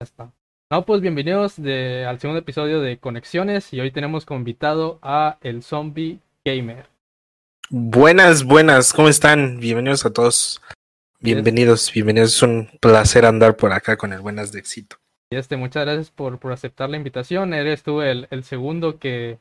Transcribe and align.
Ya 0.00 0.04
está. 0.04 0.32
No, 0.70 0.86
pues 0.86 1.00
bienvenidos 1.00 1.60
de, 1.60 2.06
al 2.06 2.20
segundo 2.20 2.38
episodio 2.38 2.80
de 2.80 2.98
Conexiones 2.98 3.72
y 3.72 3.80
hoy 3.80 3.90
tenemos 3.90 4.24
como 4.24 4.38
invitado 4.38 5.00
a 5.02 5.38
el 5.40 5.64
Zombie 5.64 6.20
Gamer. 6.44 6.86
Buenas, 7.68 8.44
buenas, 8.44 8.92
¿cómo 8.92 9.08
están? 9.08 9.58
Bienvenidos 9.58 10.06
a 10.06 10.12
todos. 10.12 10.62
Bienvenidos, 11.18 11.92
bienvenidos. 11.92 12.36
Es 12.36 12.42
un 12.44 12.70
placer 12.80 13.24
andar 13.26 13.56
por 13.56 13.72
acá 13.72 13.96
con 13.96 14.12
el 14.12 14.20
Buenas 14.20 14.52
de 14.52 14.60
Éxito. 14.60 14.98
Y 15.32 15.36
este, 15.36 15.56
muchas 15.56 15.84
gracias 15.84 16.12
por, 16.12 16.38
por 16.38 16.52
aceptar 16.52 16.88
la 16.88 16.96
invitación. 16.96 17.52
Eres 17.52 17.82
tú 17.82 18.00
el, 18.00 18.28
el 18.30 18.44
segundo 18.44 19.00
que, 19.00 19.40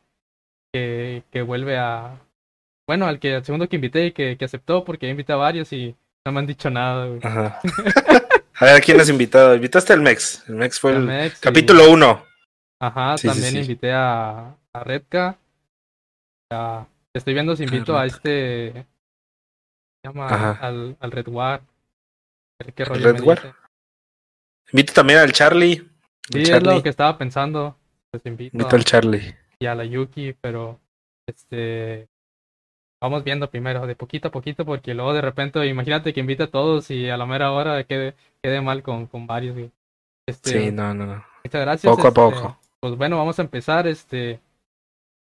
que, 0.73 1.21
que 1.29 1.43
vuelve 1.43 1.77
a. 1.77 2.19
Bueno, 2.87 3.05
al 3.05 3.19
que 3.19 3.35
el 3.35 3.45
segundo 3.45 3.69
que 3.69 3.75
invité 3.75 4.07
y 4.07 4.11
que, 4.11 4.37
que 4.39 4.45
aceptó, 4.45 4.83
porque 4.83 5.07
invité 5.07 5.33
a 5.33 5.35
varios 5.35 5.71
y 5.71 5.95
no 6.25 6.31
me 6.31 6.39
han 6.39 6.47
dicho 6.47 6.71
nada. 6.71 7.05
güey. 7.05 7.19
Ajá. 7.21 7.59
a 8.59 8.65
ver, 8.65 8.75
¿a 8.75 8.79
quién 8.81 8.99
has 8.99 9.09
invitado? 9.09 9.55
Invitaste 9.55 9.93
al 9.93 10.01
Mex. 10.01 10.43
El 10.47 10.55
Mex 10.55 10.79
fue 10.79 10.93
el 10.93 11.03
Mex 11.03 11.39
capítulo 11.39 11.89
1. 11.91 12.25
Ajá, 12.79 13.17
Sí, 13.17 13.27
también 13.27 13.51
sí. 13.51 13.59
invité 13.59 13.91
a, 13.93 14.55
a 14.73 14.83
Redka. 14.83 15.37
A- 16.51 16.85
estoy 17.13 17.33
viendo 17.33 17.55
si 17.55 17.63
invito 17.63 17.97
a 17.97 18.05
este. 18.05 18.85
Se 20.03 20.09
llama 20.09 20.27
Ajá. 20.27 20.51
al, 20.67 20.95
al 20.99 21.11
Red 21.11 21.27
War. 21.29 21.61
Qué 22.75 22.83
¿Al 22.83 22.89
rollo 22.89 23.05
Red 23.11 23.19
me 23.19 23.21
War? 23.21 23.41
dice. 23.41 23.53
Invito 24.73 24.93
también 24.93 25.19
al 25.19 25.31
Charlie. 25.31 25.87
Sí, 26.31 26.41
es 26.41 26.63
lo 26.63 26.83
que 26.83 26.89
estaba 26.89 27.17
pensando. 27.17 27.77
Pues 28.11 28.25
invito 28.25 28.55
Invito 28.55 28.75
a- 28.75 28.79
al 28.79 28.85
Charlie. 28.85 29.35
y 29.59 29.65
a 29.65 29.75
la 29.75 29.85
Yuki, 29.85 30.33
pero 30.39 30.79
este. 31.27 32.07
Vamos 32.99 33.23
viendo 33.23 33.49
primero, 33.49 33.85
de 33.85 33.95
poquito 33.95 34.29
a 34.29 34.31
poquito, 34.31 34.65
porque 34.65 34.93
luego 34.93 35.13
de 35.13 35.21
repente, 35.21 35.65
imagínate 35.67 36.13
que 36.13 36.19
invita 36.19 36.45
a 36.45 36.51
todos 36.51 36.89
y 36.89 37.09
a 37.09 37.17
la 37.17 37.25
mera 37.25 37.51
hora 37.51 37.83
quede, 37.83 38.15
quede 38.41 38.61
mal 38.61 38.81
con, 38.81 39.05
con 39.07 39.27
varios. 39.27 39.55
güey. 39.55 39.71
Este, 40.25 40.51
Sí, 40.51 40.71
no, 40.71 40.93
no, 40.93 41.05
no. 41.05 41.25
Muchas 41.43 41.61
gracias. 41.61 41.89
Poco 41.95 42.07
a 42.07 42.09
este, 42.09 42.21
poco. 42.21 42.59
Pues 42.79 42.95
bueno, 42.95 43.17
vamos 43.17 43.37
a 43.37 43.43
empezar. 43.43 43.87
Este, 43.87 44.39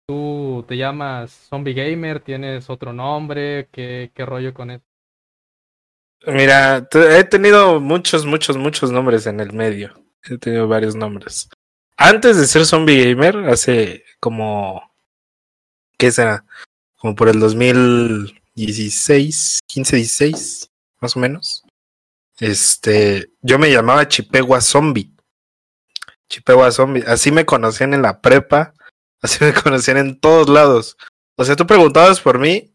tú 0.06 0.66
te 0.68 0.76
llamas 0.76 1.32
Zombie 1.50 1.74
Gamer, 1.74 2.20
tienes 2.20 2.70
otro 2.70 2.92
nombre, 2.92 3.68
¿qué, 3.72 4.12
qué 4.14 4.26
rollo 4.26 4.54
con 4.54 4.72
eso? 4.72 4.84
Mira, 6.28 6.88
he 6.94 7.24
tenido 7.24 7.80
muchos, 7.80 8.26
muchos, 8.26 8.58
muchos 8.58 8.92
nombres 8.92 9.26
en 9.26 9.40
el 9.40 9.54
medio. 9.54 9.94
He 10.24 10.38
tenido 10.38 10.68
varios 10.68 10.96
nombres. 10.96 11.50
Antes 11.98 12.38
de 12.38 12.46
ser 12.46 12.66
Zombie 12.66 13.14
Gamer, 13.14 13.50
hace 13.50 14.04
como. 14.20 14.92
¿Qué 15.98 16.12
será? 16.12 16.46
Como 17.02 17.16
por 17.16 17.30
el 17.30 17.40
2016, 17.40 19.62
15, 19.66 19.96
16, 19.96 20.70
más 21.00 21.16
o 21.16 21.20
menos. 21.20 21.64
Este. 22.40 23.32
Yo 23.42 23.58
me 23.58 23.72
llamaba 23.72 24.08
Chipegua 24.08 24.62
Zombie. 24.62 25.12
Chipegua 26.30 26.72
Zombie. 26.72 27.04
Así 27.08 27.32
me 27.32 27.44
conocían 27.46 27.96
en 27.96 28.04
la 28.04 28.22
prepa. 28.22 28.74
Así 29.22 29.44
me 29.44 29.54
conocían 29.54 29.98
en 29.98 30.20
todos 30.20 30.48
lados. 30.50 30.96
O 31.38 31.46
sea, 31.46 31.56
tú 31.56 31.66
preguntabas 31.66 32.20
por 32.20 32.38
mí 32.40 32.72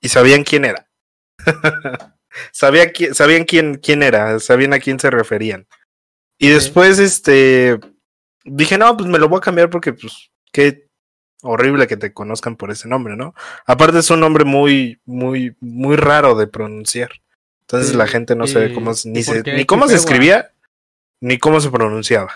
y 0.00 0.08
sabían 0.08 0.42
quién 0.44 0.64
era. 0.66 0.86
Sabía 2.50 2.92
qui- 2.92 3.14
sabían 3.14 3.44
quién, 3.44 3.76
quién 3.76 4.02
era, 4.02 4.40
sabían 4.40 4.72
a 4.72 4.80
quién 4.80 4.98
se 4.98 5.08
referían. 5.08 5.68
Y 6.36 6.48
después, 6.48 6.98
este, 6.98 7.78
dije, 8.44 8.76
no, 8.76 8.96
pues 8.96 9.08
me 9.08 9.20
lo 9.20 9.28
voy 9.28 9.38
a 9.38 9.40
cambiar 9.40 9.70
porque, 9.70 9.92
pues, 9.92 10.32
qué 10.50 10.88
horrible 11.44 11.86
que 11.86 11.96
te 11.96 12.12
conozcan 12.12 12.56
por 12.56 12.70
ese 12.70 12.88
nombre, 12.88 13.16
¿no? 13.16 13.34
Aparte 13.66 13.98
es 14.00 14.10
un 14.10 14.20
nombre 14.20 14.44
muy, 14.44 15.00
muy, 15.04 15.56
muy 15.60 15.96
raro 15.96 16.34
de 16.34 16.46
pronunciar. 16.46 17.10
Entonces 17.62 17.90
Sí, 17.90 17.96
la 17.96 18.06
gente 18.06 18.34
no 18.34 18.46
sabe 18.46 18.74
cómo, 18.74 18.92
se- 18.94 19.08
¿y 19.08 19.12
ni, 19.12 19.22
se, 19.22 19.32
ni 19.56 19.64
cómo 19.66 19.86
se 19.88 19.94
escribía, 19.96 20.52
ni 21.20 21.38
cómo 21.38 21.60
se 21.60 21.70
pronunciaba. 21.70 22.32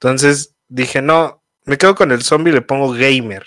Entonces 0.00 0.54
dije, 0.68 1.02
no, 1.02 1.42
me 1.64 1.78
quedo 1.78 1.94
con 1.94 2.12
el 2.12 2.22
zombie 2.22 2.50
y 2.52 2.54
le 2.54 2.62
pongo 2.62 2.92
gamer. 2.92 3.46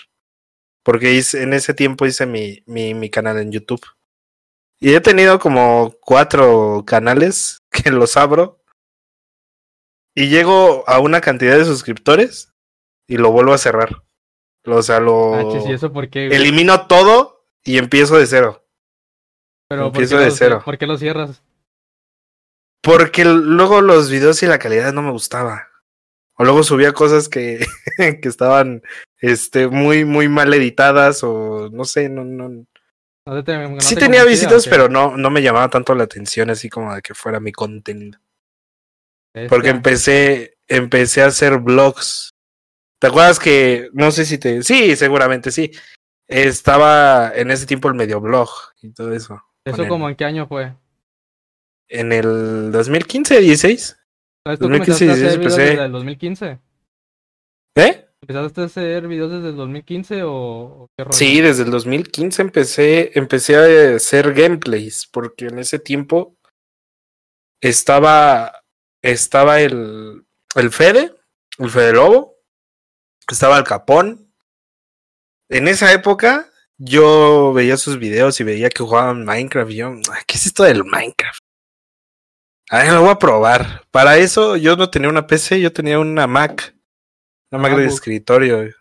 Porque 0.82 1.12
hice- 1.12 1.42
en 1.42 1.52
ese 1.52 1.74
tiempo 1.74 2.06
hice 2.06 2.26
mi, 2.26 2.62
mi, 2.66 2.94
mi 2.94 3.10
canal 3.10 3.38
en 3.38 3.52
YouTube. 3.52 3.84
Y 4.80 4.94
he 4.94 5.00
tenido 5.00 5.38
como 5.38 5.94
cuatro 6.00 6.84
canales 6.86 7.58
que 7.70 7.90
los 7.90 8.16
abro. 8.16 8.62
Y 10.14 10.28
llego 10.28 10.84
a 10.88 10.98
una 10.98 11.20
cantidad 11.20 11.56
de 11.56 11.64
suscriptores 11.64 12.52
y 13.06 13.16
lo 13.16 13.30
vuelvo 13.30 13.52
a 13.54 13.58
cerrar. 13.58 14.02
O 14.66 14.82
sea, 14.82 15.00
lo 15.00 15.34
Ah, 15.34 15.44
chis, 15.52 15.66
¿y 15.68 15.72
eso 15.72 15.92
por 15.92 16.08
qué? 16.10 16.26
güey? 16.28 16.38
elimino 16.38 16.86
todo 16.86 17.46
y 17.64 17.78
empiezo 17.78 18.16
de 18.18 18.26
cero. 18.26 18.64
Pero 19.68 19.82
¿por 19.92 20.02
empiezo 20.02 20.16
qué 20.16 20.20
de 20.24 20.28
lo- 20.30 20.34
cero. 20.36 20.62
¿Por 20.64 20.78
qué 20.78 20.86
lo 20.86 20.98
cierras? 20.98 21.42
Porque 22.82 23.24
luego 23.24 23.80
los 23.82 24.10
videos 24.10 24.42
y 24.42 24.46
la 24.46 24.58
calidad 24.58 24.92
no 24.92 25.02
me 25.02 25.10
gustaba. 25.10 25.68
O 26.36 26.44
luego 26.44 26.62
subía 26.62 26.92
cosas 26.92 27.28
que, 27.28 27.60
que 28.22 28.28
estaban 28.28 28.82
este, 29.18 29.68
muy, 29.68 30.04
muy 30.04 30.28
mal 30.28 30.52
editadas 30.54 31.22
o 31.22 31.68
no 31.70 31.84
sé, 31.84 32.08
no, 32.08 32.24
no, 32.24 32.48
No 32.48 33.44
te- 33.44 33.58
no 33.58 33.80
sí 33.80 33.94
te 33.94 34.00
tenía 34.02 34.24
visitas, 34.24 34.66
pero 34.66 34.88
no, 34.88 35.16
no 35.16 35.30
me 35.30 35.42
llamaba 35.42 35.68
tanto 35.68 35.94
la 35.94 36.04
atención 36.04 36.48
así 36.50 36.68
como 36.70 36.94
de 36.94 37.02
que 37.02 37.14
fuera 37.14 37.38
mi 37.40 37.52
contenido. 37.52 38.18
Porque 39.48 39.68
empecé, 39.68 40.56
empecé 40.66 41.22
a 41.22 41.26
hacer 41.26 41.58
vlogs. 41.58 42.34
¿Te 43.00 43.06
acuerdas 43.06 43.38
que, 43.38 43.88
no 43.92 44.10
sé 44.10 44.24
si 44.24 44.38
te, 44.38 44.62
sí, 44.62 44.94
seguramente 44.94 45.50
sí. 45.50 45.70
Estaba 46.28 47.32
en 47.34 47.50
ese 47.50 47.66
tiempo 47.66 47.88
el 47.88 47.94
medio 47.94 48.20
blog 48.20 48.48
y 48.82 48.90
todo 48.92 49.12
eso. 49.12 49.42
¿Eso 49.64 49.88
como 49.88 50.06
el- 50.06 50.12
en 50.12 50.16
qué 50.16 50.24
año 50.26 50.46
fue? 50.46 50.74
En 51.88 52.12
el 52.12 52.70
2015, 52.70 53.40
16. 53.40 53.96
¿Sabes 54.46 54.58
tú 54.58 54.68
2015, 54.68 55.06
comenzaste 55.06 55.10
a 55.10 55.12
hacer 55.12 55.16
16 55.16 55.38
videos 55.38 55.52
empecé. 55.58 55.70
desde 55.70 55.84
el 55.86 55.92
2015? 55.92 56.60
¿Eh? 57.76 58.06
¿Empezaste 58.22 58.60
a 58.60 58.64
hacer 58.64 59.08
videos 59.08 59.32
desde 59.32 59.48
el 59.48 59.56
2015 59.56 60.22
o, 60.22 60.32
o 60.32 60.86
qué 60.96 61.04
rollo? 61.04 61.16
Sí, 61.16 61.40
desde 61.40 61.62
el 61.64 61.70
2015 61.70 62.42
empecé, 62.42 63.18
empecé 63.18 63.56
a 63.56 63.96
hacer 63.96 64.34
gameplays, 64.34 65.06
porque 65.10 65.46
en 65.46 65.58
ese 65.58 65.78
tiempo 65.78 66.36
estaba, 67.62 68.62
estaba 69.02 69.60
el, 69.60 70.24
el 70.54 70.70
Fede, 70.70 71.14
el 71.58 71.70
Fede 71.70 71.92
Lobo, 71.94 72.36
estaba 73.34 73.58
el 73.58 73.64
Capón. 73.64 74.32
En 75.48 75.68
esa 75.68 75.92
época 75.92 76.50
yo 76.78 77.52
veía 77.52 77.76
sus 77.76 77.98
videos 77.98 78.40
y 78.40 78.44
veía 78.44 78.70
que 78.70 78.82
jugaban 78.82 79.24
Minecraft 79.24 79.70
y 79.70 79.76
yo, 79.76 79.92
"Ah, 80.10 80.20
¿qué 80.26 80.36
es 80.36 80.46
esto 80.46 80.62
del 80.64 80.84
Minecraft? 80.84 81.40
A 82.70 82.78
ver, 82.84 82.92
lo 82.92 83.00
voy 83.00 83.10
a 83.10 83.18
probar. 83.18 83.84
Para 83.90 84.16
eso 84.18 84.56
yo 84.56 84.76
no 84.76 84.90
tenía 84.90 85.08
una 85.08 85.26
PC, 85.26 85.60
yo 85.60 85.72
tenía 85.72 85.98
una 85.98 86.28
Mac, 86.28 86.74
una 87.50 87.60
Mac 87.62 87.76
de 87.76 87.86
escritorio. 87.86 88.72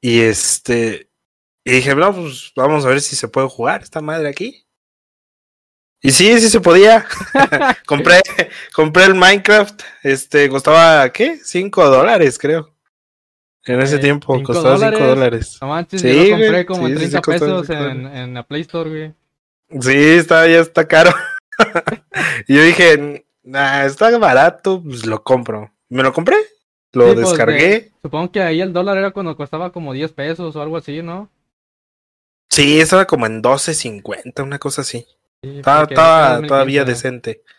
Y 0.00 0.20
este, 0.20 1.10
y 1.64 1.72
dije, 1.72 1.94
no, 1.94 2.14
pues 2.14 2.52
vamos 2.54 2.84
a 2.84 2.88
ver 2.90 3.00
si 3.00 3.16
se 3.16 3.26
puede 3.26 3.48
jugar 3.48 3.82
esta 3.82 4.00
madre 4.00 4.28
aquí. 4.28 4.63
Y 6.04 6.12
sí, 6.12 6.38
sí 6.38 6.50
se 6.50 6.60
podía. 6.60 7.06
compré, 7.86 8.20
compré 8.74 9.04
el 9.06 9.14
Minecraft. 9.14 9.82
Este, 10.02 10.50
costaba, 10.50 11.08
¿qué? 11.10 11.38
5 11.42 11.88
dólares, 11.88 12.38
creo. 12.38 12.70
En 13.64 13.80
ese 13.80 13.96
Eh, 13.96 13.98
tiempo 13.98 14.34
¿cinco 14.34 14.52
costaba 14.52 14.76
5 14.78 15.02
dólares? 15.02 15.62
No 15.62 15.68
manches, 15.68 16.02
Sí, 16.02 16.08
yo 16.08 16.14
lo 16.14 16.26
compré 16.26 16.66
como 16.66 16.86
sí, 16.86 16.92
en 16.92 16.98
sí, 16.98 17.08
30 17.10 17.22
sí, 17.22 17.22
pesos 17.24 17.70
en, 17.70 18.06
en 18.06 18.34
la 18.34 18.42
Play 18.46 18.62
Store, 18.62 18.90
güey. 18.90 19.14
Sí, 19.80 19.92
está, 19.96 20.46
ya 20.46 20.60
está 20.60 20.86
caro. 20.86 21.10
y 22.48 22.54
yo 22.56 22.62
dije, 22.62 23.26
nah, 23.42 23.84
está 23.84 24.16
barato, 24.18 24.82
pues 24.82 25.06
lo 25.06 25.22
compro. 25.22 25.72
Me 25.88 26.02
lo 26.02 26.12
compré, 26.12 26.36
lo 26.92 27.14
Sí, 27.14 27.16
pues, 27.16 27.28
descargué. 27.28 27.92
Supongo 28.02 28.30
que 28.32 28.42
ahí 28.42 28.60
el 28.60 28.72
dólar 28.72 28.98
era 28.98 29.12
cuando 29.12 29.36
costaba 29.36 29.72
como 29.72 29.92
10 29.92 30.12
pesos 30.12 30.56
o 30.56 30.62
algo 30.62 30.76
así, 30.76 31.02
¿no? 31.02 31.30
Sí, 32.48 32.80
estaba 32.80 33.06
como 33.06 33.26
en 33.26 33.42
12.50, 33.42 34.42
una 34.42 34.58
cosa 34.58 34.82
así. 34.82 35.06
Estaba, 35.58 35.80
porque 35.80 35.94
era 35.94 36.02
estaba 36.02 36.28
2015, 36.28 36.48
todavía 36.48 36.84
decente. 36.84 37.42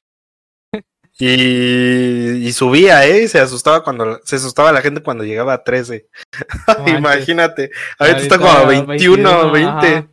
Y, 1.18 2.45
y 2.45 2.51
subía, 2.51 3.07
¿eh? 3.07 3.25
Se 3.30 3.39
asustaba 3.39 3.86
cuando 3.86 4.19
se 4.25 4.36
asustaba 4.36 4.74
la 4.74 4.81
gente 4.81 5.01
cuando 5.01 5.24
llegaba 5.24 5.54
a 5.54 5.63
13. 5.63 6.10
No 6.68 6.74
manches. 6.80 6.98
Imagínate. 6.98 7.71
Ahorita 7.98 8.19
está 8.19 8.38
como 8.38 8.50
a 8.50 8.65
21, 8.65 9.51
20. 9.51 9.69
ajá. 9.69 10.10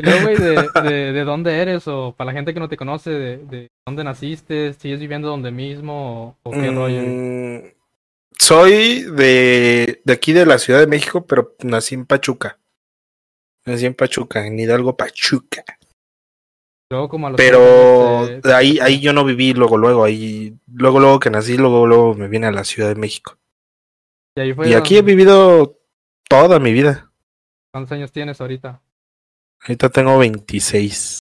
Y 0.00 0.02
luego, 0.02 0.22
güey, 0.22 0.36
de, 0.36 0.68
de, 0.90 1.12
de 1.12 1.24
dónde 1.24 1.58
eres? 1.58 1.86
O 1.86 2.14
para 2.16 2.30
la 2.30 2.32
gente 2.32 2.54
que 2.54 2.60
no 2.60 2.68
te 2.68 2.76
conoce, 2.76 3.10
de, 3.10 3.36
de 3.38 3.68
dónde 3.86 4.04
naciste, 4.04 4.72
sigues 4.72 4.98
viviendo 4.98 5.28
donde 5.28 5.50
mismo 5.50 6.38
o, 6.42 6.50
o 6.50 6.52
qué 6.52 6.70
rollo. 6.70 7.02
Mm, 7.02 7.72
soy 8.38 9.02
de, 9.02 10.00
de 10.04 10.12
aquí 10.12 10.32
de 10.32 10.46
la 10.46 10.58
Ciudad 10.58 10.80
de 10.80 10.86
México, 10.86 11.26
pero 11.26 11.54
nací 11.62 11.94
en 11.94 12.06
Pachuca. 12.06 12.58
Nací 13.66 13.84
en 13.84 13.94
Pachuca, 13.94 14.46
en 14.46 14.58
Hidalgo, 14.58 14.96
Pachuca. 14.96 15.64
Luego 16.90 17.08
como 17.08 17.28
a 17.28 17.30
los 17.30 17.36
Pero 17.36 17.58
30 17.58 18.18
años, 18.32 18.42
de 18.42 18.54
ahí, 18.54 18.78
ahí 18.80 19.00
yo 19.00 19.12
no 19.12 19.24
viví 19.24 19.52
luego, 19.54 19.78
luego, 19.78 20.04
ahí, 20.04 20.56
luego, 20.72 20.98
luego 20.98 21.20
que 21.20 21.30
nací, 21.30 21.56
luego, 21.56 21.86
luego 21.86 22.14
me 22.14 22.26
vine 22.26 22.48
a 22.48 22.52
la 22.52 22.64
Ciudad 22.64 22.88
de 22.88 22.96
México. 22.96 23.38
y 24.36 24.40
ahí 24.40 24.52
fue 24.54 24.68
Y 24.68 24.74
aquí 24.74 24.96
he 24.98 25.02
vivido 25.02 25.78
toda 26.28 26.58
mi 26.58 26.72
vida. 26.72 27.10
¿Cuántos 27.72 27.92
años 27.92 28.10
tienes 28.10 28.40
ahorita? 28.40 28.82
Ahorita 29.62 29.88
tengo 29.90 30.18
26 30.18 31.20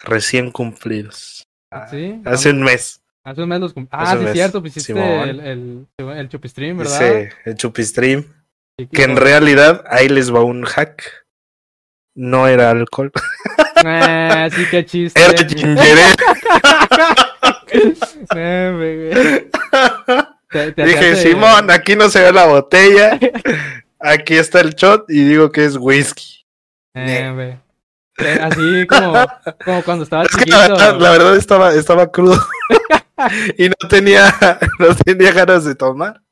recién 0.00 0.50
cumplidos. 0.50 1.44
¿Sí? 1.90 2.20
Hace 2.24 2.50
un 2.50 2.62
mes. 2.62 3.00
Hace 3.22 3.42
un 3.42 3.48
mes 3.48 3.60
los 3.60 3.72
cum- 3.74 3.86
Ah, 3.90 4.16
sí, 4.16 4.24
mes. 4.24 4.32
cierto, 4.32 4.60
pues 4.60 4.76
hiciste 4.76 5.22
el, 5.22 5.40
el, 5.40 5.86
el 5.98 6.28
Chupistream, 6.28 6.78
¿verdad? 6.78 6.98
Sí, 6.98 7.28
el 7.44 7.56
Chupistream. 7.56 8.24
Que 8.92 9.02
en 9.04 9.16
realidad, 9.16 9.84
ahí 9.88 10.08
les 10.08 10.34
va 10.34 10.42
un 10.42 10.64
hack. 10.64 11.26
No 12.16 12.48
era 12.48 12.70
alcohol. 12.70 13.12
Eh, 13.88 14.48
sí, 14.54 14.66
qué 14.70 14.84
chiste. 14.84 15.20
Era 15.20 15.32
güey. 18.76 19.10
Te- 20.50 20.72
te 20.72 20.84
Dije, 20.84 21.16
Simón, 21.16 21.70
aquí 21.70 21.96
no 21.96 22.08
se 22.08 22.20
ve 22.22 22.32
la 22.32 22.46
botella. 22.46 23.18
Aquí 24.00 24.34
está 24.34 24.60
el 24.60 24.74
shot 24.74 25.04
y 25.10 25.24
digo 25.24 25.50
que 25.52 25.64
es 25.64 25.76
whisky. 25.76 26.46
eh, 26.94 27.58
Así 28.40 28.86
como, 28.86 29.12
como 29.64 29.82
cuando 29.82 30.04
estaba 30.04 30.22
Es 30.24 30.30
que 30.30 30.44
chiquito. 30.44 30.56
la 30.56 30.68
verdad, 30.68 30.98
la 31.00 31.10
verdad 31.10 31.36
estaba, 31.36 31.74
estaba 31.74 32.10
crudo. 32.10 32.40
y 33.58 33.68
no 33.68 33.74
tenía, 33.90 34.34
no 34.78 34.94
tenía 34.94 35.32
ganas 35.32 35.64
de 35.64 35.74
tomar. 35.74 36.22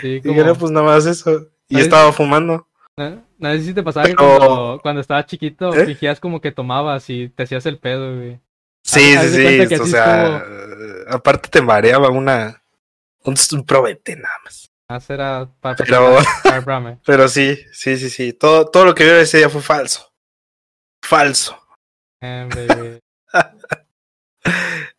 sí, 0.00 0.16
Y 0.16 0.20
como- 0.28 0.40
era 0.40 0.54
pues 0.54 0.70
nada 0.70 0.86
más 0.86 1.06
eso. 1.06 1.48
Y 1.68 1.74
¿Sabes? 1.74 1.86
estaba 1.86 2.12
fumando. 2.12 2.67
No, 2.98 3.24
no 3.38 3.52
sé 3.52 3.62
si 3.62 3.74
te 3.74 3.82
pasaba 3.82 4.06
que 4.06 4.14
cuando, 4.16 4.78
cuando 4.82 5.00
estabas 5.00 5.26
chiquito 5.26 5.72
¿Eh? 5.74 5.86
fingías 5.86 6.18
como 6.20 6.40
que 6.40 6.50
tomabas 6.52 7.08
y 7.10 7.28
te 7.28 7.44
hacías 7.44 7.64
el 7.66 7.78
pedo, 7.78 8.16
güey. 8.16 8.40
Sí, 8.84 9.16
sí, 9.18 9.28
sí. 9.68 9.74
O 9.76 9.86
sea, 9.86 10.42
aparte 11.08 11.48
te 11.48 11.62
mareaba 11.62 12.08
una. 12.10 12.62
Un, 13.24 13.34
un 13.52 13.64
probete 13.64 14.16
nada 14.16 14.34
más. 14.44 14.68
Más 14.90 15.10
era 15.10 15.48
para 15.60 15.76
Pero- 15.76 16.16
para. 16.42 16.98
Pero 17.04 17.28
sí, 17.28 17.56
sí, 17.72 17.96
sí, 17.98 18.08
sí. 18.10 18.32
Todo, 18.32 18.66
todo 18.66 18.84
lo 18.86 18.94
que 18.94 19.04
vio 19.04 19.16
ese 19.16 19.38
día 19.38 19.48
fue 19.50 19.60
falso. 19.62 20.10
Falso. 21.02 21.56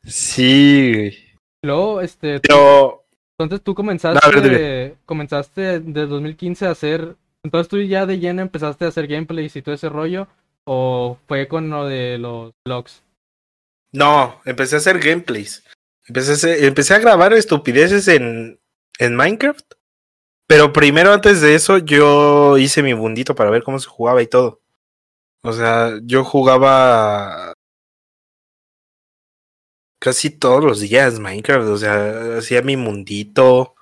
Sí, 0.05 0.93
güey. 0.93 1.17
Luego, 1.63 2.01
este, 2.01 2.39
tú- 2.39 2.47
Pero. 2.47 3.05
entonces 3.37 3.63
tú 3.63 3.75
comenzaste, 3.75 4.39
ver, 4.41 4.95
comenzaste 5.05 5.79
de 5.79 6.05
2015 6.05 6.65
a 6.67 6.71
hacer, 6.71 7.15
entonces 7.43 7.69
tú 7.69 7.81
ya 7.81 8.05
de 8.05 8.19
lleno 8.19 8.41
empezaste 8.41 8.85
a 8.85 8.89
hacer 8.89 9.07
gameplays 9.07 9.55
y 9.55 9.61
todo 9.61 9.75
ese 9.75 9.89
rollo, 9.89 10.27
o 10.65 11.17
fue 11.27 11.47
con 11.47 11.69
lo 11.69 11.85
de 11.85 12.17
los 12.17 12.53
vlogs. 12.65 13.03
No, 13.91 14.39
empecé 14.45 14.75
a 14.75 14.79
hacer 14.79 14.99
gameplays. 14.99 15.63
Empecé 16.05 16.93
a, 16.93 16.99
grabar 16.99 17.33
estupideces 17.33 18.07
en, 18.07 18.59
en 18.97 19.15
Minecraft. 19.15 19.73
Pero 20.47 20.73
primero, 20.73 21.13
antes 21.13 21.41
de 21.41 21.53
eso, 21.53 21.77
yo 21.77 22.57
hice 22.57 22.81
mi 22.81 22.93
bundito 22.93 23.35
para 23.35 23.51
ver 23.51 23.63
cómo 23.63 23.79
se 23.79 23.87
jugaba 23.87 24.21
y 24.21 24.27
todo. 24.27 24.61
O 25.43 25.53
sea, 25.53 25.99
yo 26.03 26.23
jugaba 26.23 27.53
casi 29.99 30.31
todos 30.31 30.63
los 30.63 30.79
días 30.79 31.19
Minecraft. 31.19 31.67
O 31.67 31.77
sea, 31.77 32.37
hacía 32.37 32.63
mi 32.63 32.77
mundito. 32.77 33.75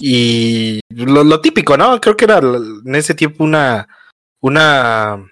Y 0.00 0.80
lo, 0.88 1.22
lo 1.24 1.40
típico, 1.40 1.76
¿no? 1.76 2.00
Creo 2.00 2.16
que 2.16 2.24
era 2.24 2.38
en 2.38 2.94
ese 2.94 3.14
tiempo 3.14 3.44
una. 3.44 3.86
Una. 4.42 5.24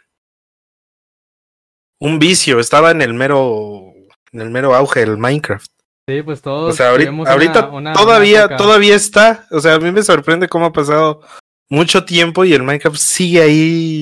Un 2.01 2.19
vicio. 2.19 2.61
Estaba 2.61 2.91
en 2.91 3.03
el 3.03 3.15
mero. 3.15 3.93
En 4.33 4.41
el 4.43 4.51
mero 4.51 4.75
auge 4.75 5.01
del 5.01 5.17
Minecraft. 5.17 5.71
Sí, 6.09 6.23
pues 6.23 6.41
todos 6.41 6.73
O 6.73 6.77
sea, 6.77 6.91
ahorita, 6.91 7.69
una- 7.71 7.93
todavía, 7.93 8.47
una 8.47 8.57
todavía 8.57 8.95
está. 8.95 9.47
O 9.51 9.61
sea, 9.61 9.75
a 9.75 9.79
mí 9.79 9.91
me 9.91 10.03
sorprende 10.03 10.49
cómo 10.49 10.67
ha 10.67 10.73
pasado 10.73 11.23
mucho 11.71 12.05
tiempo 12.05 12.45
y 12.45 12.53
el 12.55 12.63
Minecraft 12.63 12.97
sigue 12.97 13.43
ahí 13.43 14.01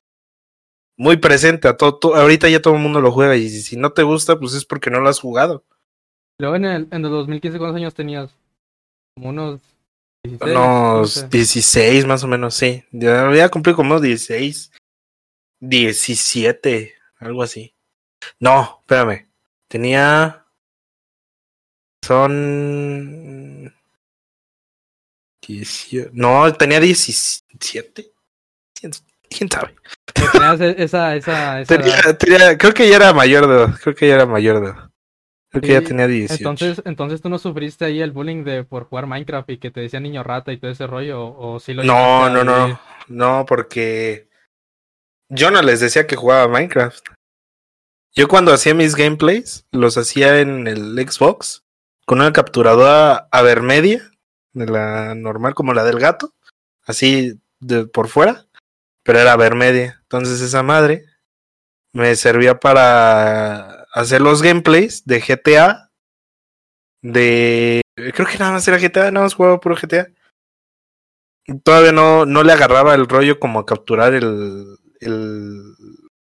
muy 0.98 1.16
presente. 1.16 1.68
A 1.68 1.76
todo, 1.76 1.96
to- 1.98 2.14
ahorita 2.14 2.48
ya 2.48 2.60
todo 2.62 2.74
el 2.74 2.80
mundo 2.80 3.00
lo 3.00 3.10
juega 3.12 3.36
y 3.36 3.48
si, 3.48 3.76
no 3.76 3.90
te 3.92 4.02
gusta, 4.02 4.38
pues 4.38 4.54
es 4.54 4.64
porque 4.64 4.90
no 4.90 5.00
lo 5.00 5.08
has 5.08 5.18
jugado. 5.20 5.64
Luego 6.38 6.56
en 6.56 6.64
el, 6.64 6.88
en 6.90 7.04
el 7.04 7.10
2015, 7.10 7.58
¿cuántos 7.58 7.76
años 7.76 7.94
tenías? 7.94 8.30
Como 9.16 9.30
unos 9.30 9.60
16, 9.60 9.75
Unos 10.40 11.14
15. 11.14 11.28
16 11.28 12.06
más 12.06 12.23
o 12.25 12.28
menos, 12.28 12.55
sí. 12.55 12.84
Ya 12.93 13.26
había 13.26 13.49
cumplido 13.49 13.76
como 13.76 13.90
unos 13.90 14.02
16, 14.02 14.73
17, 15.61 16.94
algo 17.19 17.43
así. 17.43 17.75
No, 18.40 18.78
espérame. 18.82 19.28
Tenía... 19.69 20.44
Son... 22.05 23.75
18... 25.46 26.11
No, 26.12 26.52
tenía 26.55 26.81
17. 26.81 28.12
¿Quién, 29.28 29.50
sabe? 29.50 29.75
E- 30.61 30.82
esa, 30.84 31.17
esa, 31.17 31.61
esa. 31.61 31.76
Tenía, 31.76 32.17
tenía- 32.19 32.56
creo 32.58 32.73
que 32.73 32.88
ya 32.88 32.96
era 32.96 33.12
mayor 33.12 33.46
de 33.49 33.55
edad. 33.55 33.78
Creo 33.82 33.94
que 33.94 34.08
ya 34.08 34.14
era 34.14 34.26
mayor 34.26 34.61
de 34.61 34.70
edad. 34.70 34.90
Creo 35.60 35.62
que 35.80 35.82
ya 35.82 35.88
tenía 35.88 36.06
18. 36.06 36.34
Entonces, 36.36 36.82
entonces 36.84 37.20
tú 37.22 37.28
no 37.28 37.38
sufriste 37.38 37.84
ahí 37.84 38.00
el 38.00 38.12
bullying 38.12 38.44
de 38.44 38.64
por 38.64 38.84
jugar 38.84 39.06
Minecraft 39.06 39.50
y 39.50 39.58
que 39.58 39.70
te 39.70 39.80
decían 39.80 40.02
niño 40.02 40.22
rata 40.22 40.52
y 40.52 40.58
todo 40.58 40.70
ese 40.70 40.86
rollo, 40.86 41.22
o, 41.24 41.54
o 41.54 41.60
sí 41.60 41.74
lo 41.74 41.82
No, 41.84 42.24
a 42.24 42.30
no, 42.30 42.44
no. 42.44 42.64
vivir? 42.64 42.78
No, 43.08 43.44
porque 43.46 44.28
yo 45.28 45.50
no 45.50 45.62
les 45.62 45.80
decía 45.80 46.06
que 46.06 46.16
jugaba 46.16 46.48
Minecraft. 46.48 47.06
Yo 48.14 48.28
cuando 48.28 48.52
hacía 48.52 48.74
mis 48.74 48.94
gameplays, 48.96 49.66
los 49.72 49.98
hacía 49.98 50.40
en 50.40 50.66
el 50.66 50.96
Xbox 51.06 51.64
con 52.06 52.20
una 52.20 52.32
capturadora 52.32 53.28
Avermedia, 53.30 54.10
de 54.54 54.66
la 54.66 55.14
normal 55.14 55.54
como 55.54 55.74
la 55.74 55.84
del 55.84 55.98
gato, 55.98 56.32
así 56.86 57.38
de 57.60 57.86
por 57.86 58.08
fuera, 58.08 58.46
pero 59.02 59.18
era 59.18 59.32
Avermedia. 59.32 59.98
Entonces 60.02 60.40
esa 60.40 60.62
madre 60.62 61.04
me 61.92 62.14
servía 62.16 62.58
para 62.58 63.75
hacer 63.96 64.20
los 64.20 64.43
gameplays 64.43 65.04
de 65.06 65.20
GTA, 65.20 65.90
de... 67.02 67.81
Creo 67.94 68.26
que 68.26 68.38
nada 68.38 68.52
más 68.52 68.69
era 68.69 68.78
GTA, 68.78 69.10
nada 69.10 69.25
más 69.25 69.34
jugaba 69.34 69.58
puro 69.58 69.75
GTA. 69.75 70.08
Todavía 71.64 71.93
no, 71.93 72.26
no 72.26 72.43
le 72.43 72.52
agarraba 72.52 72.94
el 72.94 73.08
rollo 73.08 73.40
como 73.40 73.58
a 73.58 73.66
capturar 73.66 74.12
el, 74.12 74.76
el, 75.00 75.62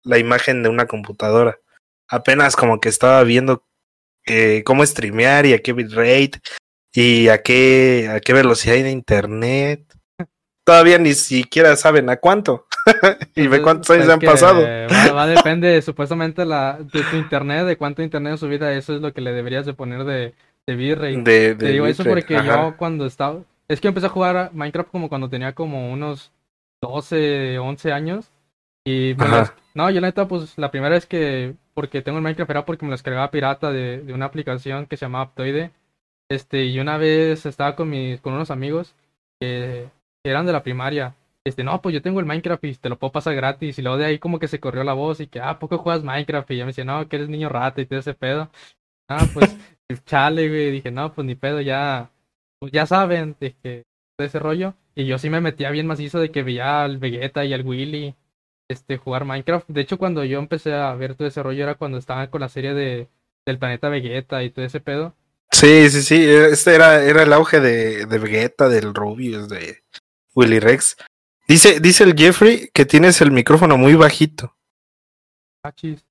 la 0.05 0.19
imagen 0.19 0.63
de 0.63 0.69
una 0.69 0.87
computadora. 0.87 1.59
Apenas 2.09 2.55
como 2.55 2.79
que 2.79 2.89
estaba 2.89 3.23
viendo 3.25 3.65
eh, 4.27 4.63
cómo 4.65 4.87
streamear 4.87 5.47
y 5.47 5.55
a 5.55 5.59
qué 5.59 5.73
bitrate 5.73 6.41
y 6.93 7.29
a 7.29 7.43
qué, 7.43 8.09
a 8.13 8.21
qué 8.21 8.33
velocidad 8.33 8.75
de 8.75 8.91
internet. 8.91 9.93
Todavía 10.65 10.99
ni 10.99 11.15
siquiera 11.15 11.75
saben 11.75 12.11
a 12.11 12.19
cuánto. 12.19 12.66
y 13.35 13.47
ve 13.49 13.63
cuántos 13.63 13.91
años 13.91 14.09
han 14.09 14.21
pasado. 14.21 14.63
Va, 14.63 15.13
va 15.13 15.27
depende 15.27 15.81
supuestamente 15.83 16.45
la, 16.45 16.79
de 16.79 17.03
tu 17.03 17.17
internet, 17.17 17.67
de 17.67 17.77
cuánto 17.77 18.03
internet 18.03 18.33
en 18.33 18.39
su 18.39 18.49
vida, 18.49 18.73
eso 18.73 18.95
es 18.95 19.01
lo 19.01 19.13
que 19.13 19.21
le 19.21 19.33
deberías 19.33 19.67
de 19.67 19.75
poner 19.75 20.05
de, 20.05 20.35
de. 20.67 21.15
De, 21.25 21.55
Te 21.55 21.69
digo 21.73 21.87
eso 21.87 22.05
porque 22.05 22.37
ajá. 22.37 22.71
yo 22.71 22.77
cuando 22.77 23.07
estaba... 23.07 23.41
Es 23.69 23.81
que 23.81 23.89
empecé 23.89 24.07
a 24.07 24.11
jugar 24.11 24.37
a 24.37 24.51
Minecraft 24.53 24.91
como 24.91 25.09
cuando 25.09 25.29
tenía 25.29 25.53
como 25.55 25.93
unos 25.93 26.33
12, 26.83 27.59
11 27.59 27.93
años. 27.93 28.31
Y 28.85 29.15
las- 29.15 29.53
No, 29.75 29.91
yo 29.91 30.01
la 30.01 30.09
neta, 30.09 30.29
pues 30.29 30.57
la 30.57 30.71
primera 30.71 30.95
vez 30.95 31.07
que... 31.07 31.55
Porque 31.75 32.01
tengo 32.03 32.19
el 32.19 32.25
Minecraft 32.25 32.51
era 32.51 32.65
porque 32.65 32.85
me 32.85 32.91
lo 32.91 32.95
descargaba 32.95 33.31
pirata 33.31 33.71
de, 33.73 33.99
de 33.99 34.13
una 34.15 34.27
aplicación 34.27 34.87
que 34.87 34.97
se 34.97 35.05
llamaba 35.05 35.25
Aptoide. 35.25 35.73
Este, 36.31 36.65
y 36.65 36.79
una 36.81 36.97
vez 36.97 37.45
estaba 37.47 37.77
con 37.77 37.91
mis, 37.91 38.21
con 38.21 38.33
unos 38.35 38.51
amigos 38.51 38.95
que 39.41 39.89
eran 40.25 40.47
de 40.47 40.53
la 40.53 40.63
primaria. 40.63 41.15
Este, 41.47 41.63
no, 41.63 41.81
pues 41.81 41.95
yo 41.95 42.03
tengo 42.03 42.19
el 42.19 42.27
Minecraft 42.27 42.65
y 42.65 42.75
te 42.75 42.89
lo 42.89 42.99
puedo 42.99 43.13
pasar 43.13 43.37
gratis. 43.37 43.79
Y 43.79 43.83
luego 43.83 43.99
de 43.99 44.07
ahí 44.07 44.19
como 44.19 44.41
que 44.41 44.49
se 44.49 44.59
corrió 44.59 44.83
la 44.83 44.95
voz 44.95 45.21
y 45.21 45.29
que, 45.29 45.39
ah, 45.39 45.51
¿a 45.51 45.59
¿poco 45.61 45.79
juegas 45.79 46.03
Minecraft? 46.03 46.51
Y 46.51 46.57
ya 46.57 46.65
me 46.65 46.71
decía, 46.71 46.85
no, 46.85 47.09
que 47.09 47.15
eres 47.15 47.29
niño 47.29 47.49
rata 47.49 47.81
y 47.81 47.87
todo 47.87 48.01
ese 48.01 48.15
pedo. 48.15 48.51
Ah, 49.09 49.25
pues, 49.33 49.57
chale, 50.07 50.49
güey. 50.49 50.73
Dije, 50.73 50.91
no, 50.91 51.15
pues 51.15 51.25
ni 51.25 51.37
pedo, 51.37 51.61
ya, 51.61 52.11
pues 52.59 52.73
ya 52.73 52.85
saben 52.87 53.35
que 53.35 53.85
de 54.19 54.25
ese 54.25 54.41
rollo. 54.41 54.75
Y 54.97 55.07
yo 55.07 55.19
sí 55.19 55.31
me 55.31 55.41
metía 55.41 55.71
bien 55.71 55.87
macizo 55.87 56.19
de 56.19 56.33
que 56.33 56.43
veía 56.43 56.83
al 56.83 56.99
Vegeta 56.99 57.45
y 57.45 57.55
al 57.55 57.65
Willy 57.65 58.17
este, 58.69 58.97
jugar 58.97 59.25
Minecraft. 59.25 59.69
De 59.69 59.83
hecho, 59.83 59.99
cuando 59.99 60.25
yo 60.25 60.41
empecé 60.41 60.75
a 60.75 60.93
ver 60.97 61.15
todo 61.15 61.29
ese 61.29 61.45
rollo 61.45 61.63
era 61.63 61.77
cuando 61.77 61.99
estaba 61.99 62.29
con 62.29 62.41
la 62.41 62.49
serie 62.49 62.75
de 62.75 63.09
del 63.47 63.61
planeta 63.61 63.89
Vegeta 63.89 64.43
y 64.43 64.51
todo 64.51 64.65
ese 64.65 64.81
pedo. 64.81 65.15
Sí, 65.53 65.89
sí, 65.91 66.03
sí. 66.03 66.29
Este 66.29 66.75
era, 66.75 67.05
era 67.05 67.23
el 67.23 67.33
auge 67.33 67.61
de, 67.61 68.07
de 68.07 68.19
Vegeta, 68.19 68.69
del 68.69 68.93
Rubius, 68.93 69.49
de 69.49 69.85
Willy 70.35 70.59
Rex. 70.59 70.97
Dice, 71.49 71.81
dice 71.81 72.05
el 72.05 72.15
Jeffrey 72.17 72.71
que 72.73 72.85
tienes 72.85 73.21
el 73.21 73.31
micrófono 73.31 73.77
muy 73.79 73.95
bajito. 73.95 74.55
Ah, 75.65 75.73
chis. 75.73 76.05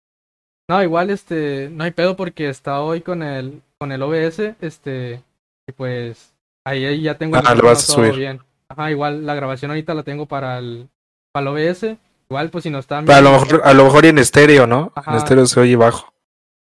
No, 0.69 0.81
igual 0.81 1.09
este, 1.09 1.69
no 1.71 1.83
hay 1.83 1.91
pedo 1.91 2.15
porque 2.15 2.49
está 2.49 2.81
hoy 2.81 3.01
con 3.01 3.21
el 3.21 3.61
con 3.77 3.91
el 3.91 4.01
OBS, 4.01 4.55
este, 4.61 5.21
y 5.67 5.71
pues 5.73 6.33
ahí, 6.65 6.85
ahí 6.85 7.01
ya 7.01 7.17
tengo 7.17 7.35
el 7.35 7.41
Ah, 7.45 7.49
lo 7.49 7.55
micrófono 7.55 7.73
vas 7.75 7.83
a 7.89 7.93
todo 7.93 8.05
subir. 8.05 8.15
bien. 8.19 8.39
Ajá, 8.69 8.89
igual 8.89 9.25
la 9.25 9.35
grabación 9.35 9.71
ahorita 9.71 9.93
la 9.93 10.03
tengo 10.03 10.25
para 10.25 10.57
el 10.57 10.87
para 11.33 11.43
el 11.43 11.47
OBS. 11.49 11.97
Igual 12.29 12.49
pues 12.49 12.63
si 12.63 12.69
no 12.71 12.79
están 12.79 13.09
A 13.11 13.21
lo 13.21 13.29
viendo- 13.29 13.45
mejor, 13.45 13.61
a 13.67 13.73
lo 13.73 13.83
mejor 13.83 14.05
en 14.07 14.17
estéreo, 14.17 14.65
¿no? 14.65 14.91
En 15.05 15.13
estéreo 15.15 15.45
se 15.45 15.59
oye 15.59 15.75
bajo. 15.75 16.11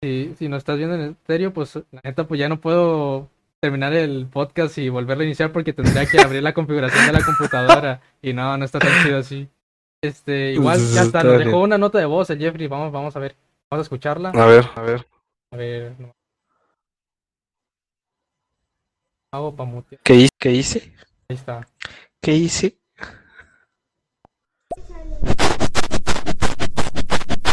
si, 0.04 0.36
si 0.38 0.48
no 0.50 0.58
estás 0.58 0.78
viendo 0.78 0.94
en 0.96 1.02
estéreo, 1.12 1.52
pues 1.52 1.76
la 1.92 2.02
neta 2.04 2.28
pues 2.28 2.40
ya 2.40 2.48
no 2.50 2.60
puedo 2.62 3.28
terminar 3.60 3.94
el 3.94 4.28
podcast 4.28 4.78
y 4.78 4.90
volverlo 4.90 5.24
a 5.24 5.26
iniciar 5.26 5.52
porque 5.52 5.74
tendría 5.74 6.06
que 6.06 6.20
abrir 6.22 6.44
la 6.44 6.54
configuración 6.54 7.08
de 7.08 7.14
la 7.14 7.24
computadora 7.26 8.02
y 8.22 8.34
no, 8.34 8.58
no 8.58 8.66
está 8.66 8.80
tan 8.80 9.04
chido 9.04 9.18
así. 9.18 9.50
Este, 10.02 10.54
igual 10.54 10.80
ya 10.94 11.02
está, 11.02 11.24
nos 11.24 11.40
dejó 11.40 11.62
una 11.62 11.78
nota 11.78 11.98
de 11.98 12.06
voz 12.06 12.30
el 12.30 12.38
Jeffrey, 12.40 12.68
vamos, 12.68 12.92
vamos 12.92 13.16
a 13.16 13.20
ver, 13.20 13.36
vamos 13.70 13.84
a 13.84 13.86
escucharla. 13.88 14.30
A 14.30 14.46
ver, 14.46 14.66
a 14.76 14.82
ver. 14.82 15.08
A 15.52 15.58
ver, 15.58 15.96
no. 16.00 16.14
Hago 19.34 19.52
mutear. 19.66 20.02
¿Qué, 20.04 20.14
hi- 20.16 20.30
qué 20.38 20.52
hice? 20.52 20.94
Ahí 21.30 21.36
está. 21.36 21.68
¿Qué 22.22 22.34
hice? 22.34 22.78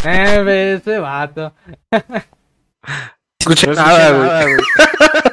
Eh, 0.04 0.42
ve 0.44 0.75
ese 0.75 0.99
vato. 0.99 1.54
Escuché 3.38 3.66
No 3.68 3.75
nada, 3.75 4.42
escuché 4.42 4.54
güey. 4.54 5.24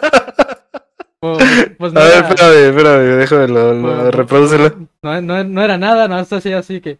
Pues, 1.22 1.38
pues 1.78 1.94
no, 1.94 2.00
A 2.02 2.04
ver, 2.06 2.24
espérame, 2.26 2.70
espérame, 2.70 3.18
déjame 3.20 3.48
lo, 3.48 3.74
lo- 3.74 3.82
pues, 4.02 4.16
reprodúcelo. 4.16 4.88
no, 5.04 5.22
no, 5.22 5.44
no 5.44 5.62
era 5.64 5.78
nada, 5.78 6.08
no, 6.08 6.20
esto 6.20 6.38
así, 6.38 6.52
así 6.52 6.82
que. 6.82 6.98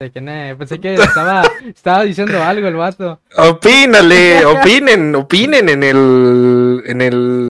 De 0.00 0.10
que, 0.10 0.20
ne, 0.20 0.54
pensé 0.56 0.78
que 0.80 0.94
estaba, 0.94 1.42
estaba 1.66 2.02
diciendo 2.02 2.42
algo 2.42 2.66
el 2.68 2.74
vato. 2.74 3.20
Opínale, 3.36 4.44
opinen, 4.46 5.14
opinen 5.14 5.68
en 5.68 5.82
el, 5.84 6.82
en 6.86 7.00
el, 7.00 7.48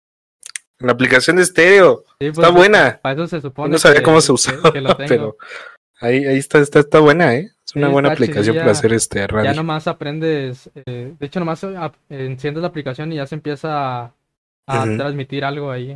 en 0.81 0.87
la 0.87 0.93
aplicación 0.93 1.37
de 1.37 1.43
estéreo. 1.43 2.05
Sí, 2.21 2.31
pues, 2.31 2.39
Está 2.39 2.49
buena. 2.51 2.99
Para 3.03 3.15
eso 3.17 3.27
se 3.27 3.41
supone. 3.41 3.73
No 3.73 3.79
sabía 3.79 3.99
que- 3.99 4.05
cómo 4.05 4.21
se 4.21 4.33
usaba, 4.33 4.73
que 4.73 4.81
pero 5.09 5.37
ahí, 6.01 6.25
ahí 6.25 6.39
está, 6.39 6.61
está, 6.61 6.79
está 6.79 7.01
buena, 7.01 7.35
¿eh? 7.35 7.51
Es 7.67 7.75
una 7.75 7.89
Sí, 7.89 7.93
buena 7.93 8.09
está 8.09 8.15
aplicación 8.23 8.45
chidilla. 8.45 8.61
para 8.63 8.73
hacer 8.73 8.93
este 8.95 9.19
Ya 9.19 9.27
radio. 9.27 9.55
nomás 9.55 9.87
aprendes, 9.89 10.71
eh, 10.87 11.13
de 11.19 11.27
hecho 11.27 11.41
nomás 11.41 11.63
ah, 11.65 11.93
enciendes 12.09 12.63
la 12.63 12.69
aplicación 12.69 13.13
y 13.13 13.17
ya 13.17 13.27
se 13.27 13.35
empieza 13.35 14.05
a, 14.05 14.15
a 14.69 14.85
transmitir 14.97 15.45
algo 15.45 15.71
ahí 15.71 15.89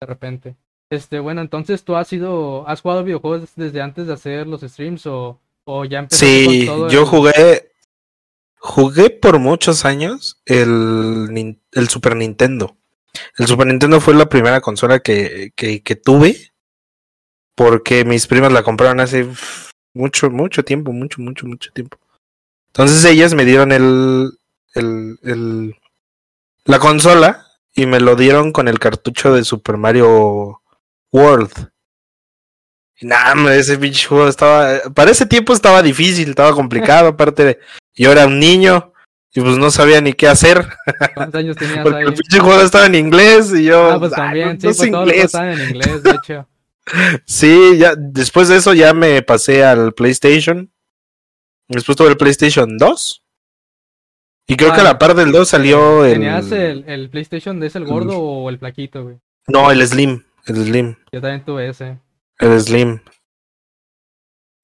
de 0.00 0.06
repente. 0.06 0.56
Este, 0.90 1.18
bueno, 1.18 1.40
entonces 1.40 1.82
tú 1.84 1.96
has 1.96 2.08
sido, 2.08 2.68
has 2.68 2.80
jugado 2.80 3.04
videojuegos 3.04 3.50
desde 3.56 3.80
antes 3.82 4.06
de 4.06 4.12
hacer 4.12 4.46
los 4.46 4.60
streams 4.62 5.06
o, 5.06 5.40
o 5.64 5.84
ya 5.84 6.00
empezaste 6.00 6.26
Sí, 6.26 6.66
con 6.66 6.76
todo 6.76 6.88
yo 6.90 7.00
el- 7.00 7.06
jugué, 7.06 7.72
jugué 8.58 9.10
por 9.10 9.38
muchos 9.38 9.84
años 9.84 10.40
el, 10.46 11.58
el 11.72 11.88
Super 11.88 12.16
Nintendo. 12.16 12.76
El 13.38 13.46
Super 13.46 13.66
Nintendo 13.66 14.00
fue 14.00 14.14
la 14.14 14.28
primera 14.28 14.60
consola 14.60 15.00
que, 15.00 15.52
que, 15.56 15.82
que 15.82 15.96
tuve 15.96 16.52
porque 17.54 18.04
mis 18.04 18.26
primas 18.26 18.52
la 18.52 18.62
compraron 18.62 19.00
hace 19.00 19.26
mucho, 19.94 20.30
mucho 20.30 20.64
tiempo, 20.64 20.92
mucho, 20.92 21.20
mucho, 21.22 21.46
mucho 21.46 21.70
tiempo. 21.72 21.98
Entonces 22.68 23.04
ellas 23.04 23.34
me 23.34 23.44
dieron 23.44 23.70
el, 23.70 24.30
el, 24.74 25.18
el, 25.22 25.76
la 26.64 26.78
consola 26.80 27.43
y 27.74 27.86
me 27.86 28.00
lo 28.00 28.16
dieron 28.16 28.52
con 28.52 28.68
el 28.68 28.78
cartucho 28.78 29.32
de 29.34 29.44
Super 29.44 29.76
Mario 29.76 30.62
World. 31.12 31.70
Y 33.00 33.06
nada, 33.06 33.54
ese 33.56 33.76
pinche 33.78 34.06
juego 34.06 34.28
estaba. 34.28 34.80
Para 34.94 35.10
ese 35.10 35.26
tiempo 35.26 35.52
estaba 35.52 35.82
difícil, 35.82 36.30
estaba 36.30 36.52
complicado. 36.54 37.08
Aparte, 37.08 37.44
de- 37.44 37.58
yo 37.94 38.12
era 38.12 38.26
un 38.26 38.38
niño 38.38 38.92
y 39.32 39.40
pues 39.40 39.56
no 39.58 39.70
sabía 39.70 40.00
ni 40.00 40.12
qué 40.12 40.28
hacer. 40.28 40.66
¿Cuántos 41.14 41.40
años 41.40 41.56
tenías 41.58 41.80
Porque 41.82 41.98
ahí? 41.98 42.04
el 42.06 42.14
pinche 42.14 42.38
juego 42.38 42.60
estaba 42.62 42.86
en 42.86 42.94
inglés 42.94 43.52
y 43.52 43.64
yo. 43.64 43.90
Ah, 43.92 43.98
pues 43.98 44.12
"Ah, 44.12 44.16
también, 44.16 44.58
no- 44.60 44.60
sí, 44.60 44.66
no 44.66 44.72
pues 44.74 44.90
todos 44.90 44.92
los 44.92 45.00
inglés". 45.14 45.24
estaban 45.24 45.50
en 45.50 45.68
inglés, 45.70 46.02
de 46.02 46.10
hecho. 46.10 46.48
Sí, 47.26 47.78
ya, 47.78 47.94
después 47.96 48.48
de 48.48 48.56
eso 48.58 48.74
ya 48.74 48.92
me 48.92 49.22
pasé 49.22 49.64
al 49.64 49.94
PlayStation. 49.94 50.70
Después 51.66 51.96
tuve 51.96 52.08
el 52.10 52.18
PlayStation 52.18 52.76
2. 52.76 53.23
Y 54.46 54.56
creo 54.56 54.72
que 54.72 54.78
a 54.80 54.82
Ah, 54.82 54.84
la 54.84 54.98
par 54.98 55.14
del 55.14 55.32
2 55.32 55.48
salió 55.48 56.04
el. 56.04 56.14
¿Tenías 56.14 56.52
el, 56.52 56.84
el 56.86 57.08
PlayStation 57.08 57.58
de 57.60 57.68
ese 57.68 57.78
el 57.78 57.84
gordo 57.86 58.18
o 58.18 58.50
el 58.50 58.58
flaquito, 58.58 59.02
güey? 59.04 59.16
No, 59.48 59.70
el 59.70 59.86
Slim. 59.86 60.22
El 60.46 60.56
Slim. 60.56 60.96
Yo 61.12 61.20
también 61.20 61.44
tuve 61.44 61.68
ese. 61.68 61.98
El 62.38 62.60
Slim. 62.60 63.00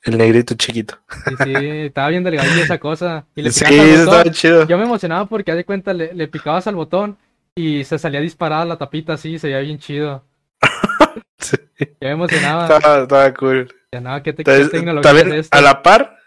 El 0.02 0.16
negrito 0.18 0.54
chiquito. 0.54 0.98
Sí, 1.26 1.34
sí, 1.44 1.54
estaba 1.86 2.08
bien 2.08 2.24
delgadilla 2.24 2.62
esa 2.64 2.78
cosa. 2.78 3.26
Y 3.34 3.42
le 3.42 3.50
Sí, 3.52 3.64
eso 3.64 4.04
estaba 4.04 4.24
chido. 4.30 4.66
Yo 4.66 4.78
me 4.78 4.84
emocionaba 4.84 5.26
porque, 5.26 5.50
haz 5.50 5.56
de 5.58 5.64
cuenta, 5.64 5.92
le, 5.92 6.14
le 6.14 6.28
picabas 6.28 6.66
al 6.66 6.74
botón 6.74 7.18
y 7.54 7.84
se 7.84 7.98
salía 7.98 8.20
disparada 8.20 8.64
la 8.64 8.78
tapita 8.78 9.14
así, 9.14 9.38
se 9.38 9.48
veía 9.48 9.60
bien 9.60 9.78
chido. 9.78 10.24
Sí, 11.38 11.56
Yo 11.78 11.86
me 12.02 12.10
emocionaba. 12.10 12.64
estaba, 12.64 13.02
estaba 13.02 13.34
cool. 13.34 13.72
Ya 13.92 14.00
nada, 14.02 14.22
¿qué, 14.22 14.34
te, 14.34 14.44
qué 14.44 14.50
Entonces, 14.50 14.70
tecnología 14.72 15.02
también 15.10 15.32
es 15.32 15.46
esto? 15.46 15.56
a 15.56 15.62
la 15.62 15.82
par, 15.82 16.18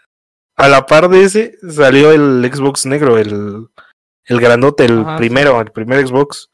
a 0.56 0.68
la 0.68 0.86
par 0.86 1.08
de 1.08 1.24
ese 1.24 1.58
salió 1.68 2.12
el 2.12 2.50
Xbox 2.52 2.86
negro, 2.86 3.18
el, 3.18 3.68
el 4.24 4.40
grandote, 4.40 4.84
el 4.84 5.00
Ajá, 5.00 5.16
primero, 5.16 5.60
el 5.60 5.70
primer 5.72 6.06
Xbox. 6.06 6.50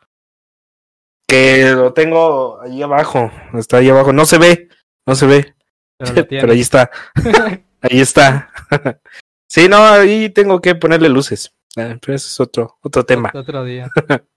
Que 1.26 1.70
lo 1.72 1.92
tengo 1.92 2.60
ahí 2.60 2.82
abajo, 2.82 3.30
está 3.54 3.76
ahí 3.76 3.88
abajo, 3.88 4.12
no 4.12 4.24
se 4.24 4.38
ve, 4.38 4.68
no 5.06 5.14
se 5.14 5.26
ve, 5.26 5.54
Pero 5.98 6.26
pero 6.28 6.52
ahí 6.52 6.60
está, 6.60 6.90
ahí 7.82 8.00
está. 8.00 8.50
sí, 9.46 9.68
no, 9.68 9.76
ahí 9.76 10.30
tengo 10.30 10.60
que 10.60 10.74
ponerle 10.74 11.08
luces, 11.08 11.54
eh, 11.76 11.98
pero 12.00 12.14
ese 12.14 12.26
es 12.26 12.40
otro, 12.40 12.78
otro 12.82 13.04
tema. 13.04 13.30
Otro 13.32 13.64
día. 13.64 13.88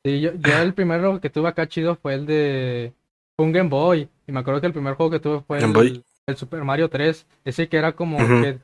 Sí, 0.05 0.21
yo, 0.21 0.33
yo 0.35 0.57
el 0.59 0.73
primero 0.73 1.19
que 1.19 1.31
tuve 1.31 1.49
acá 1.49 1.67
chido 1.67 1.95
fue 1.95 2.13
el 2.13 2.25
de 2.27 2.93
fue 3.35 3.45
un 3.45 3.51
Game 3.51 3.69
Boy. 3.69 4.09
Y 4.27 4.31
me 4.31 4.39
acuerdo 4.39 4.61
que 4.61 4.67
el 4.67 4.73
primer 4.73 4.93
juego 4.95 5.11
que 5.11 5.19
tuve 5.19 5.41
fue 5.41 5.59
el, 5.59 6.37
Super 6.37 6.63
Mario 6.63 6.89
3. 6.89 7.25
Ese 7.43 7.67
que 7.67 7.77
era 7.77 7.93
como 7.93 8.17
que 8.17 8.59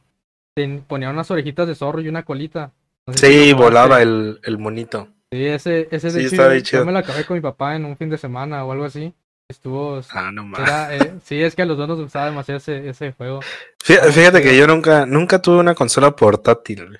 ten- 0.56 0.84
ponía 0.88 1.10
unas 1.10 1.30
orejitas 1.32 1.68
de 1.68 1.76
zorro 1.76 2.02
y 2.02 2.08
una 2.10 2.24
colita. 2.24 2.74
No 3.08 3.14
sé 3.14 3.20
si 3.20 3.26
Sí, 3.26 3.40
jugaste. 3.52 3.64
volaba 3.64 4.02
el, 4.02 4.40
el 4.44 4.58
monito. 4.58 5.08
Sí, 5.32 5.46
ese, 5.46 5.88
ese 5.92 6.12
de 6.12 6.20
Sí, 6.22 6.26
está 6.36 6.54
yo- 6.56 6.62
chido. 6.62 6.86
me 6.86 6.92
lo 6.92 7.00
acabé 7.00 7.26
con 7.26 7.36
mi 7.36 7.42
papá 7.42 7.76
en 7.76 7.86
un 7.86 7.96
fin 7.98 8.10
de 8.10 8.18
semana 8.18 8.64
o 8.66 8.72
algo 8.72 8.86
así. 8.86 9.14
Estuvo. 9.48 10.00
Ah, 10.12 10.32
no. 10.32 10.48
Era, 10.58 10.96
eh, 10.96 11.14
sí, 11.24 11.42
es 11.42 11.56
que 11.56 11.64
a 11.64 11.66
los 11.66 11.78
dos 11.78 11.88
nos 11.88 12.00
gustaba 12.02 12.26
demasiado 12.26 12.58
ese, 12.58 12.90
ese 12.90 13.12
juego. 13.14 13.40
Fíjate, 13.84 14.12
fíjate 14.12 14.42
que 14.44 14.56
yo 14.58 14.68
nunca, 14.68 15.06
nunca 15.06 15.42
tuve 15.42 15.58
una 15.58 15.74
consola 15.76 16.16
portátil. 16.16 17.00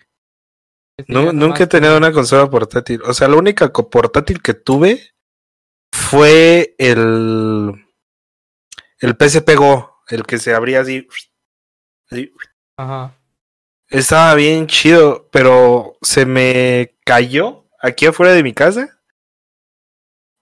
Este, 0.98 1.14
nunca 1.14 1.64
he 1.64 1.68
tenido 1.68 1.96
una 1.98 2.12
consola 2.12 2.50
portátil. 2.50 3.02
O 3.04 3.14
sea, 3.14 3.28
la 3.28 3.36
única 3.38 3.72
portátil 3.72 4.42
que 4.42 4.54
tuve 4.54 5.12
fue 5.94 6.76
el 6.78 7.86
el 9.00 9.16
PSP 9.18 9.56
Go, 9.56 9.96
el 10.10 10.24
que 10.24 10.40
se 10.40 10.54
abría 10.54 10.82
así. 10.82 11.08
así. 12.12 12.34
Ajá. 12.78 13.16
Estaba 13.90 14.36
bien 14.36 14.68
chido, 14.68 15.28
pero 15.32 15.98
se 16.02 16.26
me 16.26 16.96
cayó 17.06 17.66
aquí 17.82 18.06
afuera 18.06 18.34
de 18.34 18.44
mi 18.44 18.54
casa. 18.54 19.00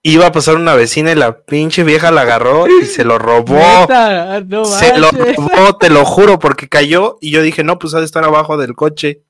Iba 0.02 0.26
a 0.26 0.32
pasar 0.32 0.56
una 0.56 0.74
vecina 0.74 1.12
y 1.12 1.16
la 1.16 1.40
pinche 1.44 1.82
vieja 1.82 2.10
la 2.10 2.22
agarró 2.22 2.66
y 2.68 2.84
se 2.86 3.04
lo 3.04 3.18
robó. 3.18 3.56
Neta, 3.58 4.40
no 4.42 4.64
Se 4.64 4.98
lo 4.98 5.10
robó, 5.10 5.76
te 5.78 5.90
lo 5.90 6.04
juro, 6.04 6.38
porque 6.38 6.68
cayó 6.68 7.16
y 7.20 7.30
yo 7.30 7.42
dije, 7.42 7.64
no, 7.64 7.78
pues 7.78 7.94
ha 7.94 7.98
de 8.00 8.04
estar 8.06 8.24
abajo 8.24 8.56
del 8.56 8.74
coche. 8.74 9.24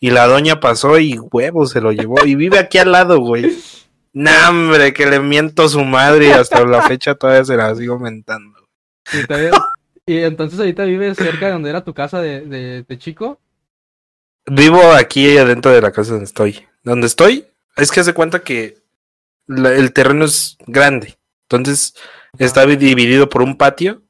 Y 0.00 0.10
la 0.10 0.26
doña 0.28 0.60
pasó 0.60 0.98
y 1.00 1.18
huevo 1.18 1.66
se 1.66 1.80
lo 1.80 1.90
llevó. 1.90 2.24
Y 2.24 2.36
vive 2.36 2.58
aquí 2.58 2.78
al 2.78 2.92
lado, 2.92 3.18
güey. 3.18 3.56
Nah, 4.14 4.48
hombre, 4.48 4.94
que 4.94 5.06
le 5.06 5.20
miento 5.20 5.68
su 5.68 5.84
madre 5.84 6.28
y 6.28 6.30
hasta 6.30 6.64
la 6.64 6.82
fecha 6.82 7.14
todavía 7.14 7.44
se 7.44 7.56
la 7.56 7.72
sigo 7.76 7.98
mentando. 8.00 8.58
Y, 9.12 9.24
todavía- 9.26 9.50
y 10.06 10.16
entonces 10.22 10.58
ahorita 10.58 10.84
vives 10.84 11.18
cerca 11.18 11.46
de 11.46 11.52
donde 11.52 11.70
era 11.70 11.84
tu 11.84 11.92
casa 11.94 12.20
de, 12.20 12.40
de, 12.40 12.82
de 12.82 12.98
chico. 12.98 13.38
Vivo 14.50 14.92
aquí 14.92 15.36
adentro 15.36 15.70
de 15.72 15.80
la 15.80 15.92
casa 15.92 16.10
donde 16.12 16.24
estoy. 16.26 16.66
Donde 16.82 17.06
estoy, 17.06 17.46
es 17.76 17.90
que 17.90 18.00
hace 18.00 18.14
cuenta 18.14 18.40
que 18.42 18.78
la- 19.46 19.72
el 19.74 19.92
terreno 19.92 20.24
es 20.24 20.56
grande. 20.66 21.18
Entonces 21.48 21.94
está 22.38 22.66
dividido 22.66 23.28
por 23.28 23.42
un 23.42 23.56
patio. 23.56 24.02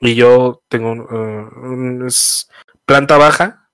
Y 0.00 0.14
yo 0.14 0.62
tengo 0.68 0.92
uh, 0.92 1.60
un- 1.72 2.04
es 2.06 2.48
planta 2.84 3.16
baja. 3.16 3.70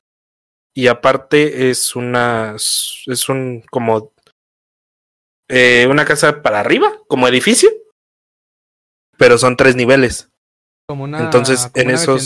Y 0.75 0.87
aparte 0.87 1.71
es 1.71 1.95
una. 1.97 2.55
Es 2.57 3.29
un 3.29 3.63
como. 3.71 4.13
eh, 5.49 5.87
una 5.91 6.05
casa 6.07 6.41
para 6.43 6.61
arriba, 6.61 6.91
como 7.09 7.29
edificio. 7.29 7.71
Pero 9.19 9.37
son 9.37 9.57
tres 9.57 9.77
niveles. 9.77 10.31
Como 10.89 11.05
una, 11.05 11.19
Entonces, 11.19 11.67
como 11.67 11.83
en 11.83 11.89
una 11.89 11.95
esos-? 11.97 12.23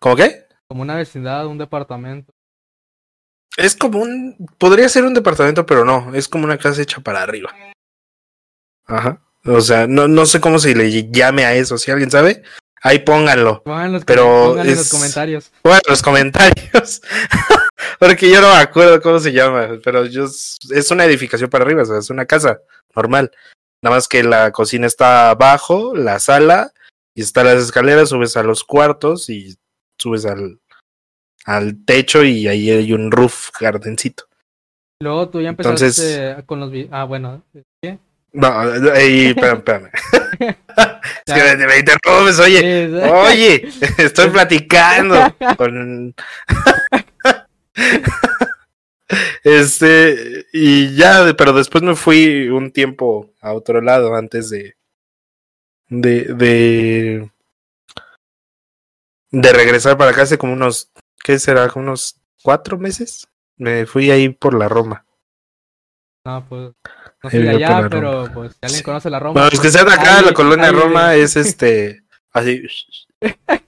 ¿Cómo 0.00 0.16
qué? 0.16 0.46
Como 0.68 0.82
una 0.82 0.96
vecindad, 0.96 1.46
un 1.46 1.56
departamento. 1.56 2.32
Es 3.56 3.74
como 3.74 4.00
un. 4.00 4.36
Podría 4.58 4.88
ser 4.88 5.04
un 5.04 5.14
departamento, 5.14 5.64
pero 5.64 5.84
no. 5.84 6.14
Es 6.14 6.28
como 6.28 6.44
una 6.44 6.58
casa 6.58 6.82
hecha 6.82 7.00
para 7.00 7.22
arriba. 7.22 7.54
Ajá. 8.86 9.22
O 9.46 9.60
sea, 9.62 9.86
no, 9.86 10.08
no 10.08 10.26
sé 10.26 10.40
cómo 10.40 10.58
se 10.58 10.74
le 10.74 11.10
llame 11.10 11.44
a 11.44 11.54
eso. 11.54 11.78
Si 11.78 11.90
alguien 11.90 12.10
sabe, 12.10 12.42
ahí 12.82 12.98
pónganlo. 12.98 13.62
Pongan 13.62 13.92
los, 13.92 14.04
Pero 14.04 14.60
en 14.60 14.76
los 14.76 14.90
comentarios. 14.90 15.50
Bueno, 15.62 15.80
en 15.86 15.90
los 15.90 16.02
comentarios. 16.02 17.00
Porque 17.98 18.30
yo 18.30 18.42
no 18.42 18.54
me 18.54 18.60
acuerdo 18.60 19.00
cómo 19.00 19.18
se 19.20 19.32
llama. 19.32 19.78
Pero 19.82 20.04
yo 20.04 20.24
es 20.24 20.90
una 20.90 21.06
edificación 21.06 21.48
para 21.48 21.64
arriba. 21.64 21.82
O 21.82 21.86
sea, 21.86 21.98
es 21.98 22.10
una 22.10 22.26
casa 22.26 22.60
normal. 22.94 23.32
Nada 23.82 23.96
más 23.96 24.06
que 24.06 24.22
la 24.22 24.50
cocina 24.50 24.86
está 24.86 25.30
abajo, 25.30 25.94
la 25.94 26.18
sala, 26.18 26.72
y 27.14 27.22
están 27.22 27.46
las 27.46 27.62
escaleras, 27.62 28.08
subes 28.08 28.36
a 28.36 28.42
los 28.42 28.64
cuartos 28.64 29.30
y 29.30 29.56
subes 29.98 30.24
al, 30.26 30.60
al 31.44 31.84
techo 31.84 32.24
y 32.24 32.46
ahí 32.48 32.70
hay 32.70 32.92
un 32.92 33.10
roof 33.10 33.50
gardencito. 33.60 34.24
Luego 35.00 35.28
tú 35.28 35.40
ya 35.40 35.50
empezaste 35.50 35.84
Entonces- 35.86 36.44
con 36.46 36.60
los... 36.60 36.72
Ah, 36.90 37.04
bueno. 37.04 37.44
¿qué? 37.82 37.98
No, 38.32 38.48
ahí, 38.92 39.26
espérame, 39.28 39.58
espérame. 39.58 39.90
es 41.26 41.34
que 41.34 41.56
me, 41.56 41.66
me 41.66 41.78
interrumpes, 41.78 42.38
oye. 42.40 42.60
Sí, 42.60 42.66
Este, 49.42 50.46
y 50.52 50.94
ya, 50.94 51.34
pero 51.36 51.52
después 51.54 51.82
me 51.82 51.96
fui 51.96 52.48
un 52.48 52.70
tiempo 52.70 53.30
a 53.40 53.54
otro 53.54 53.80
lado 53.80 54.14
antes 54.14 54.50
de. 54.50 54.76
de. 55.88 56.24
de. 56.34 57.30
De 59.30 59.52
regresar 59.52 59.96
para 59.96 60.10
acá 60.12 60.22
hace 60.22 60.38
como 60.38 60.52
unos. 60.52 60.90
¿qué 61.22 61.38
será? 61.38 61.68
Como 61.68 61.84
unos 61.86 62.20
cuatro 62.42 62.78
meses. 62.78 63.26
Me 63.56 63.86
fui 63.86 64.10
ahí 64.10 64.28
por 64.28 64.54
la 64.54 64.68
Roma. 64.68 65.04
No, 66.24 66.44
pues. 66.48 66.72
No 67.22 67.30
por 67.30 67.48
allá, 67.48 67.88
pero 67.90 68.12
Roma. 68.26 68.32
pues 68.34 68.52
si 68.52 68.58
alguien 68.62 68.82
conoce 68.82 69.10
la 69.10 69.18
Roma. 69.18 69.32
Bueno, 69.32 69.48
los 69.50 69.60
que 69.60 69.70
sean 69.70 69.86
de 69.86 69.94
acá, 69.94 70.18
ahí- 70.18 70.24
la 70.24 70.32
colonia 70.32 70.66
ahí 70.66 70.72
Roma 70.72 71.14
es 71.14 71.36
este. 71.36 72.02
Así. 72.32 72.62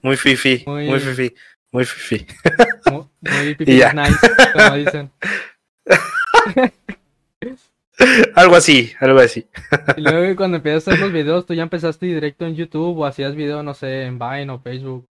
Muy 0.01 0.15
fifi. 0.17 0.63
Muy- 0.65 0.87
Muy 0.87 0.99
fifi. 0.99 1.35
Muy 1.71 1.85
fifi. 1.85 2.25
Muy, 2.91 3.05
muy 3.21 3.55
nice, 3.65 4.17
como 4.53 4.75
dicen. 4.75 5.11
Algo 8.35 8.55
así, 8.55 8.91
algo 8.99 9.19
así. 9.19 9.47
Y 9.95 10.01
luego 10.01 10.35
cuando 10.35 10.57
empezaste 10.57 10.89
a 10.89 10.93
hacer 10.93 11.05
los 11.05 11.13
videos, 11.13 11.45
tú 11.45 11.53
ya 11.53 11.61
empezaste 11.63 12.07
directo 12.07 12.45
en 12.47 12.55
YouTube 12.55 12.97
o 12.97 13.05
hacías 13.05 13.35
video, 13.35 13.61
no 13.61 13.75
sé, 13.75 14.05
en 14.05 14.17
Vine 14.17 14.49
o 14.51 14.59
Facebook, 14.59 15.07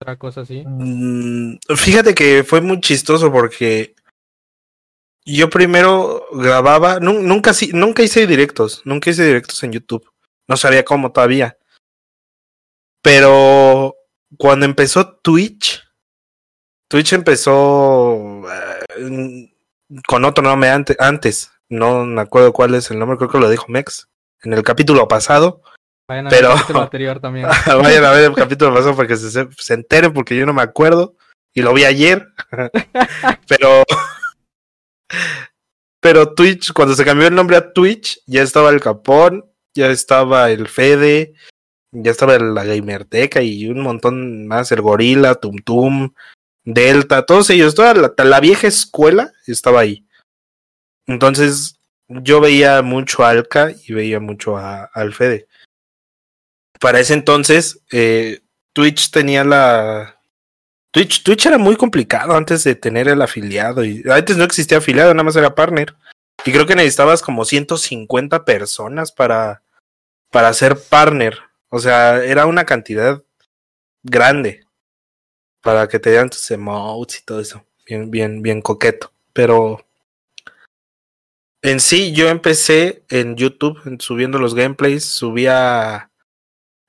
otra 0.00 0.16
cosa 0.18 0.42
así. 0.42 0.62
Mm, 0.66 1.56
Fíjate 1.76 2.14
que 2.14 2.44
fue 2.44 2.60
muy 2.60 2.80
chistoso 2.80 3.30
porque 3.32 3.94
yo 5.24 5.48
primero 5.48 6.26
grababa, 6.32 7.00
nu- 7.00 7.22
nunca, 7.22 7.52
nunca 7.72 8.02
hice 8.02 8.26
directos, 8.26 8.82
nunca 8.84 9.10
hice 9.10 9.24
directos 9.24 9.62
en 9.62 9.72
YouTube. 9.72 10.06
No 10.48 10.56
sabía 10.56 10.84
cómo 10.84 11.12
todavía. 11.12 11.56
Pero 13.02 13.94
cuando 14.38 14.66
empezó 14.66 15.16
Twitch, 15.16 15.82
Twitch 16.88 17.12
empezó 17.12 18.42
eh, 18.50 19.50
con 20.06 20.24
otro 20.24 20.42
nombre 20.44 20.70
ante- 20.70 20.96
antes. 20.98 21.50
No 21.68 22.04
me 22.04 22.20
acuerdo 22.20 22.52
cuál 22.52 22.74
es 22.74 22.90
el 22.90 22.98
nombre, 22.98 23.16
creo 23.16 23.30
que 23.30 23.38
lo 23.38 23.48
dijo 23.50 23.66
Mex 23.68 24.08
en 24.42 24.52
el 24.52 24.62
capítulo 24.62 25.08
pasado. 25.08 25.62
Vayan 26.08 26.26
a 26.26 26.30
Pero- 26.30 26.48
ver 26.48 26.56
el 26.56 26.60
capítulo 26.60 26.82
anterior 26.82 27.20
también. 27.20 27.46
Vayan 27.66 28.04
a 28.04 28.10
ver 28.10 28.24
el 28.24 28.34
capítulo 28.34 28.74
pasado 28.74 28.96
para 28.96 29.08
que 29.08 29.16
se, 29.16 29.30
se- 29.30 29.74
enteren 29.74 30.12
porque 30.12 30.36
yo 30.36 30.46
no 30.46 30.52
me 30.52 30.62
acuerdo 30.62 31.16
y 31.54 31.62
lo 31.62 31.72
vi 31.72 31.84
ayer. 31.84 32.26
pero 33.48 33.84
pero 36.00 36.34
Twitch, 36.34 36.72
cuando 36.72 36.94
se 36.94 37.04
cambió 37.04 37.26
el 37.28 37.34
nombre 37.34 37.56
a 37.56 37.72
Twitch, 37.72 38.20
ya 38.26 38.42
estaba 38.42 38.70
el 38.70 38.80
Capón, 38.80 39.46
ya 39.74 39.86
estaba 39.88 40.50
el 40.50 40.68
Fede, 40.68 41.32
ya 41.92 42.10
estaba 42.10 42.38
la 42.38 42.64
Gamerteca 42.64 43.40
y 43.40 43.66
un 43.68 43.80
montón 43.80 44.46
más, 44.46 44.70
el 44.72 44.82
Gorila, 44.82 45.36
Tum 45.36 45.56
Tum, 45.64 46.12
Delta, 46.64 47.24
todos 47.24 47.48
ellos, 47.50 47.74
toda 47.74 47.94
la, 47.94 48.12
la 48.22 48.40
vieja 48.40 48.66
escuela 48.66 49.32
estaba 49.46 49.80
ahí. 49.80 50.06
Entonces 51.06 51.78
yo 52.08 52.40
veía 52.40 52.82
mucho 52.82 53.24
a 53.24 53.30
Alka 53.30 53.72
y 53.86 53.94
veía 53.94 54.20
mucho 54.20 54.58
a, 54.58 54.84
al 54.84 55.14
Fede 55.14 55.46
para 56.80 57.00
ese 57.00 57.14
entonces, 57.14 57.80
eh, 57.90 58.40
Twitch 58.72 59.10
tenía 59.10 59.44
la. 59.44 60.20
Twitch, 60.92 61.22
Twitch 61.24 61.46
era 61.46 61.58
muy 61.58 61.76
complicado 61.76 62.34
antes 62.36 62.62
de 62.64 62.74
tener 62.74 63.08
el 63.08 63.20
afiliado. 63.22 63.84
Y 63.84 64.02
antes 64.10 64.36
no 64.36 64.44
existía 64.44 64.78
afiliado, 64.78 65.12
nada 65.12 65.24
más 65.24 65.36
era 65.36 65.54
partner. 65.54 65.94
Y 66.44 66.52
creo 66.52 66.66
que 66.66 66.76
necesitabas 66.76 67.22
como 67.22 67.44
150 67.44 68.44
personas 68.44 69.10
para, 69.12 69.62
para 70.30 70.52
ser 70.52 70.76
partner. 70.78 71.38
O 71.68 71.78
sea, 71.80 72.22
era 72.22 72.46
una 72.46 72.64
cantidad 72.64 73.22
grande 74.02 74.64
para 75.62 75.88
que 75.88 75.98
te 75.98 76.10
dieran 76.10 76.30
tus 76.30 76.48
emotes 76.50 77.20
y 77.20 77.24
todo 77.24 77.40
eso. 77.40 77.64
Bien, 77.86 78.10
bien, 78.10 78.42
bien 78.42 78.60
coqueto. 78.62 79.12
Pero 79.32 79.84
en 81.62 81.80
sí, 81.80 82.12
yo 82.12 82.28
empecé 82.28 83.02
en 83.08 83.36
YouTube 83.36 83.80
en- 83.86 84.00
subiendo 84.00 84.38
los 84.38 84.54
gameplays, 84.54 85.04
subía 85.04 86.10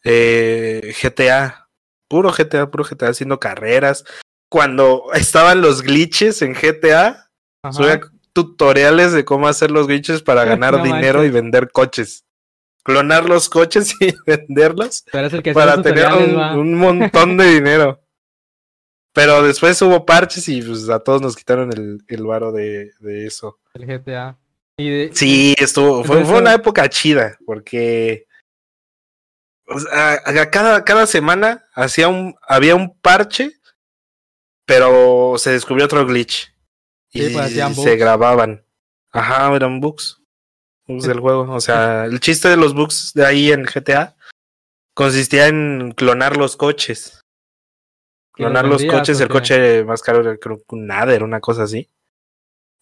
eh, 0.06 0.94
GTA, 1.02 1.68
puro 2.08 2.32
GTA, 2.32 2.70
puro 2.70 2.86
GTA, 2.86 3.10
haciendo 3.10 3.40
carreras. 3.40 4.06
Cuando 4.50 5.08
estaban 5.14 5.62
los 5.62 5.82
glitches 5.82 6.42
en 6.42 6.54
GTA, 6.54 7.30
subía 7.72 8.00
tutoriales 8.32 9.12
de 9.14 9.26
cómo 9.26 9.48
hacer 9.48 9.72
los 9.72 9.88
glitches 9.88 10.22
para 10.22 10.46
ganar 10.46 10.78
No 10.78 10.84
dinero 10.84 11.26
y 11.26 11.32
vender 11.32 11.72
coches. 11.72 12.24
Clonar 12.84 13.28
los 13.28 13.50
coches 13.50 13.96
y 14.00 14.14
venderlos 14.26 15.04
para 15.54 15.82
tener 15.82 16.08
un, 16.14 16.76
montón 16.78 17.36
de 17.36 17.46
dinero. 17.46 18.02
Pero 19.12 19.42
después 19.42 19.82
hubo 19.82 20.06
parches 20.06 20.48
y 20.50 20.62
pues 20.62 20.88
a 20.90 21.00
todos 21.00 21.22
nos 21.22 21.36
quitaron 21.36 21.72
el, 21.72 22.04
el 22.08 22.26
varo 22.26 22.52
de, 22.52 22.92
de 23.00 23.26
eso. 23.26 23.58
El 23.74 23.86
GTA. 23.86 24.38
Y 24.78 24.90
de, 24.90 25.12
Sí, 25.14 25.56
estuvo, 25.58 26.04
fue 26.04 26.22
una 26.22 26.54
época 26.54 26.88
chida, 26.90 27.38
porque 27.46 28.25
a- 29.92 30.20
a 30.42 30.52
cada, 30.52 30.84
cada 30.86 31.08
semana 31.08 31.64
hacía 31.74 32.08
un, 32.08 32.36
había 32.48 32.76
un 32.76 32.98
parche, 33.00 33.54
pero 34.66 35.36
se 35.38 35.52
descubrió 35.52 35.86
otro 35.86 36.06
glitch. 36.06 36.54
Y 37.12 37.30
pues, 37.30 37.46
hacían 37.46 37.74
se 37.76 37.82
bugs. 37.82 37.98
grababan. 38.00 38.66
Ajá, 39.12 39.56
eran 39.56 39.80
bugs. 39.80 40.22
Bugs 40.88 41.08
del 41.08 41.20
juego. 41.20 41.52
O 41.54 41.62
sea, 41.62 42.06
el 42.06 42.20
chiste 42.20 42.50
de 42.50 42.58
los 42.58 42.74
bugs 42.74 43.14
de 43.14 43.26
ahí 43.26 43.52
en 43.52 43.64
GTA 43.64 44.16
consistía 44.94 45.48
en 45.48 45.92
clonar 45.96 46.38
los 46.38 46.58
coches. 46.58 47.22
¿Y 48.38 48.44
Clonar 48.44 48.66
los 48.66 48.84
coches, 48.86 49.20
el 49.22 49.30
coche 49.30 49.84
más 49.86 50.02
caro 50.02 50.20
era 50.22 50.38
creo 50.38 50.58
que 50.58 50.76
un 50.76 50.88
Nader, 50.88 51.24
una 51.24 51.40
cosa 51.40 51.64
así. 51.64 51.90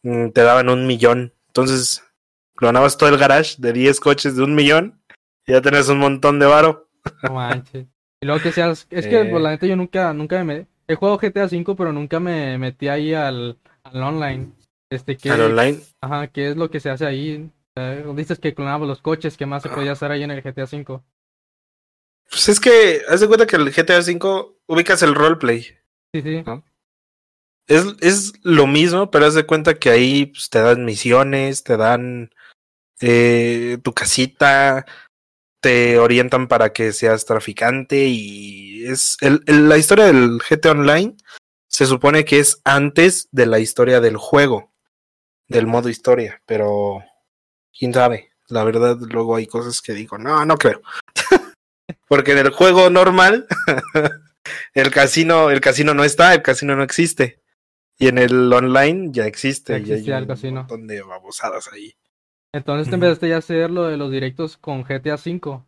Mm, 0.03 0.29
Te 0.31 0.41
daban 0.41 0.67
un 0.69 0.87
millón. 0.87 1.33
Entonces, 1.47 2.03
clonabas 2.55 2.97
todo 2.97 3.09
el 3.09 3.17
garage 3.19 3.55
de 3.59 3.71
10 3.71 3.99
coches 3.99 4.35
de 4.35 4.43
un 4.43 4.55
millón 4.55 5.02
y 5.02 5.02
ya 5.47 5.61
tenés 5.61 5.89
un 5.89 5.99
montón 5.99 6.39
de 6.39 6.45
varo. 6.45 6.89
No 7.23 7.33
manches. 7.33 7.87
Y 8.21 8.25
luego 8.25 8.41
que 8.41 8.51
seas. 8.51 8.87
Es 8.89 9.07
que, 9.07 9.21
Eh. 9.21 9.25
pues, 9.25 9.41
la 9.43 9.51
neta, 9.51 9.65
yo 9.65 9.75
nunca, 9.75 10.13
nunca 10.13 10.43
me. 10.43 10.67
He 10.87 10.95
jugado 10.95 11.17
GTA 11.17 11.45
V, 11.45 11.75
pero 11.75 11.91
nunca 11.93 12.19
me 12.19 12.57
metí 12.57 12.87
ahí 12.87 13.13
al, 13.13 13.57
al 13.83 14.03
online. 14.03 14.51
Este, 14.89 15.17
que. 15.17 15.29
Al 15.29 15.41
online. 15.41 15.79
Ajá, 16.01 16.27
¿qué 16.27 16.49
es 16.49 16.57
lo 16.57 16.69
que 16.69 16.79
se 16.79 16.89
hace 16.89 17.05
ahí? 17.05 17.49
Eh, 17.75 18.05
dices 18.15 18.39
que 18.39 18.53
clonaba 18.53 18.85
los 18.85 19.01
coches, 19.01 19.35
¿qué 19.35 19.45
más 19.45 19.63
se 19.63 19.69
podía 19.69 19.93
hacer 19.93 20.11
ahí 20.11 20.23
en 20.23 20.31
el 20.31 20.41
GTA 20.41 20.63
V? 20.65 21.01
Pues 22.29 22.49
es 22.49 22.59
que, 22.59 23.01
haz 23.09 23.19
de 23.19 23.27
cuenta 23.27 23.45
que 23.47 23.55
el 23.55 23.71
GTA 23.71 23.99
V 23.99 24.55
ubicas 24.67 25.01
el 25.03 25.15
roleplay. 25.15 25.61
Sí, 26.13 26.21
sí. 26.21 26.43
Es, 27.67 27.85
es 28.01 28.33
lo 28.43 28.67
mismo, 28.67 29.09
pero 29.09 29.25
haz 29.25 29.33
de 29.35 29.45
cuenta 29.45 29.75
que 29.75 29.89
ahí 29.89 30.27
pues, 30.27 30.49
te 30.49 30.59
dan 30.59 30.85
misiones, 30.85 31.63
te 31.63 31.77
dan 31.77 32.31
eh, 33.01 33.77
tu 33.83 33.93
casita, 33.93 34.85
te 35.63 35.97
orientan 35.97 36.47
para 36.49 36.73
que 36.73 36.91
seas 36.91 37.25
traficante 37.25 38.05
y 38.05 38.85
es 38.85 39.15
el, 39.21 39.41
el- 39.47 39.69
la 39.69 39.77
historia 39.77 40.05
del 40.05 40.39
GT 40.47 40.65
Online 40.69 41.15
se 41.69 41.85
supone 41.87 42.25
que 42.25 42.39
es 42.39 42.59
antes 42.65 43.29
de 43.31 43.45
la 43.45 43.59
historia 43.59 44.01
del 44.01 44.17
juego, 44.17 44.73
del 45.47 45.65
modo 45.65 45.87
historia, 45.89 46.41
pero 46.45 47.01
quién 47.77 47.93
sabe. 47.93 48.29
La 48.49 48.63
verdad, 48.65 48.97
luego 49.09 49.37
hay 49.37 49.47
cosas 49.47 49.81
que 49.81 49.93
digo, 49.93 50.17
no, 50.17 50.45
no 50.45 50.57
creo. 50.57 50.81
Porque 52.07 52.33
en 52.33 52.39
el 52.39 52.49
juego 52.51 52.89
normal, 52.89 53.47
el 54.73 54.91
casino, 54.91 55.49
el 55.49 55.61
casino 55.61 55.93
no 55.93 56.03
está, 56.03 56.33
el 56.33 56.41
casino 56.43 56.75
no 56.75 56.83
existe. 56.83 57.41
Y 57.97 58.07
en 58.09 58.17
el 58.17 58.51
online 58.51 59.09
ya 59.11 59.25
existe. 59.25 59.81
Ya 59.83 59.95
y 59.95 59.99
hay 59.99 60.11
el 60.11 60.21
un 60.23 60.27
casino. 60.27 60.55
montón 60.61 60.87
de 60.87 61.01
babosadas 61.01 61.69
ahí. 61.71 61.95
Entonces 62.53 62.87
te 62.87 62.95
empezaste 62.95 63.29
ya 63.29 63.35
a 63.35 63.39
hacer 63.39 63.71
lo 63.71 63.85
de 63.85 63.97
los 63.97 64.11
directos 64.11 64.57
con 64.57 64.83
GTA 64.83 65.15
V. 65.15 65.63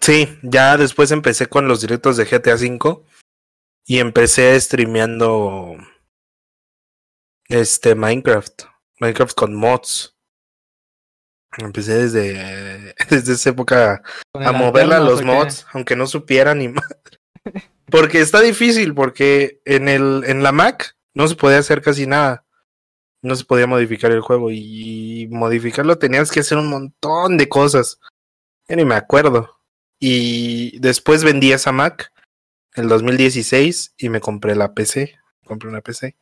Sí, 0.00 0.38
ya 0.42 0.76
después 0.76 1.12
empecé 1.12 1.46
con 1.46 1.68
los 1.68 1.80
directos 1.80 2.16
de 2.16 2.24
GTA 2.24 2.54
V 2.54 3.04
y 3.86 3.98
empecé 3.98 4.60
streameando 4.60 5.76
este 7.48 7.94
Minecraft, 7.94 8.64
Minecraft 8.98 9.34
con 9.34 9.54
mods. 9.54 10.16
Empecé 11.58 12.08
desde, 12.08 12.94
desde 13.10 13.34
esa 13.34 13.50
época 13.50 14.02
a 14.34 14.50
el 14.50 14.56
moverle 14.56 14.96
a 14.96 15.00
los 15.00 15.22
mods, 15.22 15.66
aunque 15.72 15.94
no 15.94 16.08
supiera 16.08 16.54
ni 16.54 16.68
más. 16.68 16.86
Porque 17.86 18.20
está 18.20 18.40
difícil, 18.40 18.94
porque 18.94 19.62
en 19.64 19.88
el, 19.88 20.22
en 20.24 20.44
la 20.44 20.52
Mac 20.52 20.96
no 21.12 21.26
se 21.26 21.34
podía 21.34 21.58
hacer 21.58 21.82
casi 21.82 22.06
nada. 22.06 22.44
No 23.22 23.36
se 23.36 23.44
podía 23.44 23.66
modificar 23.66 24.12
el 24.12 24.20
juego. 24.20 24.50
Y 24.50 25.28
modificarlo 25.30 25.98
tenías 25.98 26.30
que 26.30 26.40
hacer 26.40 26.58
un 26.58 26.68
montón 26.68 27.36
de 27.36 27.48
cosas. 27.48 27.98
Ya 28.68 28.76
ni 28.76 28.84
me 28.84 28.94
acuerdo. 28.94 29.58
Y 29.98 30.78
después 30.78 31.24
vendí 31.24 31.52
esa 31.52 31.72
Mac 31.72 32.12
el 32.74 32.88
2016 32.88 33.94
y 33.98 34.08
me 34.08 34.20
compré 34.20 34.54
la 34.54 34.72
PC. 34.72 35.18
Compré 35.44 35.68
una 35.68 35.80
PC. 35.80 36.16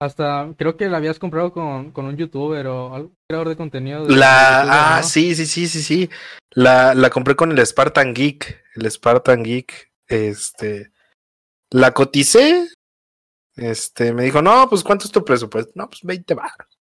Hasta 0.00 0.52
creo 0.58 0.76
que 0.76 0.88
la 0.88 0.96
habías 0.96 1.20
comprado 1.20 1.52
con, 1.52 1.92
con 1.92 2.06
un 2.06 2.16
youtuber 2.16 2.66
o 2.66 2.92
algún 2.92 3.16
creador 3.28 3.48
de 3.50 3.56
contenido. 3.56 4.04
de 4.04 4.16
La, 4.16 4.62
YouTube, 4.62 4.70
ah, 4.72 4.98
¿no? 5.00 5.08
sí, 5.08 5.34
sí, 5.36 5.46
sí, 5.46 5.68
sí, 5.68 5.82
sí. 5.82 6.10
La, 6.50 6.94
la 6.94 7.10
compré 7.10 7.36
con 7.36 7.52
el 7.52 7.64
Spartan 7.64 8.12
Geek. 8.12 8.64
El 8.74 8.90
Spartan 8.90 9.44
Geek. 9.44 9.92
Este. 10.08 10.90
La 11.70 11.92
coticé. 11.92 12.68
Este, 13.56 14.12
me 14.12 14.24
dijo, 14.24 14.40
no, 14.40 14.68
pues 14.68 14.82
¿cuánto 14.82 15.04
es 15.04 15.12
tu 15.12 15.24
presupuesto? 15.24 15.72
No, 15.74 15.88
pues 15.88 16.00
20 16.02 16.34
baros. 16.34 16.78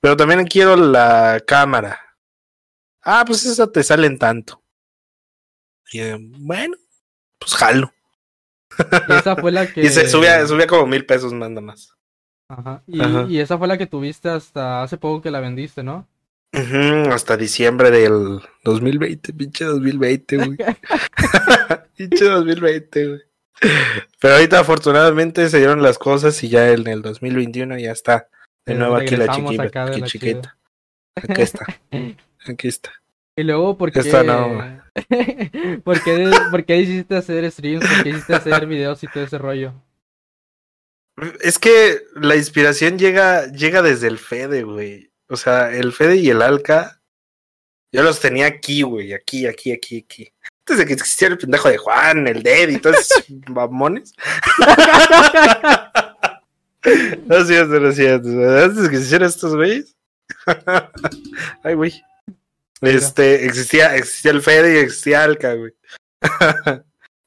Pero 0.00 0.16
también 0.16 0.46
quiero 0.46 0.76
la 0.76 1.42
cámara. 1.46 2.00
Ah, 3.02 3.24
pues 3.26 3.44
esa 3.46 3.70
te 3.70 3.82
salen 3.82 4.18
tanto. 4.18 4.62
Y 5.92 5.98
yo, 5.98 6.16
bueno, 6.20 6.76
pues 7.38 7.54
jalo. 7.54 7.92
Y 9.08 9.12
esa 9.12 9.36
fue 9.36 9.52
la 9.52 9.66
que. 9.72 9.82
Y 9.82 9.88
se 9.88 10.08
subía, 10.08 10.46
subía 10.46 10.66
como 10.66 10.86
mil 10.86 11.06
pesos 11.06 11.32
más 11.32 11.48
nada 11.48 11.60
más. 11.60 11.96
Ajá. 12.48 12.82
Y, 12.86 13.00
Ajá. 13.00 13.26
y 13.28 13.38
esa 13.38 13.58
fue 13.58 13.68
la 13.68 13.78
que 13.78 13.86
tuviste 13.86 14.28
hasta 14.28 14.82
hace 14.82 14.98
poco 14.98 15.22
que 15.22 15.30
la 15.30 15.40
vendiste, 15.40 15.82
¿no? 15.82 16.06
Ujú, 16.52 17.10
hasta 17.12 17.36
diciembre 17.36 17.90
del 17.90 18.40
2020, 18.64 19.32
pinche 19.32 19.64
2020, 19.64 20.36
güey. 20.36 20.56
pinche 21.96 22.24
2020, 22.24 23.06
güey. 23.08 23.20
Pero 24.20 24.34
ahorita 24.34 24.60
afortunadamente 24.60 25.48
se 25.48 25.58
dieron 25.58 25.82
las 25.82 25.98
cosas 25.98 26.42
y 26.42 26.48
ya 26.48 26.70
en 26.70 26.86
el 26.86 27.02
2021 27.02 27.78
ya 27.78 27.92
está. 27.92 28.28
De 28.64 28.74
nuevo 28.74 28.96
aquí 28.96 29.16
la 29.16 29.28
chiquita. 29.28 29.62
Aquí 29.62 30.00
la 30.00 30.06
chiquita. 30.06 30.58
Aquí 31.14 31.42
está. 31.42 31.66
Aquí 32.48 32.68
está. 32.68 32.92
Y 33.38 33.42
luego, 33.42 33.76
¿por 33.76 33.92
qué? 33.92 34.00
Esta 34.00 34.22
no. 34.22 34.82
¿Por 35.84 36.02
qué, 36.02 36.30
por 36.50 36.64
qué 36.64 36.76
hiciste 36.78 37.16
hacer 37.16 37.50
streams? 37.50 37.84
¿Por 37.86 38.02
qué 38.02 38.08
hiciste 38.10 38.34
hacer 38.34 38.66
videos 38.66 39.02
y 39.02 39.08
todo 39.08 39.24
ese 39.24 39.36
rollo? 39.36 39.74
Es 41.40 41.58
que 41.58 42.02
la 42.14 42.36
inspiración 42.36 42.98
llega, 42.98 43.46
llega 43.50 43.82
desde 43.82 44.06
el 44.06 44.18
Fede, 44.18 44.62
güey. 44.62 45.10
O 45.28 45.36
sea, 45.36 45.74
el 45.74 45.92
Fede 45.92 46.16
y 46.16 46.30
el 46.30 46.40
Alca, 46.40 47.02
yo 47.92 48.02
los 48.02 48.20
tenía 48.20 48.46
aquí, 48.46 48.82
güey, 48.82 49.12
aquí, 49.12 49.46
aquí, 49.46 49.72
aquí, 49.72 50.04
aquí. 50.04 50.32
Antes 50.68 50.78
de 50.78 50.86
que 50.86 50.94
existiera 50.94 51.32
el 51.32 51.38
pendejo 51.38 51.68
de 51.68 51.78
Juan, 51.78 52.26
el 52.26 52.42
Dead 52.42 52.68
y 52.70 52.78
todos 52.78 52.96
esos 52.98 53.24
mamones. 53.48 54.12
No 57.26 57.38
es 57.38 57.48
cierto, 57.48 57.80
no 57.80 57.88
es 57.88 57.96
cierto. 57.96 58.28
Antes 58.28 58.82
de 58.82 58.88
que 58.90 58.94
existieran 58.96 59.28
estos 59.28 59.56
güeyes. 59.56 59.96
Ay, 61.64 61.74
güey. 61.74 62.00
Este, 62.80 63.44
existía, 63.44 63.96
existía 63.96 64.30
el 64.30 64.40
Fede 64.42 64.74
y 64.74 64.78
existía 64.78 65.24
Alca, 65.24 65.54
güey. 65.54 65.72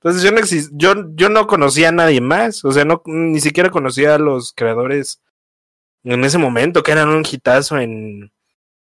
Entonces 0.02 0.24
yo 0.24 0.32
no 0.32 0.38
exis- 0.38 0.70
yo, 0.72 0.94
yo 1.16 1.28
no 1.28 1.46
conocía 1.46 1.90
a 1.90 1.92
nadie 1.92 2.22
más. 2.22 2.64
O 2.64 2.72
sea, 2.72 2.86
no, 2.86 3.02
ni 3.06 3.42
siquiera 3.42 3.70
conocía 3.70 4.16
a 4.16 4.20
los 4.20 4.54
creadores 4.54 5.22
en 6.06 6.24
ese 6.24 6.38
momento, 6.38 6.82
que 6.82 6.94
eran 6.94 7.10
un 7.10 7.26
hitazo 7.30 7.78
en, 7.80 8.32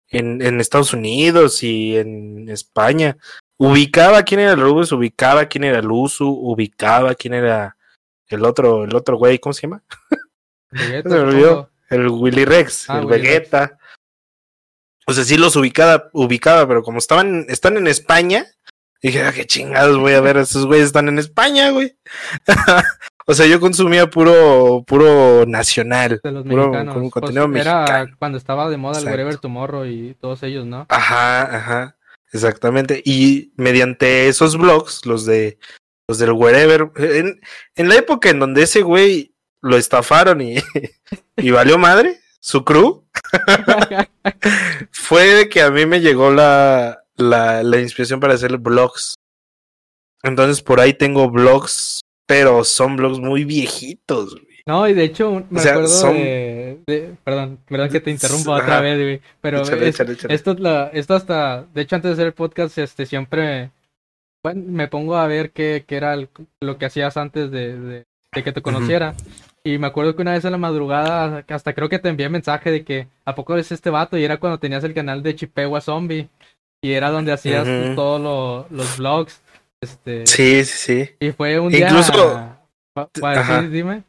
en, 0.09 0.41
en 0.41 0.59
Estados 0.61 0.93
Unidos 0.93 1.63
y 1.63 1.97
en 1.97 2.49
España. 2.49 3.17
Ubicaba 3.57 4.23
quién 4.23 4.39
era 4.41 4.51
el 4.51 4.61
Rubus, 4.61 4.91
ubicaba 4.91 5.45
quién 5.47 5.63
era 5.63 5.79
el 5.79 5.89
Usu, 5.89 6.27
ubicaba 6.27 7.15
quién 7.15 7.33
era 7.33 7.75
el 8.27 8.45
otro, 8.45 8.83
el 8.83 8.95
otro 8.95 9.17
güey, 9.17 9.39
¿cómo 9.39 9.53
se 9.53 9.63
llama? 9.63 9.83
Vegeta, 10.69 11.09
Se 11.09 11.19
olvidó. 11.19 11.71
El 11.89 12.07
Willy 12.09 12.45
Rex, 12.45 12.89
Ah, 12.89 12.99
el 12.99 13.05
Willy 13.05 13.21
Vegeta. 13.21 13.77
O 15.05 15.13
sea, 15.13 15.23
sí 15.23 15.37
los 15.37 15.55
ubicaba, 15.55 16.09
ubicaba, 16.11 16.67
pero 16.67 16.83
como 16.83 16.97
estaban, 16.97 17.45
están 17.47 17.77
en 17.77 17.87
España, 17.87 18.45
dije, 19.01 19.23
ah, 19.23 19.31
qué 19.31 19.47
chingados 19.47 19.97
voy 19.97 20.13
a 20.13 20.21
ver, 20.21 20.37
esos 20.37 20.65
güeyes 20.65 20.87
están 20.87 21.07
en 21.07 21.17
España, 21.17 21.69
güey. 21.71 21.97
o 23.27 23.33
sea, 23.33 23.45
yo 23.45 23.59
consumía 23.59 24.09
puro, 24.09 24.83
puro 24.87 25.45
nacional. 25.45 26.19
De 26.23 26.31
los 26.31 26.43
puro- 26.43 26.69
mexicanos. 26.69 27.11
Pues, 27.11 27.35
era 27.35 27.47
mexicano. 27.47 28.15
cuando 28.17 28.37
estaba 28.37 28.69
de 28.69 28.77
moda 28.77 28.99
el. 28.99 29.05
Wherever 29.05 29.37
Tomorrow 29.37 29.85
y 29.85 30.15
todos 30.19 30.43
ellos, 30.43 30.65
¿no? 30.65 30.85
Ajá, 30.89 31.55
ajá, 31.57 31.97
exactamente. 32.31 33.01
Y 33.05 33.51
mediante 33.57 34.27
esos 34.29 34.57
blogs, 34.57 35.05
los 35.05 35.25
de 35.25 35.59
los 36.09 36.19
del 36.19 36.31
wherever, 36.31 36.89
en, 36.95 37.41
en 37.75 37.89
la 37.89 37.95
época 37.95 38.29
en 38.29 38.39
donde 38.39 38.63
ese 38.63 38.81
güey 38.81 39.33
lo 39.61 39.75
estafaron 39.75 40.39
y, 40.39 40.55
y 41.35 41.51
valió 41.51 41.77
madre, 41.77 42.21
su 42.39 42.63
crew, 42.63 43.03
fue 44.91 45.49
que 45.49 45.61
a 45.61 45.71
mí 45.71 45.85
me 45.85 45.99
llegó 45.99 46.31
la, 46.31 47.03
la, 47.15 47.63
la 47.63 47.79
inspiración 47.79 48.19
para 48.19 48.35
hacer 48.35 48.57
blogs. 48.57 49.15
Entonces 50.23 50.61
por 50.61 50.79
ahí 50.79 50.93
tengo 50.93 51.29
blogs, 51.29 52.01
pero 52.27 52.63
son 52.63 52.95
blogs 52.97 53.19
muy 53.19 53.43
viejitos. 53.45 54.33
güey. 54.35 54.45
No, 54.67 54.87
y 54.87 54.93
de 54.93 55.05
hecho, 55.05 55.45
me 55.49 55.59
O 55.59 55.63
sea, 55.63 55.71
acuerdo 55.71 55.89
son- 55.89 56.13
de, 56.17 56.79
de- 56.85 57.13
Perdón, 57.23 57.57
perdón 57.69 57.89
que 57.89 58.01
te 58.01 58.11
interrumpa 58.11 58.55
Ajá. 58.57 58.63
otra 58.63 58.81
vez, 58.81 58.97
güey. 58.99 59.21
Pero 59.41 59.61
Échale, 59.61 59.87
es- 59.87 59.95
échale, 59.95 60.13
échale. 60.13 60.33
esto, 60.35 60.51
es 60.51 60.59
la, 60.59 60.87
esto 60.93 61.15
hasta. 61.15 61.65
De 61.73 61.81
hecho, 61.81 61.95
antes 61.95 62.09
de 62.09 62.13
hacer 62.13 62.27
el 62.27 62.33
podcast, 62.33 62.77
este 62.77 63.05
siempre. 63.05 63.71
Bueno, 64.43 64.63
me 64.67 64.87
pongo 64.89 65.15
a 65.15 65.25
ver 65.27 65.51
qué, 65.51 65.85
qué 65.87 65.95
era 65.95 66.13
el- 66.13 66.29
lo 66.61 66.77
que 66.77 66.85
hacías 66.85 67.15
antes 67.17 67.49
de, 67.49 67.79
de- 67.79 68.03
de 68.35 68.43
que 68.43 68.51
te 68.51 68.61
conociera. 68.61 69.15
Y 69.63 69.77
me 69.79 69.87
acuerdo 69.87 70.15
que 70.15 70.21
una 70.21 70.33
vez 70.33 70.43
en 70.45 70.51
la 70.51 70.57
madrugada, 70.57 71.43
hasta 71.47 71.73
creo 71.73 71.89
que 71.89 71.99
te 71.99 72.09
envié 72.09 72.29
mensaje 72.29 72.69
de 72.71 72.83
que 72.83 73.07
¿a 73.25 73.35
poco 73.35 73.53
eres 73.53 73.71
este 73.71 73.89
vato? 73.89 74.17
Y 74.17 74.23
era 74.23 74.37
cuando 74.37 74.59
tenías 74.59 74.83
el 74.83 74.93
canal 74.93 75.23
de 75.23 75.35
Chippewa 75.35 75.79
Zombie. 75.81 76.29
Y 76.81 76.91
era 76.91 77.09
donde 77.09 77.31
hacías 77.31 77.65
todos 77.95 78.21
lo- 78.21 78.67
los 78.69 78.97
vlogs. 78.97 79.41
Este, 79.81 80.25
Sí, 80.27 80.63
sí, 80.65 80.77
sí. 81.05 81.15
Y 81.19 81.31
fue 81.31 81.59
un 81.59 81.73
Incluso- 81.73 82.11
día. 82.13 82.59
sí, 83.61 83.67
dime. 83.67 84.03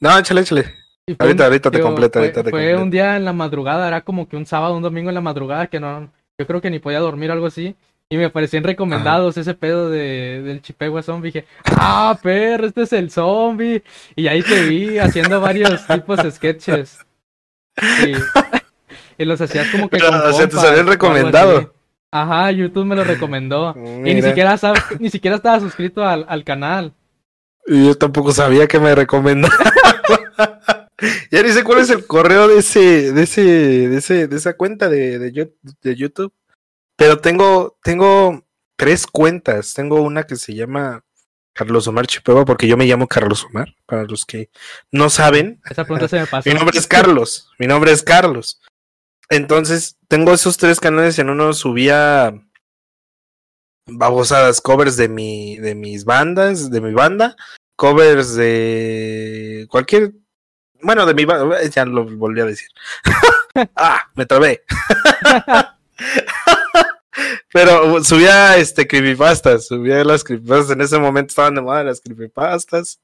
No, 0.00 0.16
échale, 0.18 0.42
échale. 0.42 0.74
Y 1.06 1.16
Ahorita, 1.18 1.44
un- 1.44 1.46
ahorita 1.46 1.70
te 1.70 1.76
digo, 1.78 1.88
completo, 1.88 2.12
fue, 2.18 2.22
ahorita 2.22 2.44
te 2.44 2.50
fue 2.50 2.76
un 2.76 2.90
día 2.90 3.16
en 3.16 3.24
la 3.24 3.32
madrugada, 3.32 3.88
era 3.88 4.02
como 4.02 4.28
que 4.28 4.36
un 4.36 4.46
sábado, 4.46 4.76
un 4.76 4.82
domingo 4.82 5.08
en 5.10 5.14
la 5.14 5.20
madrugada 5.20 5.66
que 5.66 5.80
no, 5.80 6.12
yo 6.38 6.46
creo 6.46 6.60
que 6.60 6.70
ni 6.70 6.78
podía 6.78 7.00
dormir 7.00 7.30
o 7.30 7.32
algo 7.32 7.46
así. 7.46 7.74
Y 8.10 8.16
me 8.16 8.30
parecían 8.30 8.64
recomendados 8.64 9.36
ese 9.36 9.52
pedo 9.54 9.90
de, 9.90 10.40
del 10.42 10.62
Chippewa 10.62 11.02
Zombie. 11.02 11.30
Dije, 11.30 11.46
ah, 11.76 12.18
perro, 12.22 12.66
este 12.66 12.82
es 12.82 12.92
el 12.94 13.10
zombie. 13.10 13.82
Y 14.16 14.28
ahí 14.28 14.42
te 14.42 14.64
vi 14.66 14.98
haciendo 14.98 15.40
varios 15.42 15.86
tipos 15.86 16.22
de 16.22 16.30
sketches. 16.30 16.98
Y, 18.06 18.12
y 19.22 19.24
los 19.26 19.38
hacías 19.42 19.68
como 19.68 19.90
que 19.90 19.98
Pero, 19.98 20.08
con 20.10 20.20
o 20.22 20.32
sea, 20.32 20.48
te 20.48 20.56
salían 20.56 20.86
recomendado. 20.86 21.74
Ajá, 22.10 22.50
YouTube 22.52 22.86
me 22.86 22.96
lo 22.96 23.04
recomendó. 23.04 23.74
Y 24.04 24.14
ni 24.14 24.22
siquiera, 24.22 24.54
sab- 24.56 24.96
ni 25.00 25.10
siquiera 25.10 25.36
estaba 25.36 25.60
suscrito 25.60 26.04
al, 26.04 26.24
al 26.28 26.44
canal. 26.44 26.94
Y 27.66 27.86
yo 27.86 27.94
tampoco 27.96 28.32
sabía 28.32 28.66
que 28.66 28.78
me 28.78 28.94
recomendaba. 28.94 29.54
ya 31.30 31.42
ni 31.42 31.50
sé 31.50 31.62
cuál 31.64 31.80
es 31.80 31.90
el 31.90 32.06
correo 32.06 32.48
de 32.48 32.58
ese, 32.58 33.12
de 33.12 33.22
ese, 33.22 33.42
de 33.42 33.96
ese, 33.98 34.26
de 34.28 34.36
esa 34.36 34.54
cuenta 34.54 34.88
de, 34.88 35.18
de 35.18 35.96
YouTube. 35.96 36.32
Pero 36.96 37.18
tengo, 37.18 37.76
tengo 37.82 38.42
tres 38.76 39.06
cuentas. 39.06 39.74
Tengo 39.74 40.00
una 40.02 40.22
que 40.24 40.36
se 40.36 40.54
llama 40.54 41.04
Carlos 41.52 41.86
Omar 41.88 42.06
Chipeva, 42.06 42.44
porque 42.44 42.66
yo 42.66 42.76
me 42.76 42.86
llamo 42.86 43.06
Carlos 43.06 43.44
Omar, 43.44 43.74
para 43.84 44.04
los 44.04 44.24
que 44.24 44.48
no 44.90 45.10
saben. 45.10 45.60
Esa 45.68 45.84
pregunta 45.84 46.08
se 46.08 46.20
me 46.20 46.26
pasó. 46.26 46.48
Mi 46.48 46.56
nombre 46.56 46.78
es 46.78 46.86
Carlos. 46.86 47.50
Mi 47.58 47.66
nombre 47.66 47.92
es 47.92 48.02
Carlos. 48.02 48.60
Entonces, 49.30 49.96
tengo 50.08 50.32
esos 50.32 50.56
tres 50.56 50.80
canales. 50.80 51.18
En 51.18 51.30
uno 51.30 51.52
subía 51.52 52.34
babosadas, 53.88 54.60
covers 54.60 54.96
de 54.96 55.08
mi, 55.08 55.56
de 55.58 55.74
mis 55.74 56.04
bandas, 56.04 56.70
de 56.70 56.80
mi 56.80 56.92
banda, 56.92 57.36
covers 57.76 58.34
de 58.36 59.66
cualquier, 59.70 60.12
bueno, 60.82 61.06
de 61.06 61.14
mi 61.14 61.24
banda, 61.24 61.62
ya 61.64 61.84
lo 61.84 62.04
volví 62.04 62.40
a 62.40 62.46
decir. 62.46 62.68
ah, 63.76 64.10
me 64.14 64.26
trabé. 64.26 64.62
Pero 67.52 68.04
subía 68.04 68.56
este 68.58 68.86
creepypastas, 68.86 69.66
subía 69.66 70.04
las 70.04 70.22
creepypastas, 70.22 70.70
en 70.70 70.82
ese 70.82 70.98
momento 70.98 71.30
estaban 71.30 71.54
de 71.54 71.62
moda 71.62 71.82
las 71.82 72.00
creepypastas. 72.00 73.00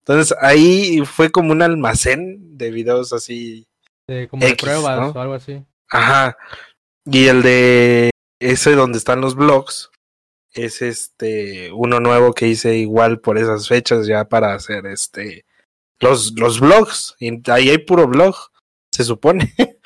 Entonces 0.00 0.36
ahí 0.40 1.02
fue 1.04 1.30
como 1.30 1.52
un 1.52 1.62
almacén 1.62 2.56
de 2.56 2.70
videos 2.70 3.12
así 3.12 3.66
de- 4.12 4.28
como 4.28 4.44
de 4.46 4.54
pruebas 4.56 4.98
¿no? 5.00 5.08
o 5.10 5.18
algo 5.20 5.34
así. 5.34 5.64
Ajá. 5.90 6.36
Y 7.04 7.26
el 7.26 7.42
de 7.42 8.10
ese 8.40 8.74
donde 8.74 8.98
están 8.98 9.20
los 9.20 9.34
blogs 9.34 9.90
es 10.54 10.82
este 10.82 11.70
uno 11.72 12.00
nuevo 12.00 12.32
que 12.34 12.46
hice 12.48 12.76
igual 12.76 13.20
por 13.20 13.38
esas 13.38 13.68
fechas 13.68 14.06
ya 14.06 14.24
para 14.26 14.54
hacer 14.54 14.86
este 14.86 15.44
los 16.00 16.32
los 16.38 16.60
blogs 16.60 17.14
y 17.18 17.48
ahí 17.50 17.70
hay 17.70 17.78
puro 17.78 18.06
blog 18.06 18.34
se 18.92 19.04
supone 19.04 19.54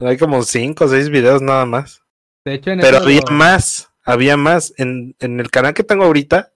hay 0.00 0.16
como 0.18 0.42
cinco 0.42 0.86
o 0.86 0.88
seis 0.88 1.08
videos 1.08 1.40
nada 1.42 1.64
más 1.66 2.02
De 2.44 2.54
hecho, 2.54 2.70
en 2.70 2.80
pero 2.80 2.98
había 2.98 3.20
lo- 3.20 3.32
más 3.32 3.90
había 4.04 4.36
más 4.36 4.74
en, 4.78 5.14
en 5.20 5.38
el 5.38 5.50
canal 5.50 5.72
que 5.74 5.84
tengo 5.84 6.04
ahorita 6.04 6.52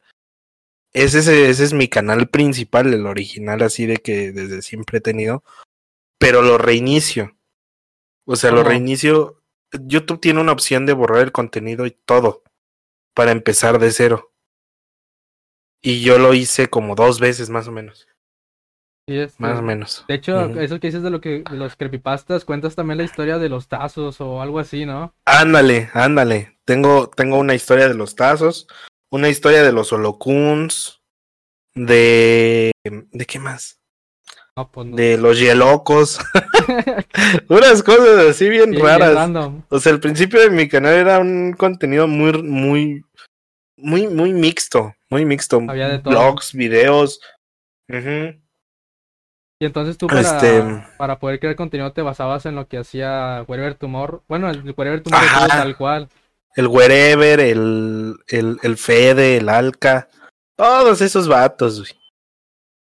ese, 0.92 1.20
ese 1.20 1.48
ese 1.50 1.62
es 1.64 1.72
mi 1.72 1.86
canal 1.88 2.28
principal 2.28 2.92
el 2.92 3.06
original 3.06 3.62
así 3.62 3.86
de 3.86 3.98
que 3.98 4.32
desde 4.32 4.62
siempre 4.62 4.98
he 4.98 5.02
tenido 5.02 5.44
pero 6.18 6.42
lo 6.42 6.58
reinicio. 6.58 7.36
O 8.26 8.36
sea 8.36 8.50
lo 8.50 8.62
reinicio. 8.62 9.42
YouTube 9.72 10.20
tiene 10.20 10.40
una 10.40 10.52
opción 10.52 10.86
de 10.86 10.92
borrar 10.92 11.22
el 11.22 11.32
contenido 11.32 11.86
y 11.86 11.90
todo 11.90 12.42
para 13.14 13.32
empezar 13.32 13.78
de 13.78 13.90
cero. 13.90 14.32
Y 15.82 16.02
yo 16.02 16.18
lo 16.18 16.34
hice 16.34 16.68
como 16.68 16.94
dos 16.94 17.20
veces 17.20 17.50
más 17.50 17.68
o 17.68 17.72
menos. 17.72 18.08
Sí, 19.08 19.18
este, 19.18 19.40
más 19.40 19.58
o 19.58 19.62
menos. 19.62 20.04
De 20.08 20.14
hecho, 20.14 20.40
eso 20.60 20.80
que 20.80 20.88
dices 20.88 21.02
de 21.02 21.10
lo 21.10 21.20
que 21.20 21.44
de 21.48 21.56
los 21.56 21.76
creepypastas, 21.76 22.44
cuentas 22.44 22.74
también 22.74 22.98
la 22.98 23.04
historia 23.04 23.38
de 23.38 23.48
los 23.48 23.68
tazos 23.68 24.20
o 24.20 24.42
algo 24.42 24.58
así, 24.58 24.84
¿no? 24.84 25.14
Ándale, 25.24 25.90
ándale. 25.94 26.58
Tengo, 26.64 27.08
tengo 27.08 27.38
una 27.38 27.54
historia 27.54 27.86
de 27.86 27.94
los 27.94 28.16
tazos, 28.16 28.66
una 29.12 29.28
historia 29.28 29.62
de 29.62 29.72
los 29.72 29.92
holocuns, 29.92 31.00
de... 31.74 32.72
¿De 32.82 33.26
qué 33.26 33.38
más? 33.38 33.80
No, 34.56 34.70
pues 34.70 34.86
no. 34.86 34.96
de 34.96 35.18
los 35.18 35.38
yelocos. 35.38 36.18
Unas 37.48 37.82
cosas 37.82 38.26
así 38.30 38.48
bien 38.48 38.72
Sí, 38.72 38.78
raras. 38.80 39.30
O 39.68 39.78
sea, 39.78 39.92
el 39.92 40.00
principio 40.00 40.40
de 40.40 40.50
mi 40.50 40.68
canal 40.68 40.94
era 40.94 41.18
un 41.18 41.52
contenido 41.52 42.08
muy, 42.08 42.42
muy, 42.42 43.04
muy, 43.76 44.06
muy 44.08 44.32
mixto, 44.32 44.94
muy 45.10 45.24
mixto. 45.26 45.60
Había 45.68 45.88
de 45.88 45.98
todo. 45.98 46.10
Blogs, 46.14 46.54
videos. 46.54 47.20
Y 49.58 49.64
entonces 49.64 49.96
tú 49.96 50.06
para, 50.06 50.20
Este- 50.20 50.62
para 50.98 51.18
poder 51.18 51.38
crear 51.40 51.56
contenido 51.56 51.92
te 51.92 52.02
basabas 52.02 52.46
en 52.46 52.54
lo 52.54 52.66
que 52.68 52.78
hacía 52.78 53.44
Wherever 53.46 53.74
Tumor. 53.74 54.22
Bueno, 54.28 54.50
el 54.50 54.62
Wherever 54.76 55.02
Tumor 55.02 55.20
tal 55.48 55.76
cual. 55.76 56.08
El 56.56 56.68
Wherever, 56.68 57.40
el, 57.40 58.16
el, 58.28 58.58
el 58.62 58.76
Fede, 58.78 59.36
el 59.38 59.48
Alca. 59.50 60.08
Todos 60.56 61.02
esos 61.02 61.28
vatos, 61.28 61.80
güey. 61.80 61.92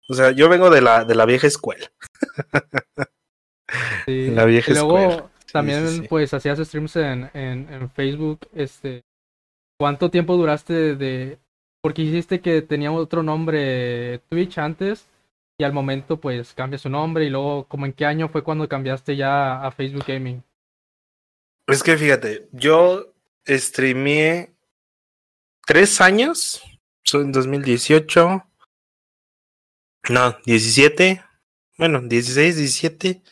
O 0.08 0.14
sea, 0.14 0.30
yo 0.32 0.48
vengo 0.48 0.70
de 0.70 0.80
la, 0.80 1.04
de 1.04 1.14
la 1.14 1.26
vieja 1.26 1.46
escuela. 1.46 1.90
Sí. 4.04 4.30
La 4.30 4.44
vieja 4.44 4.70
y 4.70 4.74
luego 4.74 4.98
escuela. 4.98 5.30
también 5.50 5.88
sí, 5.88 5.96
sí. 6.00 6.06
pues 6.06 6.34
hacías 6.34 6.58
streams 6.58 6.94
en, 6.96 7.30
en, 7.32 7.72
en 7.72 7.90
Facebook. 7.90 8.40
Este, 8.54 9.02
¿cuánto 9.78 10.10
tiempo 10.10 10.36
duraste 10.36 10.94
de, 10.94 11.38
porque 11.80 12.02
hiciste 12.02 12.42
que 12.42 12.60
tenía 12.60 12.92
otro 12.92 13.22
nombre 13.22 14.18
Twitch 14.28 14.58
antes 14.58 15.08
y 15.58 15.64
al 15.64 15.72
momento 15.72 16.20
pues 16.20 16.52
cambia 16.52 16.78
su 16.78 16.90
nombre 16.90 17.24
y 17.24 17.30
luego 17.30 17.64
como 17.64 17.86
en 17.86 17.94
qué 17.94 18.04
año 18.04 18.28
fue 18.28 18.44
cuando 18.44 18.68
cambiaste 18.68 19.16
ya 19.16 19.64
a 19.64 19.70
Facebook 19.70 20.04
Gaming? 20.06 20.42
Es 21.66 21.82
que 21.82 21.96
fíjate, 21.96 22.48
yo 22.52 23.14
streameé 23.48 24.52
tres 25.66 26.00
años. 26.02 26.62
En 27.14 27.32
2018. 27.32 28.44
No, 30.08 30.36
17. 30.44 31.24
Bueno, 31.78 32.00
16, 32.00 32.56
17, 32.56 33.22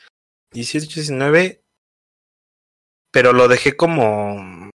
18, 0.53 0.95
19. 0.95 1.65
Pero 3.13 3.33
lo 3.33 3.49
dejé 3.49 3.77
como. 3.77 4.71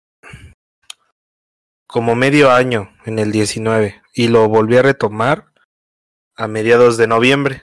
Como 1.87 2.15
medio 2.15 2.51
año 2.51 2.91
en 3.05 3.19
el 3.19 3.31
19. 3.31 4.03
Y 4.15 4.29
lo 4.29 4.49
volví 4.49 4.77
a 4.79 4.83
retomar 4.83 5.53
a 6.35 6.49
mediados 6.49 6.97
de 6.97 7.07
noviembre. 7.07 7.63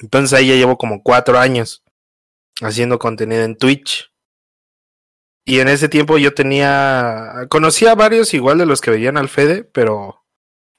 Entonces 0.00 0.38
ahí 0.38 0.48
ya 0.48 0.54
llevo 0.54 0.78
como 0.78 1.02
cuatro 1.02 1.38
años 1.38 1.82
haciendo 2.62 2.98
contenido 2.98 3.42
en 3.42 3.56
Twitch. 3.56 4.10
Y 5.44 5.60
en 5.60 5.68
ese 5.68 5.88
tiempo 5.88 6.16
yo 6.16 6.32
tenía. 6.34 7.46
Conocía 7.50 7.92
a 7.92 7.96
varios 7.96 8.32
igual 8.32 8.56
de 8.58 8.66
los 8.66 8.80
que 8.80 8.90
veían 8.90 9.18
al 9.18 9.28
Fede, 9.28 9.64
pero 9.64 10.24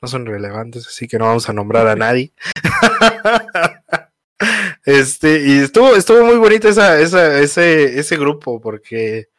no 0.02 0.08
son 0.08 0.26
relevantes, 0.26 0.88
así 0.88 1.08
que 1.08 1.18
no 1.18 1.26
vamos 1.26 1.50
a 1.50 1.54
nombrar 1.54 1.88
a 1.88 1.96
nadie. 1.96 2.34
este, 4.86 5.44
y 5.46 5.60
estuvo, 5.60 5.96
estuvo 5.96 6.24
muy 6.24 6.38
bonito 6.38 6.70
esa, 6.70 7.00
esa, 7.00 7.40
ese, 7.40 8.00
ese 8.00 8.18
grupo, 8.18 8.62
porque 8.62 9.30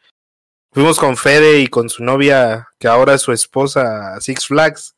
fuimos 0.71 0.99
con 0.99 1.17
Fede 1.17 1.59
y 1.59 1.67
con 1.67 1.89
su 1.89 2.03
novia, 2.03 2.69
que 2.77 2.87
ahora 2.87 3.15
es 3.15 3.21
su 3.21 3.31
esposa, 3.31 4.19
Six 4.21 4.47
Flags. 4.47 4.95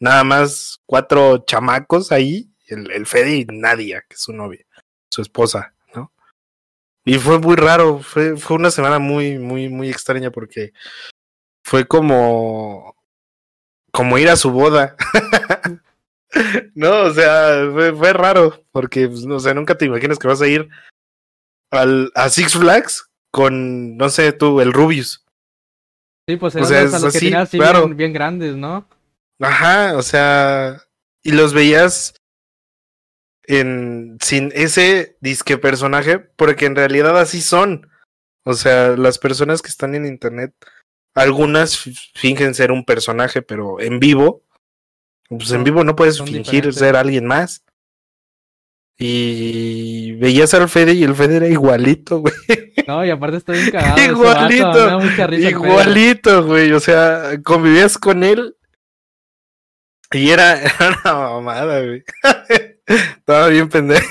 Nada 0.00 0.24
más 0.24 0.80
cuatro 0.86 1.44
chamacos 1.46 2.10
ahí, 2.10 2.50
el, 2.66 2.90
el 2.90 3.06
Fede 3.06 3.36
y 3.36 3.44
Nadia, 3.44 4.04
que 4.08 4.14
es 4.14 4.22
su 4.22 4.32
novia, 4.32 4.64
su 5.10 5.22
esposa, 5.22 5.74
¿no? 5.94 6.12
Y 7.04 7.18
fue 7.18 7.38
muy 7.38 7.54
raro, 7.54 8.00
fue, 8.00 8.36
fue 8.36 8.56
una 8.56 8.70
semana 8.70 8.98
muy, 8.98 9.38
muy, 9.38 9.68
muy 9.68 9.90
extraña 9.90 10.32
porque 10.32 10.72
fue 11.62 11.86
como, 11.86 12.96
como 13.92 14.18
ir 14.18 14.28
a 14.28 14.36
su 14.36 14.50
boda. 14.50 14.96
no, 16.74 17.02
o 17.02 17.10
sea, 17.14 17.68
fue, 17.72 17.94
fue 17.94 18.12
raro 18.12 18.64
porque, 18.72 19.06
pues, 19.08 19.24
no 19.24 19.38
sé, 19.38 19.54
nunca 19.54 19.76
te 19.76 19.84
imaginas 19.84 20.18
que 20.18 20.28
vas 20.28 20.40
a 20.42 20.48
ir 20.48 20.68
al, 21.70 22.10
a 22.14 22.28
Six 22.28 22.54
Flags 22.54 23.10
con, 23.30 23.96
no 23.96 24.08
sé, 24.08 24.32
tú, 24.32 24.60
el 24.60 24.72
Rubius. 24.72 25.24
Sí, 26.28 26.36
pues 26.36 26.54
O 26.54 26.58
eran 26.58 26.68
sea, 26.68 26.82
los, 26.82 26.94
a 26.94 26.96
es 26.96 27.02
los 27.02 27.12
que 27.12 27.18
así, 27.18 27.26
tenías 27.26 27.48
así 27.48 27.58
claro. 27.58 27.86
bien, 27.86 27.96
bien 27.96 28.12
grandes, 28.12 28.56
¿no? 28.56 28.88
Ajá, 29.40 29.96
o 29.96 30.02
sea, 30.02 30.82
y 31.22 31.32
los 31.32 31.52
veías 31.52 32.14
en 33.44 34.18
sin 34.20 34.52
ese 34.54 35.16
disque 35.20 35.58
personaje, 35.58 36.18
porque 36.18 36.66
en 36.66 36.76
realidad 36.76 37.18
así 37.18 37.40
son. 37.40 37.90
O 38.44 38.54
sea, 38.54 38.96
las 38.96 39.18
personas 39.18 39.62
que 39.62 39.68
están 39.68 39.94
en 39.94 40.06
internet, 40.06 40.54
algunas 41.14 41.78
fi- 41.78 41.94
fingen 42.14 42.54
ser 42.54 42.72
un 42.72 42.84
personaje, 42.84 43.42
pero 43.42 43.80
en 43.80 44.00
vivo, 44.00 44.42
pues 45.28 45.50
en 45.52 45.64
vivo 45.64 45.84
no 45.84 45.94
puedes 45.96 46.16
son 46.16 46.26
fingir 46.26 46.44
diferentes. 46.64 46.76
ser 46.76 46.96
alguien 46.96 47.26
más. 47.26 47.64
Y 48.98 50.12
veías 50.12 50.54
al 50.54 50.68
Fede 50.68 50.92
y 50.92 51.02
el 51.02 51.14
Fede 51.14 51.36
era 51.36 51.48
igualito, 51.48 52.18
güey. 52.20 52.34
No, 52.86 53.04
y 53.04 53.10
aparte 53.10 53.38
estoy 53.38 53.58
bien 53.58 53.70
cagado. 53.72 53.96
vato, 53.96 54.02
Igualito, 54.52 55.00
mucha 55.00 55.26
risa. 55.26 55.48
Igualito, 55.50 56.44
güey. 56.44 56.72
O 56.72 56.80
sea, 56.80 57.32
convivías 57.42 57.98
con 57.98 58.22
él. 58.22 58.56
Y 60.12 60.30
era, 60.30 60.60
era 60.62 61.00
una 61.04 61.14
mamada, 61.14 61.80
güey. 61.80 62.04
Estaba 62.86 63.48
bien 63.48 63.68
pendejo. 63.68 64.06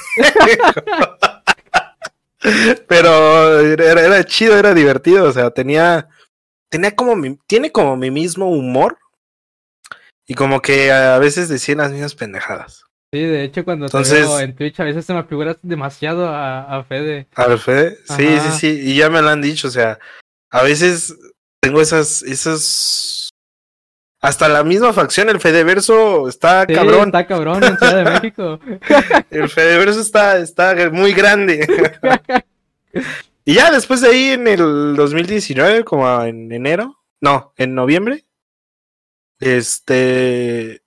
Pero 2.87 3.59
era, 3.61 4.01
era 4.01 4.23
chido, 4.23 4.57
era 4.57 4.73
divertido. 4.73 5.25
O 5.29 5.31
sea, 5.31 5.51
tenía. 5.51 6.07
Tenía 6.71 6.95
como 6.95 7.15
mi, 7.15 7.38
tiene 7.47 7.71
como 7.71 7.97
mi 7.97 8.10
mismo 8.10 8.49
humor. 8.49 8.97
Y 10.25 10.34
como 10.36 10.62
que 10.62 10.91
a 10.91 11.19
veces 11.19 11.49
decía 11.49 11.75
las 11.75 11.91
mismas 11.91 12.15
pendejadas. 12.15 12.84
Sí, 13.13 13.19
de 13.19 13.43
hecho 13.43 13.65
cuando 13.65 13.88
Entonces- 13.88 14.21
te 14.21 14.21
veo 14.21 14.39
en 14.39 14.55
Twitch 14.55 14.79
a 14.79 14.86
veces 14.86 15.03
se 15.05 15.13
me 15.13 15.23
figuras 15.25 15.57
demasiado 15.62 16.29
a, 16.29 16.77
a 16.77 16.84
Fede. 16.86 17.27
A 17.36 17.57
Fede. 17.57 17.97
Sí, 18.05 18.27
Ajá. 18.27 18.51
sí, 18.51 18.60
sí. 18.60 18.79
Y 18.91 18.95
ya 18.95 19.10
me 19.10 19.21
lo 19.21 19.29
han 19.29 19.41
dicho. 19.41 19.67
O 19.67 19.71
sea, 19.71 19.99
a 20.49 20.63
veces 20.63 21.13
tengo 21.62 21.81
esas, 21.81 22.23
esas. 22.23 23.29
Hasta 24.21 24.47
la 24.47 24.63
misma 24.63 24.93
facción, 24.93 25.29
el 25.29 25.39
Fedeverso 25.41 26.29
está 26.29 26.65
Sí, 26.67 26.75
cabrón. 26.75 27.07
está 27.07 27.25
cabrón 27.27 27.63
en 27.63 27.77
Ciudad 27.77 27.97
de 28.05 28.12
México. 28.12 28.60
El 29.31 29.49
Fedeverso 29.49 29.99
está, 29.99 30.38
está 30.38 30.75
muy 30.91 31.12
grande. 31.13 31.67
y 33.45 33.56
ya 33.56 33.71
después 33.71 34.01
de 34.01 34.10
ahí, 34.10 34.30
en 34.32 34.47
el 34.47 34.95
2019, 34.95 35.84
como 35.84 36.23
en 36.23 36.51
enero, 36.51 36.99
no, 37.21 37.54
en 37.58 37.75
noviembre, 37.75 38.25
este. 39.39 40.84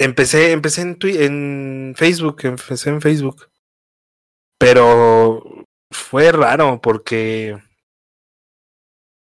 Empecé, 0.00 0.52
empecé 0.52 0.82
en, 0.82 0.98
Twi- 0.98 1.20
en 1.22 1.94
Facebook, 1.96 2.40
empecé 2.44 2.90
en 2.90 3.00
Facebook. 3.00 3.50
Pero 4.60 5.42
fue 5.90 6.30
raro 6.32 6.80
porque 6.80 7.60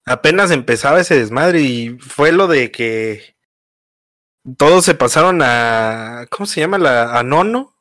apenas 0.06 0.52
empezaba 0.52 1.00
ese 1.02 1.16
desmadre 1.18 1.62
y 1.62 1.98
fue 2.00 2.32
lo 2.32 2.48
de 2.48 2.72
que 2.72 3.36
todos 4.58 4.84
se 4.86 4.94
pasaron 4.96 5.42
a 5.42 6.28
¿cómo 6.30 6.46
se 6.46 6.60
llama 6.62 6.78
la 6.78 7.18
a 7.18 7.24
Nono? 7.24 7.76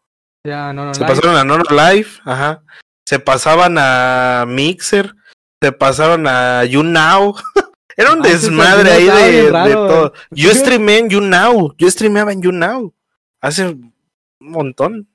Ya, 0.44 0.72
no, 0.72 0.84
no, 0.86 0.94
Se 0.94 1.00
live. 1.00 1.08
pasaron 1.14 1.36
a 1.36 1.44
Nono 1.44 1.64
Live, 1.70 2.08
ajá. 2.24 2.64
Se 3.12 3.18
pasaban 3.20 3.76
a 3.76 4.46
Mixer, 4.48 5.14
se 5.60 5.70
pasaron 5.70 6.26
a 6.26 6.64
YouNow. 6.64 7.34
Era 7.98 8.14
un 8.14 8.24
Ah, 8.24 8.26
desmadre 8.26 8.90
ahí 8.90 9.04
de, 9.04 9.50
todo. 9.74 10.14
Yo 10.30 10.50
streameé 10.54 11.00
en 11.00 11.10
YouNow, 11.10 11.74
yo 11.76 11.90
streameaba 11.90 12.32
en 12.32 12.40
YouNow 12.40 12.94
hace 13.42 13.66
un 13.66 13.94
montón. 14.40 15.10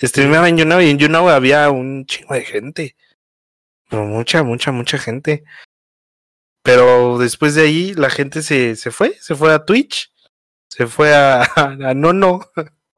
Streameaba 0.00 0.48
en 0.48 0.58
YouNow 0.58 0.80
y 0.80 0.90
en 0.90 0.98
YouNow 0.98 1.28
había 1.28 1.68
un 1.70 2.06
chingo 2.06 2.34
de 2.34 2.42
gente. 2.42 2.96
Pero 3.90 4.04
mucha, 4.04 4.44
mucha, 4.44 4.70
mucha 4.70 4.96
gente. 4.96 5.42
Pero 6.62 7.18
después 7.18 7.56
de 7.56 7.62
ahí 7.62 7.94
la 7.94 8.10
gente 8.10 8.42
se, 8.42 8.76
se 8.76 8.92
fue, 8.92 9.14
se 9.20 9.34
fue 9.34 9.52
a 9.52 9.64
Twitch, 9.64 10.12
se 10.68 10.86
fue 10.86 11.16
a, 11.16 11.42
a 11.56 11.94
Nono, 11.94 12.48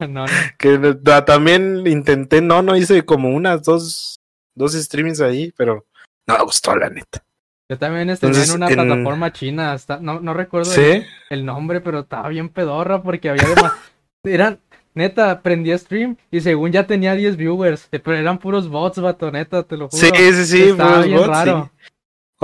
No, 0.09 0.25
no. 0.25 0.31
que 0.57 0.95
ta- 1.03 1.25
también 1.25 1.85
intenté 1.87 2.41
Nono, 2.41 2.75
hice 2.75 3.03
como 3.05 3.29
unas 3.29 3.63
dos, 3.63 4.19
dos 4.55 4.73
streamings 4.73 5.21
ahí, 5.21 5.53
pero 5.55 5.85
no 6.27 6.37
me 6.37 6.43
gustó 6.43 6.75
la 6.75 6.89
neta. 6.89 7.23
Yo 7.69 7.77
también 7.77 8.09
estuve 8.09 8.31
en 8.31 8.35
Entonces, 8.35 8.55
una 8.55 8.67
en- 8.67 8.73
plataforma 8.73 9.31
china. 9.31 9.73
está- 9.73 9.99
no, 9.99 10.19
no 10.19 10.33
recuerdo 10.33 10.73
el, 10.73 11.01
¿Sí? 11.01 11.07
el 11.29 11.45
nombre, 11.45 11.79
pero 11.81 11.99
estaba 11.99 12.27
bien 12.29 12.49
pedorra 12.49 13.01
porque 13.01 13.29
había 13.29 13.47
demás. 13.47 13.73
eran, 14.23 14.59
neta, 14.93 15.41
prendía 15.41 15.77
stream 15.77 16.17
y 16.31 16.41
según 16.41 16.71
ya 16.71 16.85
tenía 16.85 17.13
10 17.15 17.37
viewers, 17.37 17.87
eh, 17.91 17.99
pero 17.99 18.17
eran 18.17 18.39
puros 18.39 18.67
bots, 18.67 18.99
vato, 18.99 19.31
neta, 19.31 19.63
te 19.63 19.77
lo 19.77 19.87
juro. 19.87 20.01
Sí, 20.01 20.09
sí, 20.33 20.45
sí, 20.45 20.63
Estaba 20.63 20.89
puros 20.91 21.05
bien 21.05 21.17
bots, 21.17 21.27
raro. 21.29 21.71
sí. 21.73 21.91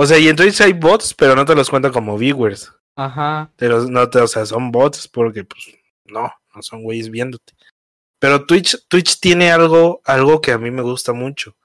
O 0.00 0.06
sea, 0.06 0.18
y 0.18 0.28
en 0.28 0.36
Twitch 0.36 0.60
hay 0.60 0.72
bots, 0.72 1.12
pero 1.12 1.34
no 1.34 1.44
te 1.44 1.54
los 1.56 1.68
cuentan 1.68 1.92
como 1.92 2.16
viewers. 2.16 2.72
Ajá. 2.96 3.50
Te 3.56 3.68
los- 3.68 3.90
no 3.90 4.08
te, 4.08 4.20
o 4.20 4.28
sea, 4.28 4.46
son 4.46 4.70
bots 4.72 5.08
porque, 5.08 5.44
pues, 5.44 5.76
no, 6.06 6.32
son 6.62 6.82
güeyes 6.82 7.10
viéndote. 7.10 7.54
Pero 8.18 8.46
Twitch, 8.46 8.86
Twitch 8.88 9.20
tiene 9.20 9.52
algo, 9.52 10.00
algo 10.04 10.40
que 10.40 10.52
a 10.52 10.58
mí 10.58 10.70
me 10.70 10.82
gusta 10.82 11.12
mucho. 11.12 11.56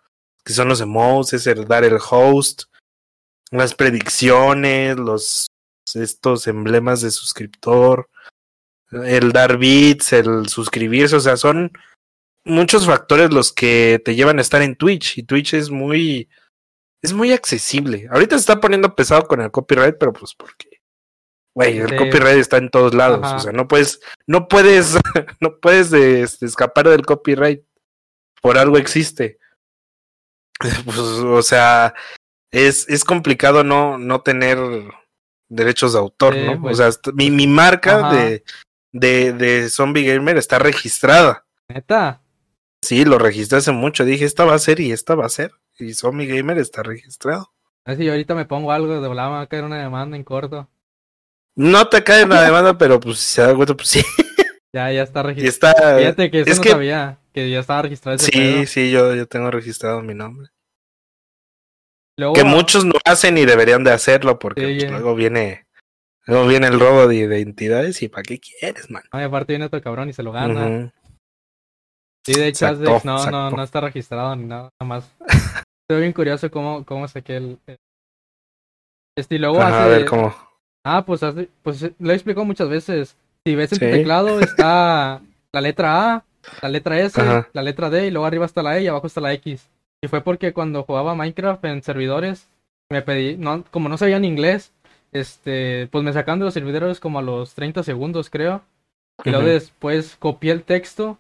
Que 0.44 0.54
son 0.54 0.68
los 0.68 0.82
emotes, 0.82 1.34
es 1.34 1.48
el 1.48 1.68
dar 1.68 1.84
el 1.84 1.98
host, 1.98 2.64
las 3.52 3.74
predicciones, 3.76 4.98
los 4.98 5.48
estos 5.96 6.48
emblemas 6.48 7.02
de 7.02 7.12
suscriptor. 7.12 8.10
el 8.92 9.32
dar 9.32 9.58
bits, 9.58 10.14
el 10.14 10.48
suscribirse, 10.50 11.16
o 11.16 11.20
sea, 11.20 11.36
son 11.36 11.72
muchos 12.46 12.86
factores 12.86 13.32
los 13.32 13.52
que 13.52 14.02
te 14.04 14.16
llevan 14.16 14.38
a 14.38 14.42
estar 14.42 14.62
en 14.62 14.76
Twitch 14.76 15.18
y 15.18 15.24
Twitch 15.24 15.54
es 15.56 15.70
muy 15.70 16.30
es 17.02 17.14
muy 17.14 17.32
accesible. 17.34 18.08
Ahorita 18.12 18.38
se 18.38 18.42
está 18.42 18.62
poniendo 18.62 18.96
pesado 18.96 19.28
con 19.28 19.42
el 19.42 19.52
copyright, 19.52 19.98
pero 20.00 20.14
pues 20.14 20.34
porque 20.36 20.73
güey, 21.56 21.78
el 21.80 21.90
Sí. 21.90 21.96
copyright 21.98 22.38
está 22.38 22.58
en 22.58 22.70
todos 22.70 22.94
lados, 22.94 23.20
Ajá. 23.24 23.36
o 23.36 23.40
sea, 23.40 23.52
no 23.52 23.68
puedes 23.68 24.00
no 24.28 24.48
puedes 24.48 24.96
no 25.40 25.60
puedes 25.60 25.92
este, 25.94 26.46
escapar 26.46 26.90
del 26.90 27.06
copyright. 27.06 27.64
Por 28.42 28.58
algo 28.58 28.78
existe. 28.78 29.40
Pues, 30.86 30.98
o 30.98 31.42
sea, 31.42 31.94
es, 32.52 32.88
es 32.88 33.04
complicado 33.04 33.64
no, 33.64 33.98
no 33.98 34.22
tener 34.22 34.58
derechos 35.50 35.94
de 35.94 36.00
autor, 36.00 36.34
Sí, 36.36 36.46
¿no? 36.46 36.62
pues. 36.62 36.74
o 36.74 36.78
sea, 36.78 36.88
est- 36.88 37.08
mi, 37.14 37.30
mi 37.32 37.48
marca 37.48 37.98
Ajá. 38.08 38.16
de, 38.16 38.44
de, 38.92 39.34
de 39.34 39.70
Zombie 39.70 40.04
Gamer 40.06 40.38
está 40.38 40.60
registrada. 40.60 41.46
Neta. 41.70 42.22
Sí, 42.82 43.04
lo 43.06 43.18
registré 43.18 43.58
hace 43.60 43.72
mucho. 43.72 44.06
Dije, 44.06 44.26
esta 44.26 44.46
va 44.46 44.56
a 44.56 44.60
ser 44.60 44.80
y 44.80 44.92
esta 44.92 45.16
va 45.16 45.26
a 45.26 45.30
ser. 45.30 45.52
Y 45.80 45.94
Zombie 45.94 46.28
Gamer 46.28 46.58
está 46.58 46.84
registrado. 46.84 47.52
A 47.86 47.92
ver 47.92 47.98
si 47.98 48.06
yo 48.06 48.12
ahorita 48.12 48.36
me 48.36 48.46
pongo 48.46 48.72
algo 48.72 49.02
de 49.02 49.08
volada, 49.08 49.30
me 49.30 49.36
va 49.36 49.42
a 49.42 49.48
caer 49.48 49.64
una 49.64 49.82
demanda 49.82 50.16
en 50.16 50.24
corto. 50.24 50.70
No 51.56 51.88
te 51.88 52.04
cae 52.04 52.22
en 52.22 52.30
la 52.30 52.42
demanda, 52.44 52.78
pero 52.78 53.00
pues 53.00 53.20
si 53.20 53.34
se 53.36 53.42
da 53.42 53.56
cuenta, 53.56 53.76
pues 53.76 53.88
sí. 53.90 54.02
Ya, 54.74 54.92
ya 54.92 55.04
está 55.04 55.22
registrado. 55.24 55.76
está. 55.78 55.98
Fíjate 56.00 56.32
que 56.32 56.40
eso 56.42 56.52
es 56.52 56.58
no 56.58 56.64
que- 56.64 56.70
sabía, 56.72 57.20
que 57.34 57.50
ya 57.50 57.60
estaba 57.60 57.82
registrado 57.84 58.16
ese 58.16 58.26
Sí, 58.26 58.32
pedo. 58.32 58.66
sí, 58.66 58.92
yo, 58.92 59.16
yo 59.16 59.28
tengo 59.28 59.52
registrado 59.52 60.02
mi 60.02 60.14
nombre. 60.16 60.50
Luego, 62.18 62.34
Que 62.34 62.44
muchos 62.44 62.86
no 62.86 62.94
hacen 63.06 63.38
y 63.38 63.46
deberían 63.46 63.84
de 63.84 63.92
hacerlo 63.92 64.38
porque 64.40 64.68
Sí, 64.68 64.78
pues, 64.80 64.92
luego 64.92 65.16
viene. 65.16 65.66
Luego 66.26 66.48
viene 66.48 66.68
el 66.68 66.80
robo 66.80 67.08
de 67.08 67.16
identidades 67.18 68.02
y 68.02 68.08
¿para 68.08 68.24
qué 68.24 68.40
quieres, 68.40 68.90
man? 68.90 69.04
Ay, 69.12 69.26
aparte 69.26 69.54
viene 69.54 69.66
otro 69.66 69.82
cabrón 69.82 70.10
y 70.10 70.14
se 70.14 70.24
lo 70.24 70.32
gana. 70.32 70.94
Sí, 72.26 72.34
de 72.40 72.48
hecho, 72.48 72.68
Exacto, 72.68 73.02
no, 73.04 73.14
no, 73.16 73.18
exacto. 73.26 73.58
no 73.58 73.64
está 73.64 73.82
registrado 73.82 74.36
ni 74.36 74.46
nada, 74.46 74.70
nada 74.80 74.88
más. 74.88 75.12
Estoy 75.90 76.00
bien 76.02 76.14
curioso 76.14 76.50
cómo, 76.50 76.86
cómo 76.86 77.08
saqué 77.10 77.36
el... 77.38 77.60
el- 77.68 77.78
Este, 79.18 79.36
y 79.36 79.40
luego 79.40 79.62
Ajá, 79.62 79.84
hace... 79.84 79.84
a 79.84 79.98
ver 79.98 80.06
cómo. 80.06 80.34
Ah, 80.84 81.06
pues, 81.06 81.22
pues 81.62 81.84
eh, 81.84 81.94
lo 82.00 82.12
he 82.12 82.16
explicado 82.16 82.46
muchas 82.46 82.70
veces. 82.70 83.16
Si 83.46 83.56
ves 83.56 83.72
en 83.74 83.80
tu 83.80 83.86
Sí. 83.86 83.92
teclado 83.92 84.40
está 84.42 85.22
la 85.52 85.62
letra 85.62 86.16
A, 86.16 86.24
la 86.62 86.70
letra 86.70 87.00
S, 87.00 87.20
Ajá. 87.20 87.50
la 87.54 87.62
letra 87.64 87.90
D 87.90 88.08
y 88.08 88.12
luego 88.12 88.26
arriba 88.26 88.46
está 88.46 88.64
la 88.64 88.78
E 88.78 88.84
y 88.84 88.88
abajo 88.88 89.08
está 89.08 89.22
la 89.22 89.34
X. 89.34 89.70
Y 90.02 90.08
fue 90.08 90.22
porque 90.22 90.54
cuando 90.54 90.84
jugaba 90.84 91.16
Minecraft 91.16 91.64
en 91.66 91.82
servidores, 91.84 92.48
me 92.90 93.02
pedí, 93.02 93.38
no, 93.38 93.64
como 93.72 93.88
no 93.90 93.98
sabían 93.98 94.26
inglés, 94.26 94.74
este, 95.14 95.88
pues 95.92 96.04
me 96.04 96.12
sacan 96.14 96.40
de 96.40 96.46
los 96.46 96.54
servidores 96.54 97.00
como 97.00 97.20
a 97.20 97.22
los 97.22 97.54
30 97.54 97.84
segundos, 97.84 98.30
creo. 98.30 98.62
Y 99.24 99.30
luego 99.30 99.46
después 99.46 100.16
copié 100.20 100.52
el 100.52 100.64
texto 100.64 101.18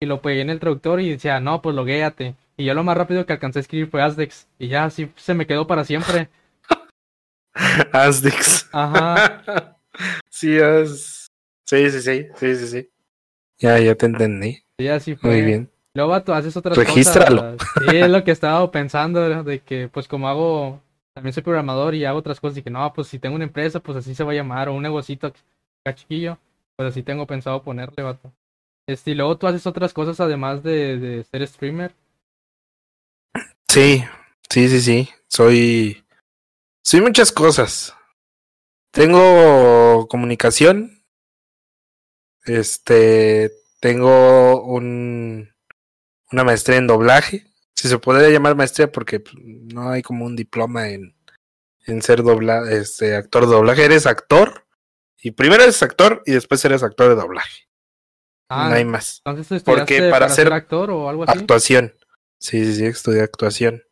y 0.00 0.06
lo 0.06 0.20
pegué 0.22 0.42
en 0.42 0.50
el 0.50 0.60
traductor 0.60 1.00
y 1.00 1.10
decía, 1.10 1.40
no, 1.40 1.62
pues 1.62 1.74
loguéate. 1.74 2.34
Y 2.56 2.64
yo 2.64 2.74
lo 2.74 2.84
más 2.84 2.96
rápido 2.96 3.26
que 3.26 3.32
alcancé 3.32 3.58
a 3.58 3.62
escribir 3.62 3.88
fue 3.88 4.02
Azdex. 4.02 4.46
Y 4.58 4.68
ya 4.68 4.84
así 4.84 5.10
se 5.16 5.34
me 5.34 5.46
quedó 5.46 5.66
para 5.66 5.84
siempre. 5.84 6.28
Asdix. 7.92 8.68
Ajá. 8.72 9.78
sí, 10.30 10.56
es. 10.56 11.26
Sí, 11.66 11.90
sí, 11.90 12.00
sí, 12.00 12.26
sí, 12.36 12.56
sí, 12.56 12.66
sí. 12.66 12.90
Ya, 13.58 13.78
ya 13.78 13.94
te 13.94 14.06
entendí. 14.06 14.62
Y 14.78 14.88
así 14.88 15.14
fue. 15.14 15.30
Muy 15.30 15.42
bien. 15.42 15.70
Luego 15.94 16.10
vato, 16.10 16.34
haces 16.34 16.56
otras 16.56 16.76
Regístralo. 16.76 17.56
cosas. 17.56 17.68
Sí, 17.88 17.96
es 17.96 18.10
lo 18.10 18.24
que 18.24 18.32
estaba 18.32 18.68
pensando, 18.70 19.44
de 19.44 19.60
que 19.60 19.88
pues 19.88 20.08
como 20.08 20.28
hago, 20.28 20.82
también 21.14 21.32
soy 21.32 21.44
programador 21.44 21.94
y 21.94 22.04
hago 22.04 22.18
otras 22.18 22.40
cosas, 22.40 22.58
y 22.58 22.62
que 22.62 22.70
no, 22.70 22.92
pues 22.92 23.06
si 23.06 23.20
tengo 23.20 23.36
una 23.36 23.44
empresa, 23.44 23.78
pues 23.78 23.96
así 23.98 24.14
se 24.14 24.24
va 24.24 24.32
a 24.32 24.34
llamar, 24.34 24.68
o 24.68 24.74
un 24.74 24.82
negocito 24.82 25.28
acá 25.28 25.94
chiquillo, 25.94 26.36
pues 26.76 26.88
así 26.88 27.04
tengo 27.04 27.26
pensado 27.28 27.62
ponerle, 27.62 28.02
vato. 28.02 28.32
Este, 28.88 29.12
y 29.12 29.14
luego 29.14 29.38
tú 29.38 29.46
haces 29.46 29.66
otras 29.68 29.92
cosas 29.94 30.18
además 30.18 30.64
de, 30.64 30.98
de 30.98 31.24
ser 31.24 31.46
streamer. 31.46 31.94
Sí, 33.68 34.04
sí, 34.50 34.68
sí, 34.68 34.80
sí. 34.80 35.08
Soy. 35.28 36.03
Soy 36.84 37.00
muchas 37.00 37.32
cosas. 37.32 37.94
Tengo 38.90 40.06
comunicación. 40.08 41.02
Este. 42.44 43.52
Tengo 43.80 44.62
un. 44.62 45.50
Una 46.30 46.44
maestría 46.44 46.76
en 46.76 46.86
doblaje. 46.86 47.46
Si 47.74 47.88
se 47.88 47.98
podría 47.98 48.28
llamar 48.28 48.54
maestría, 48.54 48.92
porque 48.92 49.20
pues, 49.20 49.34
no 49.42 49.88
hay 49.90 50.02
como 50.02 50.26
un 50.26 50.36
diploma 50.36 50.90
en, 50.90 51.16
en 51.86 52.02
ser 52.02 52.22
dobla, 52.22 52.70
este, 52.70 53.16
actor 53.16 53.46
de 53.46 53.54
doblaje. 53.54 53.84
Eres 53.84 54.06
actor. 54.06 54.66
Y 55.22 55.30
primero 55.30 55.62
eres 55.62 55.82
actor 55.82 56.22
y 56.26 56.32
después 56.32 56.62
eres 56.66 56.82
actor 56.82 57.08
de 57.08 57.14
doblaje. 57.14 57.66
Ah, 58.50 58.68
no 58.68 58.74
hay 58.74 58.84
más. 58.84 59.22
entonces 59.24 59.62
porque 59.62 60.00
para 60.00 60.10
para, 60.10 60.28
ser 60.28 60.44
ser 60.44 60.52
actor 60.52 60.90
o 60.90 61.08
algo 61.08 61.24
así. 61.24 61.38
Actuación. 61.38 61.94
Sí, 62.38 62.62
sí, 62.66 62.74
sí, 62.74 62.84
estudié 62.84 63.22
actuación. 63.22 63.82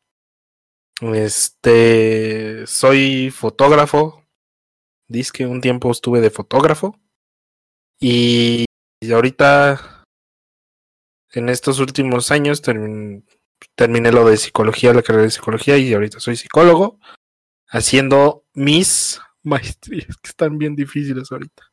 Este, 1.02 2.66
soy 2.66 3.30
fotógrafo. 3.30 4.24
Dice 5.08 5.30
que 5.34 5.46
un 5.46 5.60
tiempo 5.60 5.90
estuve 5.90 6.20
de 6.20 6.30
fotógrafo. 6.30 6.98
Y, 8.00 8.64
ahorita, 9.12 10.04
en 11.32 11.48
estos 11.48 11.78
últimos 11.80 12.30
años, 12.30 12.62
termin- 12.62 13.24
terminé 13.76 14.10
lo 14.12 14.24
de 14.26 14.36
psicología, 14.36 14.92
la 14.94 15.02
carrera 15.02 15.24
de 15.24 15.30
psicología, 15.30 15.76
y 15.76 15.92
ahorita 15.92 16.18
soy 16.20 16.36
psicólogo, 16.36 16.98
haciendo 17.68 18.44
mis 18.54 19.20
maestrías, 19.42 20.16
que 20.16 20.28
están 20.28 20.58
bien 20.58 20.74
difíciles 20.76 21.30
ahorita. 21.30 21.64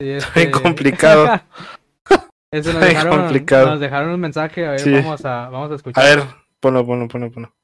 Sí, 0.00 0.18
bien 0.34 0.50
complicado. 0.50 1.40
Eso 2.52 2.72
nos 2.72 2.82
dejaron, 2.82 3.18
complicado. 3.18 3.70
nos 3.70 3.80
dejaron 3.80 4.10
un 4.10 4.20
mensaje, 4.20 4.66
a 4.66 4.70
ver, 4.72 4.80
Sí. 4.80 4.92
vamos 4.92 5.24
a, 5.24 5.48
vamos 5.48 5.70
a 5.72 5.74
escuchar. 5.74 6.04
A 6.04 6.08
ver, 6.08 6.24
ponlo, 6.60 6.86
ponlo, 6.86 7.08
ponlo, 7.08 7.30
ponlo. 7.32 7.54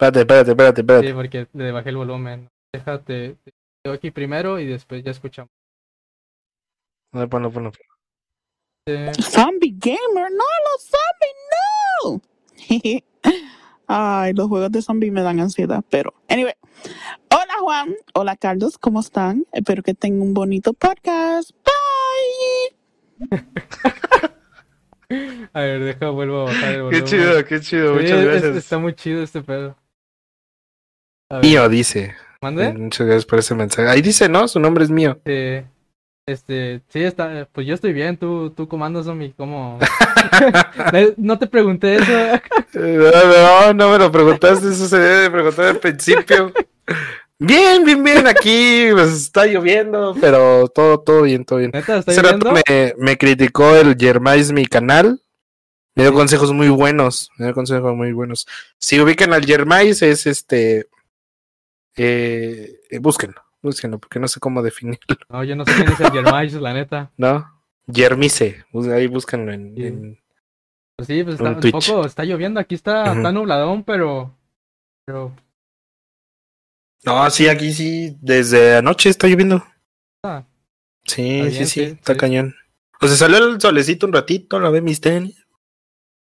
Espérate, 0.00 0.20
espérate, 0.20 0.50
espérate, 0.52 0.80
espérate. 0.80 1.06
Sí, 1.08 1.12
porque 1.12 1.46
le 1.52 1.72
bajé 1.72 1.90
el 1.90 1.96
volumen. 1.98 2.48
Déjate, 2.72 3.36
te 3.44 3.52
quedo 3.84 3.92
aquí 3.92 4.10
primero 4.10 4.58
y 4.58 4.64
después 4.64 5.04
ya 5.04 5.10
escuchamos. 5.10 5.50
Ver, 7.12 7.28
ponlo, 7.28 7.50
ponlo. 7.50 7.70
Eh, 8.86 9.12
Zombie 9.20 9.74
Gamer, 9.76 10.30
no, 10.32 10.44
los 10.64 10.90
zombies, 12.08 12.22
no. 12.72 13.34
Ay, 13.86 14.32
los 14.32 14.48
juegos 14.48 14.72
de 14.72 14.80
zombie 14.80 15.10
me 15.10 15.20
dan 15.20 15.38
ansiedad, 15.38 15.84
pero 15.90 16.14
anyway. 16.30 16.54
Hola 17.30 17.54
Juan, 17.60 17.94
hola 18.14 18.36
Carlos, 18.36 18.78
¿cómo 18.78 19.00
están? 19.00 19.44
Espero 19.52 19.82
que 19.82 19.92
tengan 19.92 20.22
un 20.22 20.32
bonito 20.32 20.72
podcast. 20.72 21.50
Bye. 23.28 23.44
a 25.52 25.60
ver, 25.60 25.84
deja, 25.84 26.08
vuelvo 26.08 26.40
a 26.40 26.44
bajar 26.44 26.72
el 26.72 26.82
volumen. 26.84 27.04
qué 27.44 27.60
chido, 27.60 27.98
Sí, 28.00 28.06
es- 28.06 28.44
está 28.44 28.78
muy 28.78 28.94
chido 28.94 29.22
este 29.22 29.42
pedo. 29.42 29.76
A 31.30 31.38
Mío, 31.38 31.68
dice. 31.68 32.14
¿mande? 32.42 32.72
Muchas 32.72 33.06
gracias 33.06 33.26
por 33.26 33.38
ese 33.38 33.54
mensaje. 33.54 33.88
Ahí 33.88 34.02
dice, 34.02 34.28
¿no? 34.28 34.48
Su 34.48 34.58
nombre 34.58 34.82
es 34.84 34.90
mío. 34.90 35.18
Eh, 35.24 35.64
este, 36.26 36.80
sí, 36.88 37.02
está, 37.02 37.48
pues 37.52 37.66
yo 37.66 37.74
estoy 37.74 37.92
bien, 37.92 38.16
tú, 38.16 38.50
tú 38.50 38.66
comandas 38.68 39.04
zombie, 39.06 39.32
¿cómo? 39.36 39.78
Le- 40.92 41.14
no 41.18 41.38
te 41.38 41.46
pregunté 41.46 41.96
eso. 41.96 42.40
no, 42.74 43.72
no 43.74 43.90
me 43.90 43.98
lo 43.98 44.10
preguntaste, 44.12 44.68
eso 44.68 44.86
se 44.88 44.98
debe 44.98 45.20
de 45.22 45.30
preguntar 45.30 45.64
al 45.66 45.78
principio. 45.78 46.52
Bien, 47.38 47.84
bien, 47.84 48.02
bien, 48.04 48.26
aquí 48.26 48.88
pues 48.92 49.12
está 49.12 49.46
lloviendo, 49.46 50.14
pero 50.20 50.68
todo, 50.68 51.00
todo 51.00 51.22
bien, 51.22 51.44
todo 51.44 51.58
bien. 51.58 51.70
Neta, 51.72 52.02
me, 52.52 52.94
me 52.98 53.16
criticó 53.16 53.74
el 53.76 53.96
Yermais 53.96 54.52
mi 54.52 54.66
canal. 54.66 55.22
Me 55.96 56.04
dio 56.04 56.12
consejos 56.12 56.52
muy 56.52 56.68
buenos. 56.68 57.30
Me 57.38 57.46
dio 57.46 57.54
consejos 57.54 57.94
muy 57.96 58.12
buenos. 58.12 58.46
Si 58.78 59.00
ubican 59.00 59.32
al 59.32 59.44
Yermais, 59.46 60.02
es 60.02 60.26
este. 60.26 60.86
Eh, 61.96 62.80
eh, 62.90 62.98
búsquenlo, 62.98 63.42
búsquenlo, 63.62 63.98
porque 63.98 64.18
no 64.20 64.28
sé 64.28 64.40
cómo 64.40 64.62
definirlo, 64.62 65.16
No, 65.28 65.44
yo 65.44 65.56
no 65.56 65.64
sé 65.64 65.74
quién 65.74 65.88
es 65.90 66.00
el 66.00 66.12
Yermais, 66.12 66.52
la 66.54 66.72
neta. 66.72 67.10
¿no? 67.16 67.62
Yermise, 67.86 68.64
bus- 68.72 68.88
ahí 68.88 69.06
búsquenlo 69.08 69.52
en, 69.52 69.74
Sí. 69.76 69.86
en- 69.86 70.20
Pues 70.96 71.06
sí, 71.08 71.22
pues 71.24 71.34
está, 71.36 71.50
un 71.50 71.70
poco, 71.72 72.04
está 72.06 72.24
lloviendo, 72.24 72.60
aquí 72.60 72.74
está, 72.74 73.14
está 73.14 73.32
nubladón, 73.32 73.82
pero, 73.84 74.36
pero, 75.06 75.34
No, 77.04 77.28
sí, 77.30 77.48
aquí 77.48 77.72
sí, 77.72 78.16
desde 78.20 78.76
anoche 78.76 79.08
está 79.08 79.26
lloviendo. 79.26 79.64
Ah. 80.22 80.44
Sí, 81.06 81.40
Está 81.40 81.50
sí, 81.50 81.56
sí, 81.64 81.66
sí, 81.66 81.80
está 81.92 82.12
sí. 82.12 82.18
cañón. 82.18 82.54
O 83.00 83.08
sea, 83.08 83.16
salió 83.16 83.38
el 83.38 83.58
solecito 83.60 84.06
un 84.06 84.12
ratito, 84.12 84.60
lavé 84.60 84.82
mis 84.82 85.00
tenis. 85.00 85.42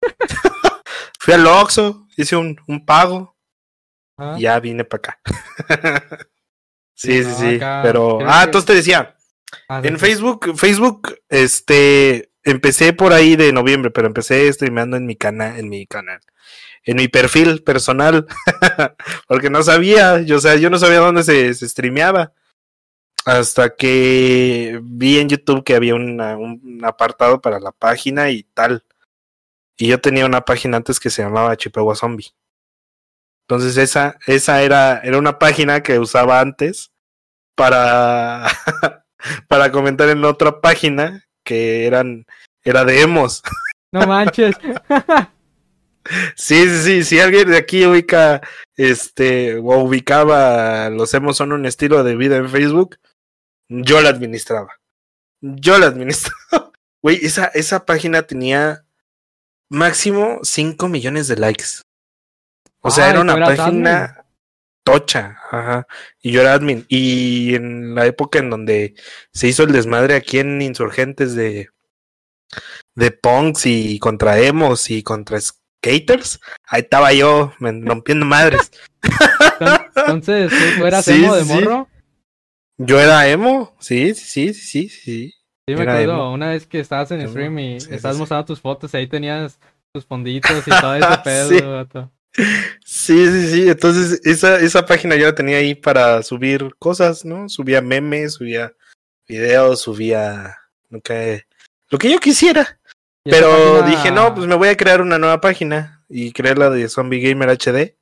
Fui 1.19 1.33
al 1.33 1.45
Oxxo, 1.45 2.07
hice 2.17 2.35
un, 2.37 2.57
un 2.67 2.85
pago 2.85 3.30
ya 4.39 4.59
vine 4.59 4.83
para 4.85 4.99
acá. 4.99 5.19
sí, 6.95 7.23
Sí, 7.23 7.23
sí, 7.23 7.29
no, 7.29 7.35
sí. 7.35 7.55
acá 7.55 7.81
Pero, 7.83 8.19
ah, 8.27 8.39
que- 8.39 8.45
entonces 8.45 8.65
te 8.67 8.75
decía, 8.75 9.15
ah, 9.69 9.81
en 9.83 9.97
sí. 9.97 10.05
Facebook, 10.05 10.57
Facebook, 10.57 11.15
este, 11.29 12.31
empecé 12.43 12.93
por 12.93 13.13
ahí 13.13 13.35
de 13.35 13.51
noviembre, 13.53 13.91
pero 13.91 14.07
empecé 14.07 14.51
streameando 14.53 14.97
en 14.97 15.05
mi 15.05 15.15
canal, 15.15 15.57
en 15.59 15.69
mi 15.69 15.85
canal, 15.87 16.19
en 16.83 16.97
mi 16.97 17.07
perfil 17.07 17.63
personal, 17.63 18.25
porque 19.27 19.49
no 19.49 19.61
sabía, 19.63 20.21
yo, 20.21 20.37
o 20.37 20.41
sea, 20.41 20.55
yo 20.55 20.69
no 20.69 20.77
sabía 20.79 20.99
dónde 20.99 21.23
se, 21.23 21.53
se 21.53 21.67
streameaba. 21.69 22.33
Hasta 23.23 23.75
que 23.75 24.79
vi 24.81 25.19
en 25.19 25.29
YouTube 25.29 25.63
que 25.63 25.75
había 25.75 25.93
una- 25.93 26.37
un 26.37 26.81
apartado 26.83 27.39
para 27.39 27.59
la 27.59 27.71
página 27.71 28.31
y 28.31 28.41
tal. 28.41 28.83
Y 29.77 29.87
yo 29.89 30.01
tenía 30.01 30.25
una 30.25 30.41
página 30.41 30.77
antes 30.77 30.99
que 30.99 31.11
se 31.11 31.21
llamaba 31.21 31.55
Chippewa 31.55 31.93
Zombie. 31.95 32.33
Entonces 33.51 33.75
esa, 33.75 34.17
esa 34.27 34.61
era, 34.61 35.01
era 35.03 35.17
una 35.17 35.37
página 35.37 35.83
que 35.83 35.99
usaba 35.99 36.39
antes 36.39 36.93
para, 37.53 38.47
para 39.49 39.73
comentar 39.73 40.07
en 40.07 40.23
otra 40.23 40.61
página 40.61 41.25
que 41.43 41.85
eran, 41.85 42.25
era 42.63 42.85
de 42.85 43.01
emos. 43.01 43.43
No 43.91 44.07
manches. 44.07 44.55
Sí, 46.35 46.67
sí, 46.67 46.81
sí, 46.83 47.03
si 47.03 47.19
alguien 47.19 47.51
de 47.51 47.57
aquí 47.57 47.85
ubica, 47.85 48.41
este, 48.75 49.57
o 49.57 49.83
ubicaba 49.83 50.89
los 50.89 51.13
emos 51.13 51.37
son 51.37 51.51
un 51.51 51.67
estilo 51.67 52.03
de 52.03 52.15
vida 52.15 52.37
en 52.37 52.49
Facebook, 52.49 52.97
yo 53.69 54.01
la 54.01 54.09
administraba. 54.09 54.79
Yo 55.41 55.77
la 55.77 55.87
administraba. 55.87 56.71
Güey, 57.03 57.23
esa, 57.23 57.45
esa 57.53 57.85
página 57.85 58.23
tenía 58.23 58.85
máximo 59.69 60.39
5 60.41 60.87
millones 60.87 61.27
de 61.27 61.35
likes. 61.35 61.81
O 62.81 62.91
sea, 62.91 63.09
era 63.09 63.21
una 63.21 63.35
página 63.35 64.25
tocha, 64.83 65.37
ajá. 65.51 65.87
Y 66.21 66.31
yo 66.31 66.41
era 66.41 66.53
admin. 66.53 66.85
Y 66.89 67.55
en 67.55 67.95
la 67.95 68.05
época 68.05 68.39
en 68.39 68.49
donde 68.49 68.95
se 69.31 69.47
hizo 69.47 69.63
el 69.63 69.71
desmadre 69.71 70.15
aquí 70.15 70.39
en 70.39 70.61
Insurgentes 70.61 71.35
de, 71.35 71.69
de 72.95 73.11
punks 73.11 73.65
y 73.65 73.99
contra 73.99 74.39
emos 74.39 74.89
y 74.89 75.03
contra 75.03 75.39
skaters, 75.39 76.39
ahí 76.67 76.81
estaba 76.81 77.13
yo 77.13 77.53
rompiendo 77.59 78.25
madres. 78.25 78.71
Entonces, 79.95 80.51
¿tú, 80.77 80.85
eras 80.85 81.05
Sí, 81.05 81.23
emo 81.23 81.35
de 81.35 81.43
sí, 81.43 81.53
morro? 81.53 81.87
Yo 82.77 82.99
era 82.99 83.27
emo, 83.27 83.75
sí, 83.79 84.15
sí, 84.15 84.53
sí, 84.53 84.53
sí, 84.53 84.89
sí. 84.89 85.33
Sí, 85.67 85.75
me 85.75 85.83
acuerdo 85.83 86.13
emo. 86.13 86.33
una 86.33 86.49
vez 86.49 86.65
que 86.65 86.79
estabas 86.79 87.11
en 87.11 87.27
stream 87.29 87.59
y 87.59 87.79
sí, 87.79 87.93
estabas 87.93 88.17
mostrando 88.17 88.45
tus 88.45 88.59
fotos 88.59 88.93
y 88.93 88.97
ahí 88.97 89.07
tenías 89.07 89.59
tus 89.93 90.05
fonditos 90.05 90.67
y 90.67 90.69
todo 90.69 90.95
ese 90.95 91.17
pedo, 91.23 91.71
vato. 91.73 92.11
Sí, 92.85 93.27
sí, 93.27 93.47
sí. 93.51 93.69
Entonces, 93.69 94.21
esa, 94.23 94.59
esa 94.59 94.85
página 94.85 95.15
yo 95.15 95.25
la 95.25 95.35
tenía 95.35 95.57
ahí 95.57 95.75
para 95.75 96.23
subir 96.23 96.75
cosas, 96.79 97.25
¿no? 97.25 97.49
Subía 97.49 97.81
memes, 97.81 98.33
subía 98.35 98.73
videos, 99.27 99.81
subía 99.81 100.57
lo 100.89 101.01
que, 101.01 101.45
lo 101.89 101.97
que 101.97 102.11
yo 102.11 102.19
quisiera. 102.19 102.79
Pero 103.23 103.79
página- 103.79 103.87
dije, 103.89 104.11
no, 104.11 104.33
pues 104.33 104.47
me 104.47 104.55
voy 104.55 104.69
a 104.69 104.77
crear 104.77 105.01
una 105.01 105.17
nueva 105.19 105.41
página 105.41 106.03
y 106.09 106.31
creé 106.31 106.55
la 106.55 106.69
de 106.69 106.87
Zombie 106.89 107.19
Gamer 107.21 107.49
HD. 107.49 107.95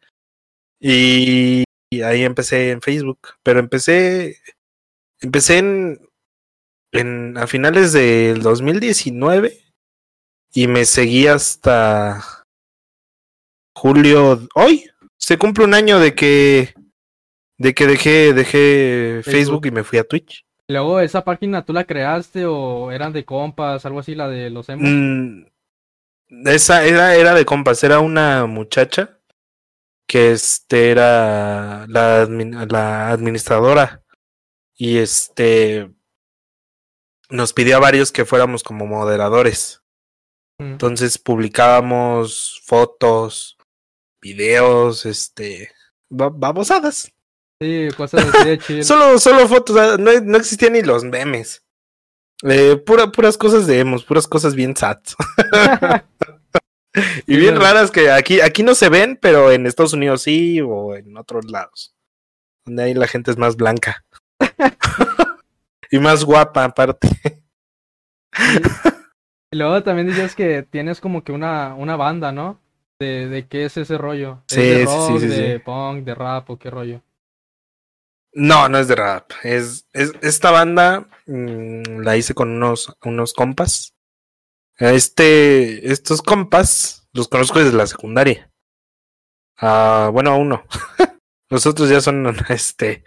Y, 0.80 1.64
y 1.92 2.02
ahí 2.02 2.24
empecé 2.24 2.72
en 2.72 2.82
Facebook. 2.82 3.20
Pero 3.44 3.60
empecé, 3.60 4.38
empecé 5.20 5.58
en, 5.58 6.08
en 6.92 7.38
a 7.38 7.48
finales 7.48 7.92
del 7.94 8.42
2019 8.42 9.60
y 10.54 10.68
me 10.68 10.86
seguí 10.86 11.28
hasta 11.28 12.39
julio. 13.80 14.48
Hoy 14.56 14.90
se 15.18 15.38
cumple 15.38 15.64
un 15.64 15.74
año 15.74 16.00
de 16.00 16.14
que 16.14 16.74
de 17.58 17.74
que 17.74 17.88
dejé 17.88 18.34
dejé 18.34 19.22
Facebook. 19.24 19.32
Facebook 19.32 19.66
y 19.68 19.72
me 19.72 19.84
fui 19.84 20.00
a 20.00 20.04
Twitch. 20.04 20.46
Luego, 20.68 21.00
¿esa 21.00 21.24
página 21.24 21.66
tú 21.66 21.74
la 21.74 21.86
creaste 21.86 22.46
o 22.46 22.92
eran 22.92 23.12
de 23.12 23.26
compas, 23.26 23.86
algo 23.86 24.00
así, 24.00 24.14
la 24.14 24.28
de 24.28 24.52
los 24.52 24.70
emos? 24.70 24.88
Mm, 24.88 25.46
esa 26.46 26.86
era, 26.86 27.16
era 27.16 27.34
de 27.34 27.46
compas, 27.46 27.84
era 27.84 28.00
una 28.00 28.46
muchacha 28.46 29.18
que 30.08 30.32
este 30.32 30.92
era 30.92 31.88
la 31.88 32.22
administradora 33.10 34.04
y 34.76 34.98
este 34.98 35.90
nos 37.30 37.54
pidió 37.54 37.78
a 37.78 37.80
varios 37.80 38.12
que 38.12 38.26
fuéramos 38.26 38.64
como 38.64 38.86
moderadores. 38.86 39.82
Mm. 40.60 40.72
Entonces 40.74 41.18
publicábamos 41.18 42.62
fotos, 42.66 43.58
videos, 44.22 45.06
este, 45.06 45.72
ba- 46.10 46.30
babosadas. 46.30 47.12
Sí, 47.62 47.90
cosas 47.98 48.26
así. 48.34 48.84
Solo, 48.84 49.20
solo 49.20 49.48
fotos, 49.48 50.00
no, 50.00 50.20
no 50.22 50.38
existían 50.38 50.74
ni 50.74 50.82
los 50.82 51.04
memes. 51.04 51.64
Eh, 52.44 52.78
pura, 52.78 53.12
puras 53.12 53.38
cosas 53.38 53.68
de 53.68 53.80
emos, 53.80 54.06
puras 54.06 54.28
cosas 54.28 54.56
bien 54.56 54.76
sad. 54.76 55.00
y 57.28 57.36
bien 57.36 57.58
raras 57.58 57.92
que 57.92 58.10
aquí, 58.12 58.40
aquí 58.40 58.64
no 58.64 58.76
se 58.76 58.88
ven, 58.88 59.18
pero 59.22 59.52
en 59.52 59.66
Estados 59.68 59.94
Unidos 59.94 60.22
sí, 60.22 60.62
o 60.62 60.96
en 60.96 61.18
otros 61.18 61.52
lados. 61.52 61.94
Donde 62.66 62.84
ahí 62.84 62.94
la 62.94 63.08
gente 63.08 63.32
es 63.32 63.38
más 63.38 63.58
blanca. 63.58 64.06
y 65.92 66.00
más 66.00 66.24
guapa, 66.24 66.64
aparte. 66.64 67.10
Y 69.52 69.58
luego 69.58 69.84
también 69.84 70.08
dices 70.08 70.34
que 70.36 70.64
tienes 70.64 71.02
como 71.02 71.24
que 71.24 71.34
una, 71.34 71.74
una 71.76 71.98
banda, 71.98 72.32
¿no? 72.32 72.62
De, 73.00 73.30
de 73.30 73.48
qué 73.48 73.66
es 73.66 73.78
ese 73.78 73.98
rollo. 73.98 74.44
¿Es 74.50 74.56
Sí, 74.56 74.62
de 74.62 74.86
rock, 74.86 75.08
sí, 75.08 75.20
sí, 75.22 75.28
de 75.28 75.60
punk, 75.62 76.04
de 76.04 76.16
rap 76.16 76.50
o 76.50 76.60
qué 76.60 76.70
rollo? 76.70 77.02
No, 78.34 78.70
no 78.70 78.78
es 78.78 78.88
de 78.88 78.96
rap. 78.96 79.32
Es, 79.44 79.88
es 79.94 80.12
esta 80.22 80.52
banda 80.52 81.08
mm, 81.26 82.02
la 82.02 82.18
hice 82.18 82.34
con 82.34 82.50
unos, 82.50 82.96
unos 83.04 83.34
compas. 83.34 83.94
Este, 84.78 85.92
estos 85.92 86.22
compas 86.22 87.08
los 87.14 87.28
conozco 87.28 87.60
desde 87.60 87.78
la 87.78 87.88
secundaria. 87.88 88.52
Ah, 89.58 90.10
bueno, 90.12 90.38
uno. 90.38 90.64
los 91.50 91.66
otros 91.66 91.90
ya 91.90 92.02
son, 92.02 92.36
este, 92.50 93.04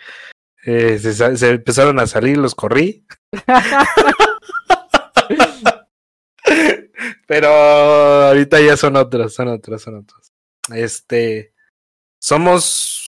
eh, 0.64 0.98
se, 0.98 1.36
se 1.36 1.50
empezaron 1.50 2.00
a 2.00 2.06
salir, 2.06 2.38
los 2.38 2.54
corrí. 2.54 3.06
Pero 7.32 7.48
ahorita 7.48 8.60
ya 8.60 8.76
son 8.76 8.94
otros, 8.94 9.32
son 9.32 9.48
otros, 9.48 9.80
son 9.80 9.96
otros. 10.00 10.34
Este, 10.70 11.54
somos 12.20 13.06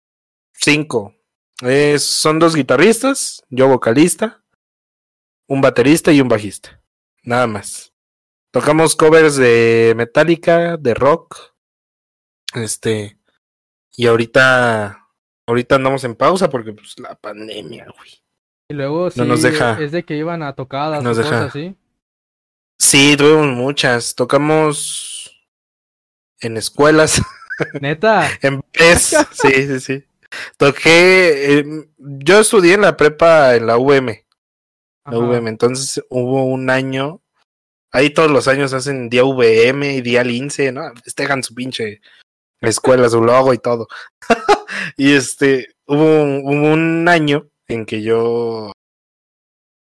cinco. 0.55 1.15
Eh, 1.61 1.99
son 1.99 2.39
dos 2.39 2.57
guitarristas, 2.57 3.43
yo 3.51 3.69
vocalista, 3.69 4.43
un 5.47 5.61
baterista 5.61 6.11
y 6.11 6.23
un 6.23 6.29
bajista. 6.29 6.81
Nada 7.23 7.47
más. 7.47 7.93
Tocamos 8.51 8.97
covers 8.97 9.37
de 9.37 9.93
Metallica, 9.95 10.79
de 10.79 10.95
rock. 10.95 11.37
Este. 12.55 13.19
Y 13.95 14.07
ahorita. 14.07 15.07
Ahorita 15.47 15.75
andamos 15.75 16.03
en 16.05 16.15
pausa 16.15 16.49
porque 16.49 16.73
pues 16.73 16.99
la 16.99 17.15
pandemia, 17.15 17.89
güey. 17.95 18.23
Y 18.71 18.75
luego 18.75 19.11
sí, 19.11 19.21
No 19.21 19.27
nos 19.27 19.43
deja. 19.43 19.79
es 19.83 19.93
de 19.93 20.03
que 20.07 20.17
iban 20.17 20.43
a 20.43 20.55
tocadas 20.55 21.05
Nos 21.05 21.19
o 21.19 21.21
deja. 21.21 21.31
cosas 21.31 21.51
así. 21.51 21.77
Sí, 22.79 23.17
tuvimos 23.17 23.49
muchas. 23.49 24.15
Tocamos 24.15 25.45
en 26.41 26.57
escuelas, 26.57 27.21
Neta, 27.81 28.31
en 28.43 28.63
PES. 28.63 29.17
Sí, 29.33 29.53
sí, 29.53 29.81
sí. 29.81 30.05
Toqué. 30.57 31.59
eh, 31.59 31.65
yo 31.99 32.41
estudié 32.41 32.75
en 32.75 32.83
la 32.83 32.97
prepa 32.97 33.55
en 33.57 33.67
la 33.67 33.79
UM. 33.79 34.09
la. 35.05 35.19
VM. 35.19 35.49
Entonces 35.49 36.05
hubo 36.09 36.45
un 36.45 36.71
año. 36.71 37.21
Ahí 37.93 38.11
todos 38.11 38.31
los 38.31 38.49
años 38.49 38.73
hacen 38.73 39.09
día 39.09 39.23
VM 39.25 39.95
y 39.95 40.01
día 40.01 40.25
Lince, 40.25 40.73
¿no? 40.73 40.83
Festejan 41.05 41.43
su 41.45 41.55
pinche 41.55 42.01
escuela, 42.61 43.09
su 43.09 43.23
logo 43.23 43.55
y 43.55 43.59
todo. 43.59 43.87
y 44.97 45.13
este, 45.13 45.77
hubo 45.87 46.23
un, 46.23 46.43
hubo 46.45 46.73
un 46.73 47.09
año 47.09 47.49
en 47.69 47.87
que 47.87 48.03
yo 48.03 48.73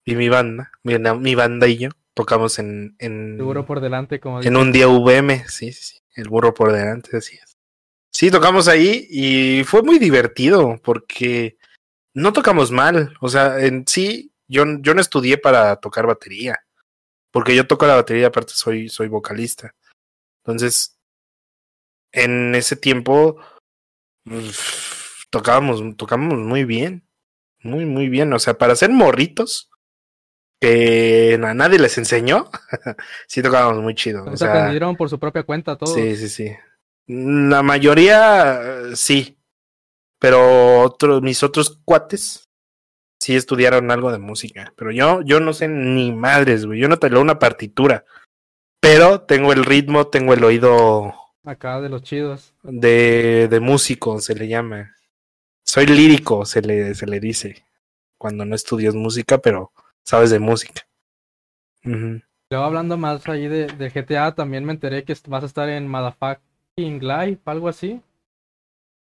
y 0.05 0.17
mi 0.17 0.29
banda, 0.29 0.71
mi, 0.83 0.99
mi 0.99 1.35
banda 1.35 1.67
y 1.67 1.79
yo, 1.79 1.91
tocamos 2.15 2.59
en, 2.59 2.97
en, 2.99 3.37
seguro 3.37 3.67
por 3.67 3.81
delante, 3.81 4.21
como 4.21 4.41
en 4.41 4.57
un 4.57 4.73
día 4.73 4.89
VM, 4.89 5.45
sí, 5.49 5.73
sí, 5.73 5.83
sí, 5.83 5.99
el 6.15 6.29
burro 6.29 6.55
por 6.55 6.73
delante, 6.73 7.17
así 7.17 7.37
es. 7.37 7.57
Sí, 8.13 8.31
tocamos 8.31 8.69
ahí 8.69 9.07
y 9.11 9.65
fue 9.65 9.83
muy 9.83 9.99
divertido 9.99 10.81
porque 10.83 11.59
no 12.15 12.33
tocamos 12.33 12.71
mal, 12.71 13.17
o 13.21 13.29
sea, 13.29 13.59
en 13.61 13.85
sí, 13.87 14.33
yo, 14.47 14.65
yo 14.81 14.95
no 14.95 15.01
estudié 15.01 15.37
para 15.37 15.77
tocar 15.77 16.07
batería, 16.07 16.65
porque 17.33 17.57
yo 17.57 17.67
toco 17.67 17.87
la 17.87 17.97
batería, 17.97 18.29
aparte 18.29 18.53
soy, 18.55 18.89
soy 18.89 19.09
vocalista. 19.09 19.75
Entonces, 20.45 20.97
en 22.13 22.55
ese 22.55 22.77
tiempo, 22.77 23.41
uf, 24.27 25.25
tocábamos, 25.31 25.83
tocábamos 25.97 26.39
muy 26.39 26.65
bien, 26.65 27.05
muy, 27.61 27.85
muy 27.85 28.09
bien, 28.09 28.33
o 28.33 28.39
sea, 28.39 28.57
para 28.57 28.77
ser 28.77 28.91
morritos, 28.91 29.71
que 30.61 31.39
a 31.43 31.55
nadie 31.55 31.79
les 31.79 31.99
enseñó, 31.99 32.51
sí 33.27 33.43
tocábamos 33.43 33.83
muy 33.83 33.95
chido. 33.95 34.25
O 34.25 34.37
sea, 34.37 34.51
aprendieron 34.51 34.97
por 34.97 35.09
su 35.11 35.19
propia 35.19 35.43
cuenta 35.43 35.77
todo. 35.77 35.93
Sí, 35.95 36.17
sí, 36.17 36.29
sí. 36.29 36.53
La 37.07 37.63
mayoría 37.63 38.61
sí. 38.95 39.39
Pero 40.19 40.81
otros, 40.81 41.21
mis 41.21 41.43
otros 41.43 41.79
cuates 41.85 42.49
sí 43.21 43.37
estudiaron 43.37 43.91
algo 43.91 44.11
de 44.11 44.19
música. 44.19 44.73
Pero 44.77 44.91
yo, 44.91 45.21
yo 45.23 45.39
no 45.41 45.53
sé 45.53 45.69
ni 45.69 46.13
madres, 46.13 46.65
güey. 46.65 46.81
Yo 46.81 46.89
no 46.89 46.99
te 46.99 47.11
leo 47.11 47.21
una 47.21 47.39
partitura. 47.39 48.05
Pero 48.81 49.23
tengo 49.23 49.53
el 49.53 49.65
ritmo, 49.65 50.07
tengo 50.07 50.33
el 50.35 50.45
oído 50.45 51.15
Acá 51.45 51.81
de 51.81 51.91
los 51.91 52.03
chidos. 52.03 52.55
de, 52.63 53.49
de 53.51 53.61
músico, 53.61 54.19
se 54.21 54.35
le 54.35 54.49
llama. 54.49 54.97
Soy 55.63 55.87
lírico, 55.87 56.47
se 56.47 56.63
le, 56.63 56.95
se 56.95 57.07
le 57.07 57.21
dice. 57.21 57.67
cuando 58.17 58.47
no 58.47 58.55
estudias 58.55 58.95
música, 58.95 59.39
pero 59.39 59.73
sabes 60.05 60.31
de 60.31 60.39
música. 60.39 60.87
Luego 61.83 62.67
hablando 62.67 62.97
más 62.97 63.27
ahí 63.29 63.49
de, 63.49 63.67
de 63.67 63.91
GTA, 63.91 64.35
también 64.35 64.65
me 64.65 64.73
enteré 64.73 65.05
que 65.05 65.17
vas 65.27 65.43
a 65.43 65.47
estar 65.47 65.69
en 65.69 65.89
Motherfucking 65.89 67.01
Live, 67.01 67.39
algo 67.45 67.69
así. 67.69 68.01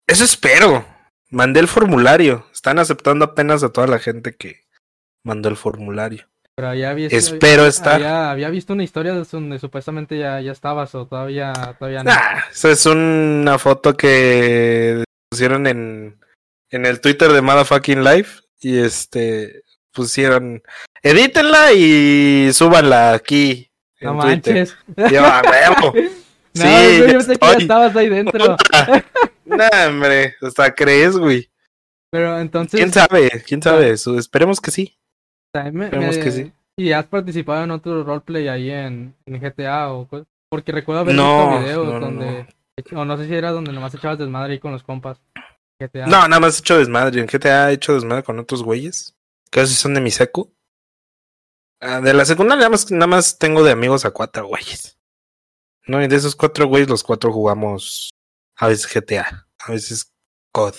Eso 0.08 0.24
espero. 0.24 0.86
Mandé 1.30 1.60
el 1.62 1.68
formulario. 1.68 2.46
Están 2.54 2.80
aceptando 2.80 3.26
apenas 3.26 3.64
a 3.64 3.70
toda 3.70 3.88
la 3.88 4.00
gente 4.00 4.36
que 4.36 4.66
mandó 5.24 5.50
el 5.50 5.56
formulario. 5.56 6.28
Pero 6.56 6.70
había 6.70 6.94
visto, 6.94 7.16
Espero 7.16 7.66
estar. 7.66 7.96
Había, 7.96 8.32
había 8.32 8.50
visto 8.50 8.74
una 8.74 8.84
historia 8.84 9.14
de 9.14 9.24
donde 9.24 9.58
supuestamente 9.58 10.20
ya, 10.20 10.42
ya 10.42 10.52
estabas 10.52 10.94
o 10.96 11.08
todavía, 11.08 11.54
todavía 11.80 12.04
no. 12.04 12.12
Nah, 12.12 12.42
eso 12.52 12.70
es 12.70 12.86
una 12.86 13.58
foto 13.58 13.96
que 13.96 15.06
pusieron 15.30 15.66
en, 15.66 16.20
en 16.70 16.86
el 16.86 17.00
Twitter 17.00 17.32
de 17.32 17.42
Motherfucking 17.42 18.04
Life. 18.04 18.42
Y 18.60 18.78
este 18.78 19.64
pusieron. 19.92 20.62
Edítenla 21.04 21.74
y 21.74 22.52
súbanla 22.54 23.14
aquí. 23.14 23.70
No 24.02 24.14
manches. 24.16 24.76
Yo, 25.12 25.24
"A 25.26 25.42
huevo". 25.42 25.94
No, 26.54 26.64
Sí, 26.66 26.98
yo 27.00 27.06
pensé 27.06 27.38
que 27.38 27.48
ya 27.48 27.54
estabas 27.54 27.96
ahí 27.96 28.10
dentro. 28.10 28.58
Nah, 29.46 29.70
hombre, 29.88 30.36
hasta 30.42 30.74
crees, 30.76 31.16
güey. 31.16 31.50
Pero 32.12 32.38
entonces. 32.40 32.78
¿Quién 32.78 32.92
sabe? 32.92 33.42
¿Quién 33.48 33.62
sabe? 33.62 33.92
Esperemos 33.92 34.60
que 34.60 34.70
sí. 34.70 34.98
me- 35.72 35.86
Esperemos 35.86 36.18
me- 36.18 36.24
que 36.24 36.32
sí. 36.32 36.52
¿Y 36.78 36.92
has 36.92 37.06
participado 37.06 37.64
en 37.64 37.72
otro 37.72 38.04
roleplay 38.04 38.50
ahí 38.50 38.70
en, 38.70 39.16
en 39.26 39.40
GTA 39.40 39.94
o? 39.94 40.10
Porque 40.50 40.74
recuerdo 40.74 41.02
haber 41.02 41.16
No, 41.16 41.52
visto 41.52 41.64
videos 41.64 41.86
no, 41.88 41.94
no, 41.94 42.06
donde. 42.06 42.48
O 42.96 43.06
no 43.06 43.16
sé 43.18 43.28
si 43.28 43.34
era 43.34 43.52
donde 43.52 43.72
nomás 43.72 43.94
echabas 43.96 44.18
desmadre 44.18 44.52
ahí 44.54 44.60
con 44.60 44.74
los 44.74 44.84
compas. 44.84 45.22
GTA. 45.80 46.08
No, 46.08 46.28
nada 46.28 46.40
más 46.42 46.58
he 46.58 46.60
hecho 46.60 46.78
desmadre. 46.78 47.22
En 47.22 47.28
GTA 47.28 47.72
he 47.72 47.76
hecho 47.76 47.94
desmadre 47.94 48.24
con 48.24 48.38
otros 48.40 48.62
güeyes. 48.62 49.16
Esos 49.52 49.78
son 49.78 49.94
de 49.94 50.02
mi 50.02 50.12
secu. 50.12 50.56
Ah, 51.80 52.00
de 52.00 52.14
la 52.14 52.26
secundaria 52.26 52.60
nada 52.60 52.70
más, 52.70 52.92
nada 52.92 53.08
más 53.08 53.38
tengo 53.38 53.64
de 53.64 53.72
amigos 53.72 54.06
a 54.06 54.12
cuatro 54.12 54.48
güeyes. 54.48 55.00
No, 55.88 56.02
y 56.02 56.08
de 56.08 56.16
esos 56.16 56.36
cuatro 56.36 56.68
güeyes, 56.68 56.90
los 56.90 57.04
cuatro 57.04 57.34
jugamos 57.34 58.12
a 58.56 58.68
veces 58.68 58.94
GTA, 58.94 59.48
a 59.60 59.72
veces 59.72 60.14
COD, 60.52 60.76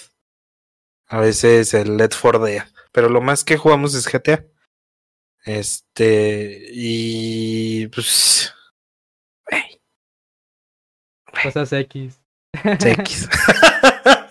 a 1.08 1.18
veces 1.18 1.74
el 1.74 1.96
Let 1.96 2.10
for 2.10 2.40
Dead. 2.40 2.66
Pero 2.92 3.08
lo 3.08 3.20
más 3.20 3.42
que 3.44 3.56
jugamos 3.56 3.94
es 3.94 4.06
GTA. 4.06 4.46
Este, 5.44 6.68
y 6.72 7.88
pues. 7.88 8.54
Cosas 11.42 11.72
X. 11.72 12.20
X. 12.64 13.28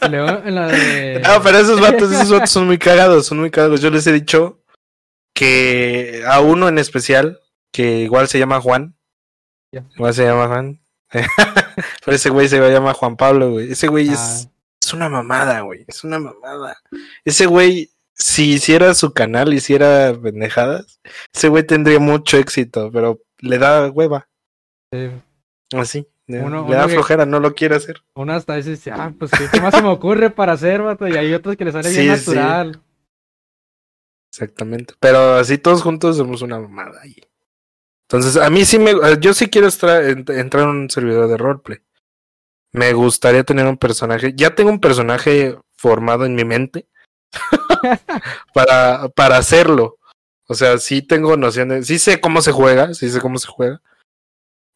Y 0.01 0.09
luego 0.09 0.29
en 0.45 0.55
la 0.55 0.67
de. 0.67 1.19
No, 1.23 1.41
pero 1.43 1.57
esos 1.59 1.79
vatos, 1.79 2.11
esos 2.11 2.29
vatos 2.31 2.49
son 2.49 2.65
muy 2.67 2.77
cagados, 2.77 3.25
son 3.27 3.39
muy 3.39 3.51
cagados. 3.51 3.81
Yo 3.81 3.89
les 3.89 4.05
he 4.07 4.11
dicho 4.11 4.59
que 5.35 6.23
a 6.27 6.39
uno 6.41 6.67
en 6.67 6.77
especial, 6.77 7.39
que 7.73 7.99
igual 7.99 8.27
se 8.27 8.39
llama 8.39 8.61
Juan, 8.61 8.95
Ya. 9.73 9.85
igual 9.95 10.13
se 10.13 10.25
llama 10.25 10.47
Juan, 10.47 10.81
pero 12.05 12.15
ese 12.15 12.29
güey 12.29 12.47
se 12.47 12.59
llama 12.59 12.93
Juan 12.93 13.15
Pablo, 13.17 13.51
güey. 13.51 13.71
Ese 13.71 13.87
güey 13.87 14.09
Ah, 14.09 14.13
es, 14.13 14.49
es 14.83 14.93
una 14.93 15.09
mamada, 15.09 15.61
güey, 15.61 15.85
es 15.87 16.03
una 16.03 16.19
mamada. 16.19 16.77
Ese 17.23 17.45
güey, 17.45 17.91
si 18.13 18.53
hiciera 18.53 18.93
su 18.93 19.13
canal, 19.13 19.53
hiciera 19.53 20.13
pendejadas, 20.21 20.99
ese 21.33 21.47
güey 21.47 21.63
tendría 21.65 21.99
mucho 21.99 22.37
éxito, 22.37 22.89
pero 22.91 23.19
le 23.39 23.57
da 23.57 23.89
hueva, 23.89 24.27
sí. 24.93 25.09
así. 25.77 26.07
Le, 26.27 26.39
Uno- 26.41 26.57
le 26.61 26.67
uno 26.67 26.75
da 26.75 26.87
que- 26.87 26.93
flojera, 26.93 27.25
no 27.25 27.39
lo 27.39 27.53
quiere 27.55 27.75
hacer. 27.75 28.01
Uno 28.15 28.33
hasta 28.33 28.55
veces 28.55 28.79
dice, 28.79 28.91
ah, 28.91 29.13
pues 29.17 29.31
¿qué, 29.51 29.59
más 29.61 29.73
se 29.75 29.81
me 29.81 29.89
ocurre 29.89 30.29
para 30.29 30.53
hacer, 30.53 30.81
vato? 30.81 31.07
Y 31.07 31.17
hay 31.17 31.33
otros 31.33 31.55
que 31.57 31.65
les 31.65 31.73
sale 31.73 31.89
bien 31.89 32.17
sí. 32.17 32.29
natural. 32.29 32.81
Exactamente. 34.33 34.93
Pero 34.99 35.35
así 35.35 35.57
todos 35.57 35.81
juntos 35.81 36.17
somos 36.17 36.41
una 36.41 36.59
mamada 36.59 37.01
ahí. 37.01 37.15
Entonces, 38.09 38.37
a 38.41 38.49
mí 38.49 38.65
sí 38.65 38.79
me. 38.79 38.91
eh, 38.91 39.17
Yo 39.19 39.33
sí 39.33 39.47
quiero 39.49 39.67
entrar 39.67 40.03
en 40.63 40.69
un 40.69 40.89
servidor 40.89 41.27
de 41.27 41.37
roleplay. 41.37 41.79
Me 42.73 42.93
gustaría 42.93 43.43
tener 43.43 43.65
un 43.67 43.77
personaje. 43.77 44.33
Ya 44.35 44.55
tengo 44.55 44.69
un 44.69 44.79
personaje 44.79 45.57
formado 45.75 46.25
en 46.25 46.35
mi 46.35 46.45
mente 46.45 46.87
para, 48.53 49.09
para 49.09 49.37
hacerlo. 49.37 49.97
O 50.47 50.53
sea, 50.53 50.77
sí 50.77 51.01
tengo 51.01 51.35
noción 51.37 51.69
de. 51.69 51.83
Sí 51.83 51.99
sé 51.99 52.19
cómo 52.21 52.41
se 52.41 52.51
juega. 52.51 52.93
Sí 52.93 53.09
sé 53.09 53.19
cómo 53.19 53.37
se 53.37 53.47
juega. 53.47 53.81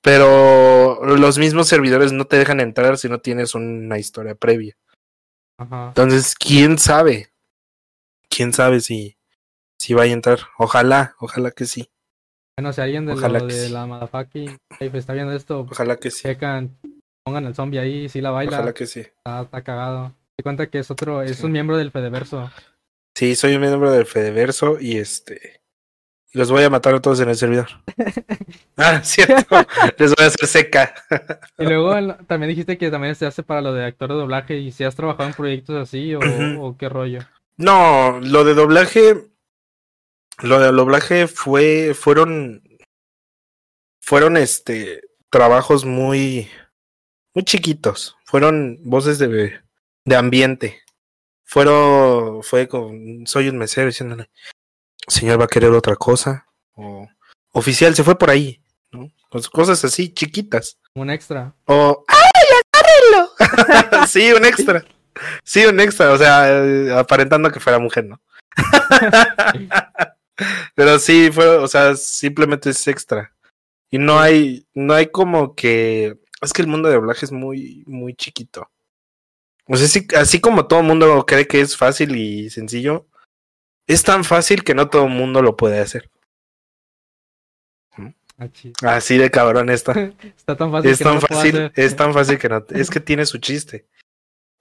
Pero 0.06 1.03
los 1.03 1.39
mismos 1.39 1.68
servidores 1.68 2.12
no 2.14 2.26
te 2.26 2.38
dejan 2.38 2.60
entrar 2.60 2.99
si 2.99 3.10
no 3.10 3.20
tienes 3.20 3.56
una 3.56 3.97
historia 3.97 4.36
previa. 4.36 4.78
Ajá. 5.60 5.88
Entonces, 5.88 6.36
¿quién 6.36 6.78
sabe? 6.78 7.30
¿Quién 8.30 8.53
sabe 8.53 8.82
si, 8.82 9.18
si 9.80 9.95
va 9.95 10.03
a 10.03 10.06
entrar? 10.06 10.39
Ojalá, 10.60 11.16
ojalá 11.20 11.49
que 11.49 11.66
sí. 11.66 11.89
Bueno, 12.56 12.72
si 12.72 12.82
alguien 12.82 13.08
de, 13.08 13.14
Ojalá 13.14 13.39
lo 13.39 13.47
que 13.47 13.53
de 13.56 13.66
sí. 13.66 13.74
la 13.74 13.88
Life 14.80 14.97
está 14.97 15.14
viendo 15.14 15.34
esto, 15.34 15.68
Ojalá 15.72 15.97
que 15.97 16.12
sí. 16.12 16.22
checan, 16.22 16.78
pongan 17.26 17.45
el 17.47 17.56
zombie 17.56 17.80
ahí, 17.80 18.08
si 18.08 18.22
la 18.22 18.30
baila, 18.30 18.58
Ojalá 18.60 18.74
que 18.76 18.86
sí. 18.86 18.99
está, 18.99 19.41
está 19.41 19.64
cagado. 19.64 20.14
Se 20.38 20.43
cuenta 20.43 20.68
que 20.68 20.80
es 20.80 20.91
otro, 20.91 21.24
es 21.24 21.38
Sí. 21.38 21.45
un 21.47 21.51
miembro 21.51 21.78
del 21.78 21.89
Fedeverso. 21.91 22.51
Sí, 23.18 23.36
soy 23.36 23.56
un 23.56 23.62
miembro 23.62 23.91
del 23.91 24.06
Fedeverso 24.06 24.78
y 24.80 24.97
este. 24.97 25.62
Los 26.36 26.52
voy 26.52 26.64
a 26.64 26.70
matar 26.70 26.94
a 26.94 27.02
todos 27.02 27.22
en 27.22 27.30
el 27.30 27.38
servidor. 27.38 27.68
ah, 28.76 29.02
cierto. 29.02 29.56
Les 29.98 30.14
voy 30.14 30.26
a 30.26 30.28
hacer 30.28 30.48
seca. 30.48 30.94
Y 31.58 31.64
luego 31.64 31.94
también 32.28 32.50
dijiste 32.50 32.78
que 32.78 32.92
también 32.92 33.16
se 33.16 33.26
hace 33.26 33.42
para 33.42 33.62
lo 33.62 33.74
de 33.74 33.86
actor 33.86 34.10
de 34.10 34.16
doblaje 34.16 34.58
y 34.58 34.74
si 34.74 34.84
has 34.84 34.98
trabajado 34.98 35.30
en 35.30 35.34
proyectos 35.34 35.82
así 35.82 36.14
o 36.14 36.76
qué 36.78 36.90
rollo. 36.90 37.22
No, 37.56 38.20
lo 38.20 38.44
de 38.44 38.54
doblaje. 38.54 39.30
Lo 40.44 40.60
de 40.60 40.74
doblaje 40.74 41.28
fue. 41.28 41.94
Fueron. 41.94 42.62
Fueron 44.02 44.36
este. 44.36 45.04
Trabajos 45.30 45.86
muy. 45.86 46.50
Muy 47.34 47.46
chiquitos. 47.46 48.18
Fueron 48.26 48.78
voces 48.84 49.20
de. 49.20 49.62
De 50.04 50.16
ambiente. 50.18 50.82
Fueron. 51.46 52.44
Fue 52.44 52.68
con. 52.68 53.26
Soy 53.26 53.48
un 53.48 53.58
mesero 53.58 53.88
diciéndole. 53.88 54.30
Señor 55.08 55.39
va 55.39 55.45
a 55.45 55.49
querer 55.49 55.72
otra 55.72 55.95
cosa. 55.95 56.45
O. 56.76 57.08
Oficial, 57.51 57.95
se 57.95 58.03
fue 58.03 58.18
por 58.18 58.30
ahí. 58.30 58.62
¿no? 58.91 59.10
Cos- 59.30 59.49
Cosas 59.49 59.84
así, 59.86 60.14
chiquitas. 60.14 60.78
Un 60.95 61.10
extra. 61.10 61.53
O. 61.66 62.03
¡Ay, 62.08 62.58
agárrenlo! 62.74 64.08
sí, 64.08 64.32
un 64.34 64.45
extra. 64.45 64.84
Sí, 65.43 65.66
un 65.66 65.80
extra. 65.80 66.12
O 66.12 66.18
sea, 66.18 66.47
eh, 66.49 66.93
aparentando 66.93 67.49
que 67.51 67.60
fuera 67.60 67.80
mujer, 67.80 68.06
¿no? 68.06 68.22
Pero 70.76 70.99
sí, 70.99 71.30
fue, 71.32 71.47
o 71.47 71.68
sea, 71.68 71.95
simplemente 71.95 72.70
es 72.70 72.88
extra. 72.88 73.34
Y 73.89 73.97
no 73.97 74.20
hay, 74.20 74.68
no 74.74 74.93
hay 74.93 75.08
como 75.08 75.56
que. 75.56 76.18
Es 76.41 76.51
que 76.51 76.62
el 76.62 76.68
mundo 76.68 76.89
de 76.89 76.95
doblaje 76.95 77.26
es 77.26 77.32
muy, 77.32 77.84
muy 77.88 78.14
chiquito. 78.14 78.70
O 79.68 79.78
sea, 79.78 79.88
sí- 79.88 80.08
así 80.18 80.41
como 80.41 80.68
todo 80.68 80.82
el 80.82 80.86
mundo 80.86 81.26
cree 81.26 81.47
que 81.47 81.62
es 81.62 81.78
fácil 81.78 82.16
y 82.16 82.49
sencillo, 82.49 83.08
es 83.88 84.04
tan 84.04 84.24
fácil 84.24 84.64
que 84.64 84.76
no 84.76 84.90
todo 84.90 85.06
el 85.06 85.12
mundo 85.12 85.42
lo 85.42 85.56
puede 85.56 85.80
hacer. 85.80 86.10
Ah. 87.98 88.50
Así 88.84 89.18
de 89.18 89.32
cabrón 89.32 89.70
está. 89.70 89.94
Está 90.22 90.58
tan 90.58 90.72
fácil 90.72 90.92
Es 90.92 90.98
que 90.98 91.04
no 91.04 91.12
tan 91.12 91.20
puedo 91.20 91.42
fácil, 91.42 91.72
es 91.76 91.96
tan 91.96 92.14
fácil 92.14 92.38
que 92.38 92.50
no. 92.50 92.66
Es 92.70 92.90
que 92.90 93.00
tiene 93.00 93.26
su 93.26 93.38
chiste. 93.38 93.88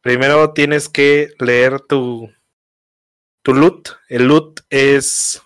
Primero 0.01 0.53
tienes 0.53 0.89
que 0.89 1.35
leer 1.39 1.81
tu 1.81 2.31
tu 3.43 3.55
loot. 3.55 3.89
El 4.09 4.29
loot 4.29 4.61
es 4.71 5.43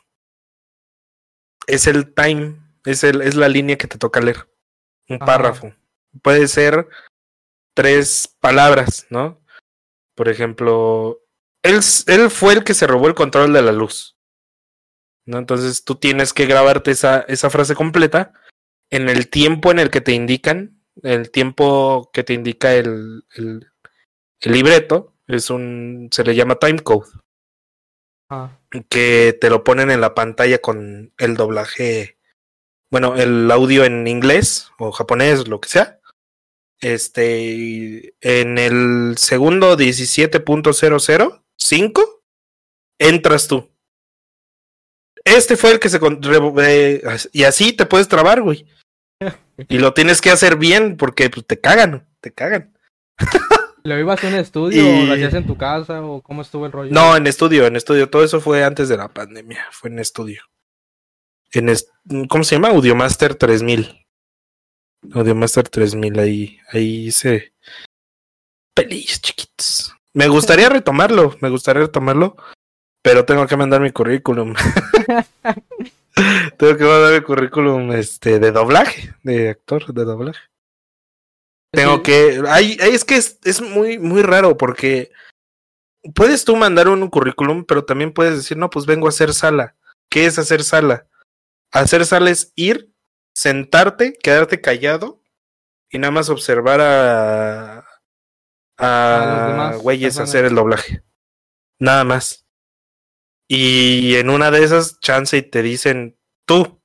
es 1.66 1.86
el 1.86 2.12
time, 2.14 2.56
es 2.84 3.04
el 3.04 3.22
es 3.22 3.34
la 3.34 3.48
línea 3.48 3.78
que 3.78 3.86
te 3.86 3.98
toca 3.98 4.20
leer. 4.20 4.48
Un 5.08 5.16
Ajá. 5.16 5.24
párrafo. 5.26 5.72
Puede 6.22 6.48
ser 6.48 6.88
tres 7.74 8.36
palabras, 8.40 9.06
¿no? 9.10 9.40
Por 10.14 10.28
ejemplo, 10.28 11.20
él, 11.62 12.30
fue 12.30 12.54
el 12.54 12.64
que 12.64 12.74
se 12.74 12.86
robó 12.86 13.08
el 13.08 13.14
control 13.14 13.52
de 13.52 13.62
la 13.62 13.72
luz. 13.72 14.16
¿No? 15.26 15.38
Entonces 15.38 15.84
tú 15.84 15.96
tienes 15.96 16.32
que 16.32 16.46
grabarte 16.46 16.90
esa, 16.90 17.20
esa 17.20 17.50
frase 17.50 17.74
completa 17.74 18.32
en 18.90 19.08
el 19.08 19.28
tiempo 19.28 19.70
en 19.70 19.78
el 19.78 19.90
que 19.90 20.00
te 20.00 20.12
indican, 20.12 20.82
el 21.02 21.30
tiempo 21.30 22.10
que 22.12 22.24
te 22.24 22.32
indica 22.32 22.74
el, 22.74 23.24
el, 23.34 23.70
el 24.40 24.52
libreto, 24.52 25.14
es 25.26 25.50
un, 25.50 26.08
se 26.10 26.24
le 26.24 26.34
llama 26.34 26.58
timecode, 26.58 27.10
Ajá. 28.30 28.58
que 28.88 29.36
te 29.38 29.50
lo 29.50 29.64
ponen 29.64 29.90
en 29.90 30.00
la 30.00 30.14
pantalla 30.14 30.58
con 30.58 31.12
el 31.18 31.36
doblaje, 31.36 32.18
bueno, 32.90 33.16
el 33.16 33.50
audio 33.50 33.84
en 33.84 34.06
inglés 34.06 34.70
o 34.78 34.92
japonés, 34.92 35.46
lo 35.46 35.60
que 35.60 35.68
sea. 35.68 36.00
Este, 36.80 38.14
en 38.20 38.56
el 38.56 39.18
segundo 39.18 39.76
17.005 41.58 42.20
entras 42.98 43.48
tú. 43.48 43.70
Este 45.24 45.56
fue 45.56 45.72
el 45.72 45.78
que 45.80 45.88
se... 45.88 45.98
eh, 46.62 47.02
y 47.32 47.44
así 47.44 47.72
te 47.72 47.86
puedes 47.86 48.08
trabar, 48.08 48.42
güey. 48.42 48.66
Y 49.68 49.78
lo 49.78 49.92
tienes 49.92 50.20
que 50.20 50.30
hacer 50.30 50.56
bien 50.56 50.96
porque 50.96 51.28
pues, 51.30 51.44
te 51.44 51.60
cagan, 51.60 52.08
te 52.20 52.32
cagan. 52.32 52.72
¿Lo 53.82 53.98
ibas 53.98 54.22
a 54.22 54.28
un 54.28 54.34
estudio 54.34 54.82
Y- 54.82 55.02
o 55.02 55.06
lo 55.06 55.14
hacías 55.14 55.34
en 55.34 55.46
tu 55.46 55.56
casa 55.56 56.00
o 56.02 56.22
cómo 56.22 56.42
estuvo 56.42 56.66
el 56.66 56.72
rollo? 56.72 56.92
No, 56.92 57.16
en 57.16 57.26
estudio, 57.26 57.66
en 57.66 57.74
estudio. 57.74 58.08
Todo 58.08 58.22
eso 58.22 58.40
fue 58.40 58.62
antes 58.62 58.88
de 58.88 58.96
la 58.96 59.08
pandemia. 59.08 59.66
Fue 59.72 59.90
en 59.90 59.98
estudio. 59.98 60.42
En 61.52 61.74
¿Cómo 62.28 62.44
se 62.44 62.54
llama? 62.54 62.68
Audiomaster 62.68 63.34
3000. 63.34 64.06
Audiomaster 65.12 65.68
3000. 65.68 66.18
Ahí, 66.18 66.58
ahí 66.72 67.06
hice 67.06 67.54
pelillos 68.74 69.20
chiquitos. 69.20 69.37
Me 70.18 70.26
gustaría 70.26 70.68
retomarlo. 70.68 71.36
Me 71.40 71.48
gustaría 71.48 71.82
retomarlo. 71.82 72.36
Pero 73.04 73.24
tengo 73.24 73.46
que 73.46 73.56
mandar 73.56 73.80
mi 73.80 73.92
currículum. 73.92 74.52
tengo 76.58 76.76
que 76.76 76.84
mandar 76.84 77.14
mi 77.14 77.20
currículum 77.20 77.92
este, 77.92 78.40
de 78.40 78.50
doblaje. 78.50 79.14
De 79.22 79.50
actor 79.50 79.94
de 79.94 80.04
doblaje. 80.04 80.40
Tengo 81.72 81.98
Sí. 81.98 82.02
que. 82.02 82.42
Es 82.80 83.04
que 83.04 83.14
es, 83.14 83.38
es 83.44 83.60
muy, 83.60 84.00
muy 84.00 84.22
raro 84.22 84.56
porque 84.56 85.12
puedes 86.16 86.44
tú 86.44 86.56
mandar 86.56 86.88
un 86.88 87.08
currículum, 87.08 87.64
pero 87.64 87.84
también 87.84 88.12
puedes 88.12 88.34
decir, 88.34 88.56
no, 88.56 88.70
pues 88.70 88.86
vengo 88.86 89.06
a 89.06 89.10
hacer 89.10 89.32
sala. 89.32 89.76
¿Qué 90.10 90.26
es 90.26 90.36
hacer 90.40 90.64
sala? 90.64 91.06
Hacer 91.72 92.04
sala 92.04 92.30
es 92.30 92.52
ir, 92.56 92.90
sentarte, 93.36 94.14
quedarte 94.14 94.60
callado 94.60 95.22
y 95.90 95.98
nada 95.98 96.10
más 96.10 96.28
observar 96.28 96.80
a. 96.80 97.87
A 98.78 99.70
a 99.70 99.76
güeyes 99.76 100.14
personas. 100.16 100.28
hacer 100.28 100.44
el 100.46 100.54
doblaje. 100.54 101.02
Nada 101.80 102.04
más. 102.04 102.46
Y 103.48 104.14
en 104.16 104.30
una 104.30 104.50
de 104.50 104.62
esas, 104.62 105.00
chance 105.00 105.36
y 105.36 105.42
te 105.42 105.62
dicen, 105.62 106.18
tú. 106.46 106.80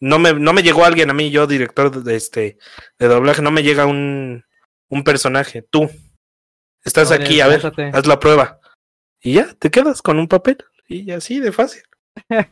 No 0.00 0.18
me, 0.18 0.32
no 0.32 0.52
me 0.52 0.62
llegó 0.62 0.84
alguien 0.84 1.10
a 1.10 1.14
mí, 1.14 1.30
yo, 1.30 1.46
director 1.46 2.02
de 2.02 2.16
este 2.16 2.58
de 2.98 3.06
doblaje, 3.08 3.40
no 3.42 3.52
me 3.52 3.62
llega 3.62 3.86
un, 3.86 4.44
un 4.88 5.04
personaje. 5.04 5.62
Tú. 5.62 5.88
Estás 6.84 7.12
aquí, 7.12 7.40
a 7.40 7.46
ver, 7.46 7.60
haz 7.94 8.06
la 8.08 8.18
prueba. 8.18 8.58
Y 9.20 9.34
ya, 9.34 9.54
te 9.54 9.70
quedas 9.70 10.02
con 10.02 10.18
un 10.18 10.26
papel. 10.26 10.58
Y 10.88 11.12
así 11.12 11.38
de 11.38 11.52
fácil. 11.52 11.82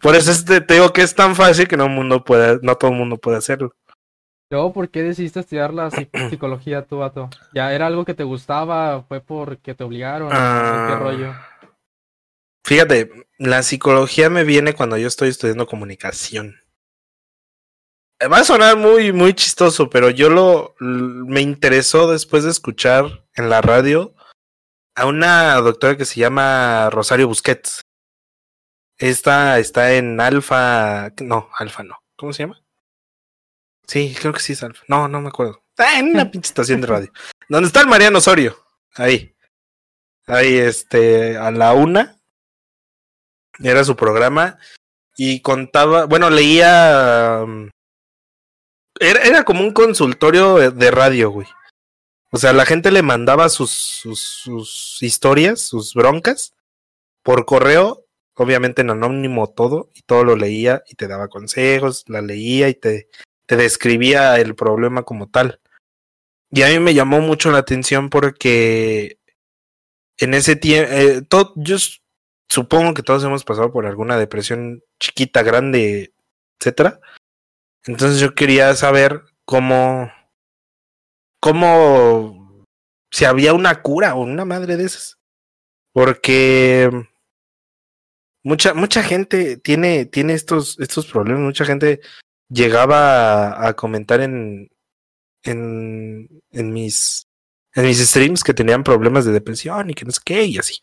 Por 0.00 0.14
eso 0.14 0.30
es 0.30 0.44
de- 0.44 0.60
te 0.60 0.74
digo 0.74 0.92
que 0.92 1.02
es 1.02 1.14
tan 1.16 1.34
fácil 1.34 1.66
que 1.66 1.76
no, 1.76 1.88
mundo 1.88 2.22
puede, 2.22 2.60
no 2.62 2.76
todo 2.76 2.92
el 2.92 2.96
mundo 2.96 3.18
puede 3.18 3.38
hacerlo. 3.38 3.74
Luego, 4.50 4.72
¿por 4.72 4.88
qué 4.88 5.02
decidiste 5.02 5.40
estudiar 5.40 5.72
la 5.72 5.88
psic- 5.90 6.10
psicología 6.30 6.84
tú, 6.84 6.98
vato? 6.98 7.30
¿Ya 7.54 7.72
era 7.72 7.86
algo 7.86 8.04
que 8.04 8.14
te 8.14 8.24
gustaba? 8.24 9.02
¿Fue 9.04 9.20
porque 9.20 9.74
te 9.74 9.84
obligaron? 9.84 10.28
¿Qué 10.28 10.34
Ah, 10.36 10.98
rollo? 11.00 11.32
Fíjate, 12.66 13.10
la 13.38 13.62
psicología 13.62 14.28
me 14.28 14.44
viene 14.44 14.74
cuando 14.74 14.96
yo 14.96 15.06
estoy 15.08 15.28
estudiando 15.28 15.66
comunicación. 15.66 16.56
Eh, 18.20 18.26
Va 18.26 18.38
a 18.38 18.44
sonar 18.44 18.76
muy, 18.76 19.12
muy 19.12 19.34
chistoso, 19.34 19.88
pero 19.88 20.10
yo 20.10 20.28
lo 20.30 20.74
me 20.80 21.40
interesó 21.40 22.10
después 22.10 22.44
de 22.44 22.50
escuchar 22.50 23.24
en 23.34 23.48
la 23.48 23.60
radio 23.62 24.14
a 24.96 25.06
una 25.06 25.54
doctora 25.56 25.96
que 25.96 26.04
se 26.04 26.20
llama 26.20 26.90
Rosario 26.90 27.28
Busquets. 27.28 27.82
Esta 28.98 29.58
está 29.58 29.94
en 29.94 30.20
Alfa, 30.20 31.10
no, 31.22 31.48
Alfa 31.56 31.82
no. 31.82 31.96
¿Cómo 32.16 32.32
se 32.32 32.42
llama? 32.42 32.60
Sí, 33.90 34.14
creo 34.18 34.32
que 34.32 34.38
sí 34.38 34.52
es 34.52 34.62
Alfa. 34.62 34.84
No, 34.86 35.08
no 35.08 35.20
me 35.20 35.28
acuerdo. 35.30 35.64
Ah, 35.76 35.98
en 35.98 36.10
una 36.10 36.30
pinche 36.30 36.46
estación 36.48 36.80
de 36.80 36.86
radio. 36.86 37.12
¿Dónde 37.48 37.66
está 37.66 37.80
el 37.80 37.88
Mariano 37.88 38.18
Osorio? 38.18 38.56
Ahí. 38.94 39.34
Ahí, 40.28 40.56
este, 40.58 41.36
a 41.36 41.50
la 41.50 41.72
una. 41.72 42.20
Era 43.58 43.82
su 43.82 43.96
programa. 43.96 44.58
Y 45.16 45.40
contaba, 45.40 46.04
bueno, 46.04 46.30
leía. 46.30 47.40
um, 47.42 47.68
Era, 49.00 49.22
era 49.22 49.42
como 49.44 49.62
un 49.62 49.72
consultorio 49.72 50.56
de- 50.56 50.70
de 50.70 50.90
radio, 50.92 51.30
güey. 51.30 51.48
O 52.30 52.36
sea, 52.38 52.52
la 52.52 52.64
gente 52.66 52.92
le 52.92 53.02
mandaba 53.02 53.48
sus, 53.48 53.72
sus, 53.72 54.20
sus 54.20 54.98
historias, 55.02 55.60
sus 55.62 55.94
broncas, 55.94 56.54
por 57.24 57.44
correo, 57.44 58.06
obviamente 58.34 58.82
en 58.82 58.90
anónimo 58.90 59.50
todo, 59.50 59.90
y 59.94 60.02
todo 60.02 60.22
lo 60.22 60.36
leía 60.36 60.84
y 60.86 60.94
te 60.94 61.08
daba 61.08 61.26
consejos, 61.26 62.04
la 62.06 62.22
leía 62.22 62.68
y 62.68 62.74
te, 62.74 63.08
te 63.50 63.56
describía 63.56 64.38
el 64.38 64.54
problema 64.54 65.02
como 65.02 65.28
tal. 65.28 65.60
Y 66.52 66.62
a 66.62 66.68
mí 66.68 66.78
me 66.78 66.94
llamó 66.94 67.20
mucho 67.20 67.50
la 67.50 67.58
atención 67.58 68.08
porque 68.08 69.18
en 70.18 70.34
ese 70.34 70.54
tiempo, 70.54 71.52
yo 71.56 71.74
s- 71.74 71.98
supongo 72.48 72.94
que 72.94 73.02
todos 73.02 73.24
hemos 73.24 73.42
pasado 73.42 73.72
por 73.72 73.86
alguna 73.86 74.16
depresión 74.16 74.84
chiquita, 75.00 75.42
grande, 75.42 76.14
etcétera. 76.60 77.00
Entonces 77.86 78.20
yo 78.20 78.36
quería 78.36 78.72
saber 78.76 79.24
cómo, 79.44 80.12
cómo, 81.40 82.64
si 83.10 83.24
había 83.24 83.52
una 83.52 83.82
cura 83.82 84.14
o 84.14 84.20
una 84.22 84.44
madre 84.44 84.76
de 84.76 84.84
esas. 84.84 85.18
Porque 85.92 86.88
mucha, 88.44 88.74
mucha 88.74 89.02
gente 89.02 89.56
tiene, 89.56 90.06
tiene 90.06 90.34
estos, 90.34 90.78
estos 90.78 91.06
problemas, 91.06 91.42
mucha 91.42 91.64
gente 91.64 92.00
llegaba 92.50 93.48
a, 93.48 93.68
a 93.68 93.74
comentar 93.74 94.20
en, 94.20 94.70
en, 95.42 96.28
en 96.50 96.72
mis, 96.72 97.26
en 97.74 97.84
mis 97.84 97.98
streams 97.98 98.44
que 98.44 98.54
tenían 98.54 98.84
problemas 98.84 99.24
de 99.24 99.32
depresión 99.32 99.90
y 99.90 99.94
que 99.94 100.04
no 100.04 100.10
sé 100.10 100.20
qué 100.24 100.44
y 100.44 100.58
así. 100.58 100.78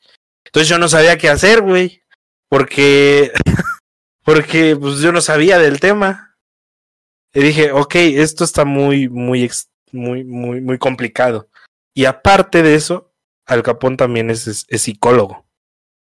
Entonces 0.46 0.70
yo 0.70 0.78
no 0.78 0.88
sabía 0.88 1.18
qué 1.18 1.30
hacer, 1.30 1.62
güey, 1.62 2.02
porque, 2.50 3.32
porque 4.24 4.76
pues 4.80 5.00
yo 5.00 5.12
no 5.12 5.22
sabía 5.22 5.60
del 5.60 5.80
tema. 5.80 6.36
Y 7.34 7.42
dije, 7.42 7.72
ok, 7.72 7.96
esto 7.96 8.44
está 8.44 8.66
muy, 8.66 9.10
muy, 9.10 9.50
muy, 9.92 10.24
muy, 10.24 10.62
muy 10.62 10.78
complicado. 10.78 11.50
Y 11.94 12.06
aparte 12.06 12.64
de 12.64 12.76
eso, 12.76 13.14
Al 13.46 13.64
Capón 13.64 13.98
también 13.98 14.30
es, 14.30 14.48
es, 14.48 14.66
es 14.70 14.82
psicólogo. 14.84 15.46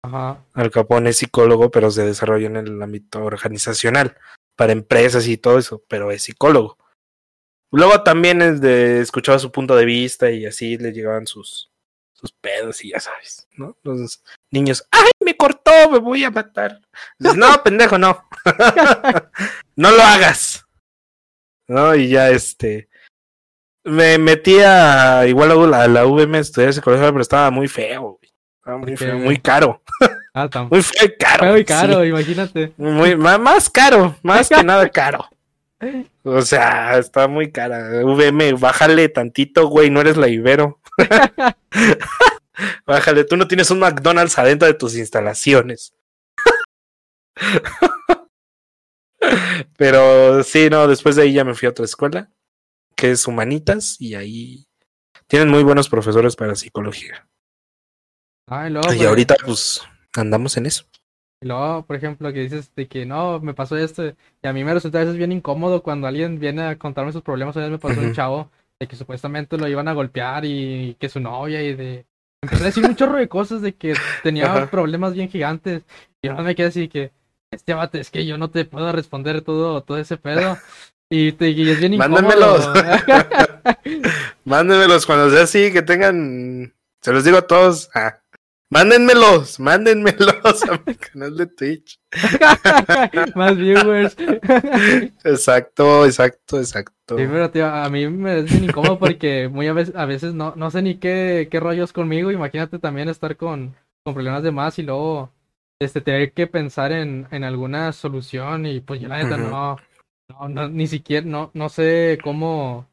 Ajá. 0.04 0.46
Al 0.54 0.70
Capón 0.70 1.08
es 1.08 1.18
psicólogo, 1.18 1.72
pero 1.72 1.90
se 1.90 2.06
desarrolla 2.06 2.48
en 2.48 2.58
el 2.58 2.82
ámbito 2.82 3.24
organizacional, 3.24 4.16
para 4.56 4.74
empresas 4.74 5.28
y 5.28 5.38
todo 5.38 5.58
eso, 5.58 5.84
pero 5.88 6.12
es 6.12 6.24
psicólogo. 6.24 6.78
Luego 7.72 8.04
también 8.04 8.42
es 8.42 8.62
de, 8.62 9.02
escuchaba 9.02 9.40
su 9.40 9.52
punto 9.52 9.76
de 9.76 9.86
vista 9.86 10.32
y 10.32 10.46
así 10.46 10.78
le 10.78 10.94
llegaban 10.94 11.28
sus, 11.28 11.72
sus 12.14 12.32
pedos 12.32 12.84
y 12.86 12.92
ya 12.92 13.00
sabes, 13.00 13.48
¿no? 13.58 13.78
Los 13.84 14.24
niños, 14.52 14.88
¡ay, 14.92 15.10
me 15.20 15.36
cortó, 15.36 15.72
me 15.92 16.00
voy 16.00 16.24
a 16.24 16.32
matar! 16.32 16.80
Dices, 17.20 17.36
no, 17.36 17.62
pendejo, 17.64 17.98
no. 17.98 18.28
no 19.76 19.92
lo 19.92 20.02
hagas. 20.02 20.66
¿No? 21.68 21.96
Y 21.96 22.10
ya 22.10 22.30
este. 22.30 22.90
Me 23.84 24.18
metí 24.18 24.60
a 24.60 25.28
igual 25.28 25.52
a 25.52 25.56
la, 25.56 25.84
a 25.84 25.88
la 25.88 26.06
VM 26.06 26.38
a 26.38 26.42
estudiar 26.42 26.74
psicología, 26.74 27.12
pero 27.12 27.22
estaba 27.22 27.52
muy 27.52 27.68
feo, 27.68 28.18
güey. 28.20 28.34
Estaba 28.60 28.78
muy 28.78 28.92
¿Por 28.92 28.98
qué, 28.98 29.06
feo, 29.06 29.20
muy 29.20 29.38
caro. 29.40 29.84
Ah, 30.38 30.50
tan 30.50 30.68
Muy 30.68 30.84
feo 30.84 31.06
y 31.06 31.18
caro. 31.18 31.44
feo 31.46 31.56
y 31.56 31.60
sí. 31.62 31.66
caro, 31.66 32.04
imagínate. 32.04 32.74
Muy, 32.76 33.16
más 33.16 33.70
caro, 33.70 34.18
más 34.22 34.50
que 34.50 34.62
nada 34.66 34.90
caro. 34.90 35.30
O 36.24 36.42
sea, 36.42 36.98
está 36.98 37.30
muy 37.30 37.54
cara. 37.54 38.04
VM, 38.04 38.52
bájale 38.54 39.08
tantito, 39.08 39.68
güey, 39.70 39.90
no 39.90 40.02
eres 40.02 40.18
la 40.18 40.28
Ibero. 40.28 40.82
bájale, 42.86 43.24
tú 43.24 43.38
no 43.38 43.48
tienes 43.48 43.72
un 43.72 43.80
McDonald's 43.80 44.38
adentro 44.38 44.68
de 44.68 44.74
tus 44.74 44.98
instalaciones. 44.98 45.94
Pero 49.78 50.44
sí, 50.44 50.70
no, 50.70 50.88
después 50.90 51.16
de 51.16 51.24
ahí 51.24 51.32
ya 51.32 51.46
me 51.46 51.54
fui 51.54 51.68
a 51.68 51.70
otra 51.70 51.86
escuela, 51.86 52.30
que 52.96 53.12
es 53.12 53.26
Humanitas, 53.26 53.96
y 54.02 54.16
ahí 54.16 54.68
tienen 55.28 55.48
muy 55.48 55.64
buenos 55.64 55.88
profesores 55.88 56.36
para 56.36 56.56
psicología. 56.56 57.26
Ay, 58.48 58.74
Y 59.00 59.06
ahorita, 59.06 59.36
pues, 59.46 59.82
andamos 60.18 60.58
en 60.58 60.66
eso. 60.66 60.86
y 61.42 61.48
luego, 61.48 61.86
por 61.86 61.96
ejemplo, 61.96 62.32
que 62.34 62.40
dices 62.42 62.72
de 62.76 62.88
que 62.88 63.06
no, 63.06 63.40
me 63.40 63.54
pasó 63.54 63.78
esto, 63.78 64.06
y 64.08 64.48
a 64.48 64.54
mí 64.54 64.64
me 64.64 64.74
resulta 64.74 64.98
a 65.00 65.02
veces 65.02 65.18
bien 65.18 65.32
incómodo 65.32 65.84
cuando 65.84 66.08
alguien 66.08 66.40
viene 66.40 66.64
a 66.64 66.78
contarme 66.78 67.12
sus 67.12 67.22
problemas. 67.22 67.56
Una 67.56 67.66
vez 67.66 67.72
me 67.74 67.80
pasó 67.80 68.00
un 68.00 68.08
Ujú. 68.08 68.16
chavo 68.16 68.52
de 68.80 68.88
que 68.88 68.96
supuestamente 68.96 69.58
lo 69.58 69.68
iban 69.68 69.88
a 69.88 69.94
golpear 69.94 70.44
y 70.46 70.96
que 71.00 71.10
su 71.10 71.20
novia 71.20 71.62
y 71.62 71.76
de... 71.76 72.06
Empecé 72.42 72.64
a 72.64 72.66
decir 72.68 72.86
un 72.86 72.96
chorro 72.96 73.18
de 73.18 73.28
cosas 73.28 73.62
de 73.62 73.74
que 73.74 73.96
tenía 74.24 74.46
Ajá. 74.54 74.70
problemas 74.70 75.14
bien 75.14 75.30
gigantes. 75.30 75.84
Y 76.22 76.28
yo 76.28 76.36
me 76.36 76.56
quedé 76.56 76.68
así 76.68 76.88
que, 76.88 77.12
este 77.52 77.74
vato, 77.74 77.98
es 77.98 78.12
que 78.12 78.26
yo 78.26 78.38
no 78.38 78.50
te 78.50 78.66
puedo 78.66 78.92
responder 78.92 79.42
todo, 79.42 79.82
todo 79.82 79.98
ese 79.98 80.18
pedo. 80.18 80.58
Y, 81.10 81.32
te, 81.34 81.50
y 81.50 81.70
es 81.70 81.80
bien 81.80 81.94
incómodo. 81.96 82.22
Mándenmelos. 82.24 82.70
Mándenmelos 84.46 85.06
cuando 85.06 85.30
sea 85.30 85.44
así, 85.44 85.72
que 85.72 85.82
tengan. 85.82 86.74
Se 87.02 87.12
los 87.12 87.24
digo 87.24 87.38
a 87.38 87.48
todos. 87.48 87.90
ah, 87.96 88.20
mándenmelos, 88.70 89.60
mándenmelos 89.60 90.64
a 90.70 90.82
mi 90.86 90.96
canal 90.96 91.38
de 91.38 91.48
Twitch. 91.48 92.00
Más 93.36 93.58
viewers. 93.58 94.16
Exacto, 95.24 96.06
exacto, 96.06 96.60
exacto. 96.60 97.18
Sí, 97.18 97.24
pero 97.28 97.52
tío, 97.52 97.68
a 97.68 97.90
mí 97.90 98.08
me 98.08 98.40
es 98.40 98.52
incómodo 98.54 98.98
porque 98.98 99.48
muy 99.48 99.68
a 99.68 99.74
veces, 99.74 99.96
a 99.96 100.06
veces 100.06 100.34
no, 100.34 100.54
no 100.56 100.72
sé 100.72 100.82
ni 100.82 100.96
qué, 100.96 101.48
qué 101.52 101.60
rollos 101.60 101.94
conmigo. 101.94 102.32
Imagínate 102.32 102.80
también 102.80 103.10
estar 103.10 103.38
con, 103.38 103.76
con 104.04 104.14
problemas 104.14 104.44
de 104.44 104.52
más 104.52 104.80
y 104.80 104.84
luego 104.84 105.32
este 105.80 106.02
tener 106.02 106.32
que 106.34 106.48
pensar 106.48 106.92
en, 106.92 107.28
en 107.32 107.44
alguna 107.44 107.92
solución 107.92 108.66
y 108.66 108.80
pues 108.80 109.02
yo 109.02 109.08
la 109.08 109.22
neta 109.22 109.38
no, 109.38 109.78
no, 110.30 110.50
no, 110.50 110.70
ni 110.70 110.88
siquiera, 110.88 111.26
no, 111.26 111.52
no 111.54 111.70
sé 111.70 112.18
cómo, 112.24 112.88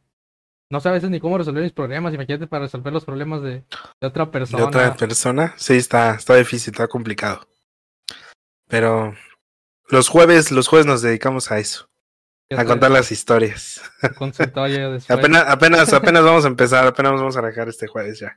no 0.72 0.80
sé 0.80 0.88
a 0.88 0.92
veces 0.92 1.10
ni 1.10 1.20
cómo 1.20 1.36
resolver 1.36 1.62
mis 1.62 1.72
problemas. 1.72 2.14
Imagínate 2.14 2.46
para 2.46 2.64
resolver 2.64 2.94
los 2.94 3.04
problemas 3.04 3.42
de, 3.42 3.62
de 4.00 4.06
otra 4.06 4.24
¿De 4.24 4.30
persona. 4.30 4.64
otra 4.64 4.96
persona? 4.96 5.52
Sí, 5.58 5.74
está, 5.74 6.14
está 6.14 6.34
difícil, 6.34 6.72
está 6.72 6.88
complicado. 6.88 7.46
Pero 8.68 9.14
los 9.90 10.08
jueves, 10.08 10.50
los 10.50 10.68
jueves 10.68 10.86
nos 10.86 11.02
dedicamos 11.02 11.50
a 11.52 11.58
eso, 11.58 11.90
a 12.56 12.64
contar 12.64 12.90
las 12.90 13.12
historias. 13.12 13.82
después. 14.00 15.10
Apenas, 15.10 15.44
apenas, 15.46 15.92
apenas 15.92 16.24
vamos 16.24 16.46
a 16.46 16.48
empezar, 16.48 16.86
apenas 16.86 17.12
vamos 17.12 17.36
a 17.36 17.40
arrancar 17.40 17.68
este 17.68 17.86
jueves 17.86 18.20
ya, 18.20 18.34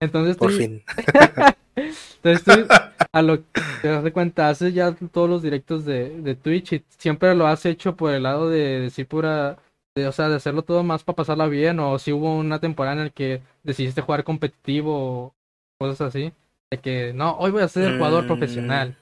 Entonces, 0.00 0.36
por 0.36 0.52
tú- 0.52 0.58
fin. 0.58 0.84
Entonces 1.74 2.44
tú, 2.44 2.74
a 3.12 3.22
lo 3.22 3.38
que 3.38 3.60
te 3.82 3.88
das 3.88 4.04
de 4.04 4.12
cuenta, 4.12 4.48
haces 4.48 4.72
ya 4.72 4.92
todos 5.12 5.28
los 5.28 5.42
directos 5.42 5.84
de, 5.84 6.10
de 6.22 6.34
Twitch 6.36 6.74
y 6.74 6.84
siempre 6.96 7.34
lo 7.34 7.46
has 7.48 7.66
hecho 7.66 7.96
por 7.96 8.12
el 8.12 8.22
lado 8.22 8.48
de 8.48 8.80
decir 8.80 9.06
pura, 9.08 9.58
de, 9.96 10.06
o 10.06 10.12
sea, 10.12 10.28
de 10.28 10.36
hacerlo 10.36 10.62
todo 10.62 10.84
más 10.84 11.02
para 11.02 11.16
pasarla 11.16 11.46
bien, 11.46 11.80
o 11.80 11.98
si 11.98 12.12
hubo 12.12 12.36
una 12.36 12.60
temporada 12.60 12.98
en 12.98 13.04
la 13.04 13.10
que 13.10 13.42
decidiste 13.64 14.02
jugar 14.02 14.22
competitivo 14.24 14.92
o 14.94 15.34
cosas 15.80 16.02
así, 16.08 16.32
de 16.70 16.78
que 16.78 17.12
no, 17.14 17.36
hoy 17.38 17.50
voy 17.50 17.62
a 17.62 17.68
ser 17.68 17.96
jugador 17.96 18.24
Mm. 18.24 18.26
profesional. 18.26 18.96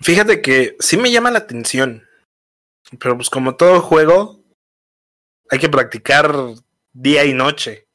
Fíjate 0.00 0.40
que 0.40 0.76
sí 0.78 0.96
me 0.96 1.10
llama 1.10 1.30
la 1.30 1.40
atención, 1.40 2.04
pero 3.00 3.16
pues 3.16 3.28
como 3.30 3.56
todo 3.56 3.80
juego, 3.80 4.40
hay 5.50 5.58
que 5.58 5.68
practicar 5.68 6.32
día 6.92 7.24
y 7.24 7.34
noche. 7.34 7.86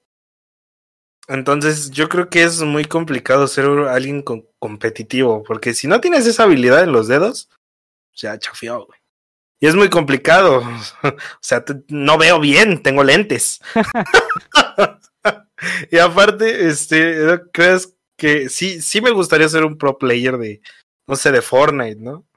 Entonces 1.30 1.92
yo 1.92 2.10
creo 2.10 2.30
que 2.30 2.44
es 2.44 2.62
muy 2.62 2.84
complicado 2.84 3.48
ser 3.48 3.66
alguien 3.88 4.22
con- 4.22 4.46
competitivo, 4.60 5.44
porque 5.44 5.74
si 5.74 5.88
no 5.88 6.02
tienes 6.02 6.28
esa 6.28 6.44
habilidad 6.44 6.84
en 6.84 6.92
los 6.92 7.08
dedos, 7.08 7.50
ya 8.14 8.38
chafió, 8.38 8.86
güey. 8.86 9.00
Y 9.64 9.68
es 9.68 9.76
muy 9.76 9.90
complicado. 9.90 10.62
O 11.04 11.40
sea, 11.40 11.64
no 11.88 12.18
veo 12.18 12.38
bien, 12.42 12.84
tengo 12.84 13.02
lentes. 13.02 13.62
y 15.90 15.98
aparte, 16.00 16.68
este, 16.68 17.40
crees 17.54 17.96
que 18.18 18.50
sí, 18.50 18.82
sí 18.82 19.00
me 19.00 19.12
gustaría 19.12 19.48
ser 19.48 19.64
un 19.64 19.78
pro 19.78 19.98
player 19.98 20.38
de, 20.38 20.62
no 21.08 21.16
sé, 21.16 21.32
de 21.32 21.42
Fortnite, 21.42 22.02
¿no? 22.02 22.28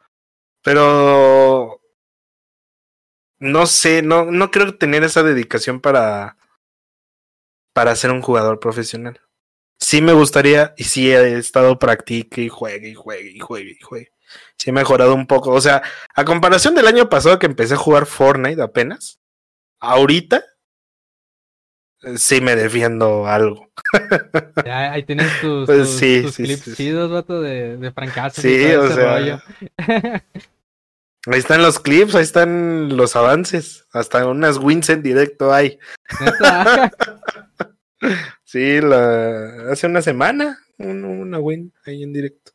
Pero 0.62 1.80
no 3.40 3.66
sé, 3.66 4.02
no, 4.02 4.26
no 4.26 4.52
creo 4.52 4.78
tener 4.78 5.02
esa 5.02 5.24
dedicación 5.24 5.80
para, 5.80 6.36
para 7.72 7.96
ser 7.96 8.12
un 8.12 8.22
jugador 8.22 8.60
profesional. 8.60 9.20
Sí 9.80 10.00
me 10.00 10.12
gustaría, 10.12 10.74
y 10.76 10.84
sí 10.84 11.10
he 11.10 11.38
estado 11.38 11.76
practique 11.80 12.42
y 12.42 12.48
juegue 12.48 12.90
y 12.90 12.94
juegue 12.94 13.32
y 13.32 13.40
juegue 13.40 13.72
y 13.72 13.82
juegue. 13.82 14.15
Sí 14.56 14.70
he 14.70 14.72
mejorado 14.72 15.14
un 15.14 15.26
poco. 15.26 15.50
O 15.52 15.60
sea, 15.60 15.82
a 16.14 16.24
comparación 16.24 16.74
del 16.74 16.86
año 16.86 17.08
pasado 17.08 17.38
que 17.38 17.46
empecé 17.46 17.74
a 17.74 17.78
jugar 17.78 18.06
Fortnite 18.06 18.60
apenas, 18.62 19.18
ahorita 19.80 20.44
eh, 22.02 22.18
sí 22.18 22.40
me 22.40 22.56
defiendo 22.56 23.26
algo. 23.26 23.70
Ya, 24.64 24.92
ahí 24.92 25.02
tienes 25.04 25.28
tus, 25.40 25.66
Pues 25.66 25.88
tus, 25.88 25.98
sí, 25.98 26.22
tus 26.22 26.34
sí, 26.34 26.42
clips 26.44 26.62
sí, 26.62 26.74
chidos, 26.74 27.10
vato, 27.10 27.40
de, 27.40 27.76
de 27.76 27.92
francazos 27.92 28.42
Sí, 28.42 28.64
o 28.74 28.88
sea, 28.88 29.18
rollo. 29.18 29.42
Ahí 31.28 31.40
están 31.40 31.60
los 31.60 31.80
clips, 31.80 32.14
ahí 32.14 32.22
están 32.22 32.96
los 32.96 33.16
avances. 33.16 33.84
Hasta 33.92 34.28
unas 34.28 34.58
wins 34.58 34.88
en 34.90 35.02
directo 35.02 35.52
hay. 35.52 35.76
Sí, 38.44 38.80
la... 38.80 39.72
hace 39.72 39.86
una 39.88 40.02
semana, 40.02 40.58
un- 40.78 41.04
una 41.04 41.38
win 41.40 41.72
ahí 41.84 42.02
en 42.04 42.12
directo. 42.12 42.52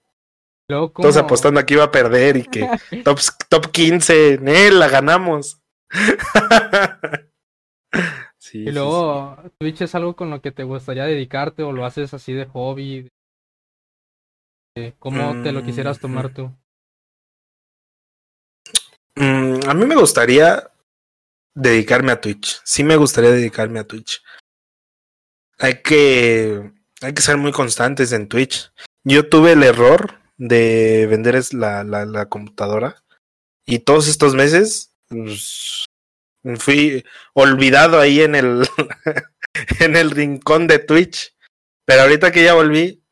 Luego, 0.72 0.92
Todos 0.92 1.16
¿cómo- 1.16 1.26
apostando 1.26 1.60
aquí 1.60 1.74
iba 1.76 1.84
a 1.84 1.92
perder 1.92 2.38
y 2.38 2.44
que 2.44 2.62
top, 3.06 3.20
top 3.50 3.72
15, 3.72 4.40
eh, 4.46 4.72
la 4.72 4.88
ganamos. 4.88 5.60
sí, 8.40 8.60
Y 8.64 8.66
sí, 8.68 8.72
luego, 8.72 9.38
Twitch 9.60 9.82
es 9.82 9.94
algo 9.96 10.16
con 10.16 10.30
lo 10.30 10.42
que 10.42 10.52
te 10.52 10.64
gustaría 10.64 11.04
dedicarte 11.06 11.64
o 11.64 11.72
lo 11.74 11.86
haces 11.86 12.14
así 12.14 12.34
de 12.34 12.46
hobby. 12.46 13.10
Eh, 14.78 14.94
¿Cómo 15.00 15.44
te 15.44 15.52
lo 15.52 15.64
quisieras 15.64 16.00
tomar 16.00 16.30
Mm. 16.32 16.34
tú? 16.34 16.52
sí. 18.66 18.72
Mm, 19.18 19.60
a 19.68 19.74
mí 19.74 19.86
me 19.86 19.96
gustaría 19.96 20.72
dedicarme 21.54 22.14
a 22.14 22.22
Twitch. 22.22 22.62
Sí 22.64 22.84
me 22.86 22.96
gustaría 22.96 23.32
dedicarme 23.32 23.80
a 23.80 23.84
Twitch. 23.84 24.24
Hay 25.60 25.82
que, 25.84 26.72
hay 27.02 27.14
que 27.14 27.22
ser 27.22 27.36
muy 27.38 27.52
constantes 27.52 28.14
en 28.14 28.30
Twitch. 28.30 28.72
Yo 29.04 29.28
tuve 29.28 29.52
el 29.52 29.64
error 29.64 30.21
de 30.42 31.06
vender 31.08 31.40
la, 31.54 31.84
la, 31.84 32.06
la 32.06 32.26
computadora 32.28 33.04
y 33.66 33.80
todos 33.80 34.08
estos 34.08 34.34
meses 34.34 34.92
pues, 35.08 35.86
fui 36.58 37.06
olvidado 37.34 38.00
ahí 38.00 38.22
en 38.22 38.34
el 38.34 38.68
en 39.80 39.96
el 39.96 40.10
rincón 40.10 40.66
de 40.66 40.80
Twitch. 40.80 41.36
Pero 41.86 42.02
ahorita 42.02 42.32
que 42.32 42.44
ya 42.44 42.56
volví, 42.56 43.04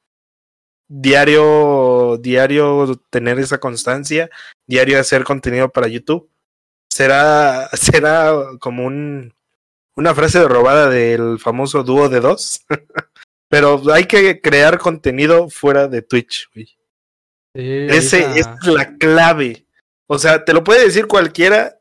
diario, 0.88 2.18
diario 2.20 3.00
tener 3.12 3.40
esa 3.40 3.60
constancia, 3.60 4.30
diario 4.68 5.00
hacer 5.00 5.24
contenido 5.24 5.70
para 5.70 5.88
YouTube, 5.88 6.30
será, 6.90 7.70
será 7.74 8.34
como 8.60 8.86
un, 8.86 9.34
una 9.96 10.16
frase 10.16 10.44
robada 10.48 10.90
del 10.90 11.38
famoso 11.40 11.84
dúo 11.84 12.10
de 12.10 12.22
dos. 12.22 12.66
Pero 13.50 13.82
hay 13.92 14.06
que 14.06 14.42
crear 14.42 14.80
contenido 14.80 15.50
fuera 15.50 15.88
de 15.88 16.02
Twitch, 16.02 16.50
güey. 16.54 16.79
Sí, 17.60 17.88
Ese 17.98 18.26
ahorita- 18.26 18.58
es 18.62 18.68
la 18.68 18.98
clave. 18.98 19.66
O 20.08 20.18
sea, 20.18 20.44
te 20.46 20.54
lo 20.54 20.64
puede 20.64 20.84
decir 20.86 21.08
cualquiera 21.08 21.80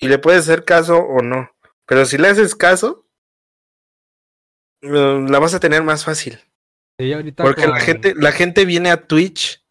y 0.00 0.08
le 0.08 0.18
puedes 0.18 0.40
hacer 0.40 0.64
caso 0.64 0.96
o 0.98 1.22
no. 1.22 1.50
Pero 1.86 2.04
si 2.04 2.18
le 2.18 2.28
haces 2.28 2.54
caso, 2.54 3.06
eh, 4.82 5.24
la 5.28 5.38
vas 5.38 5.54
a 5.54 5.60
tener 5.60 5.82
más 5.82 6.04
fácil. 6.04 6.38
sí, 7.00 7.12
ahorita 7.12 7.42
Porque 7.44 7.66
la 7.66 7.80
gente, 7.80 8.14
la 8.16 8.32
gente 8.32 8.64
viene 8.64 8.90
a 8.90 9.06
Twitch 9.06 9.64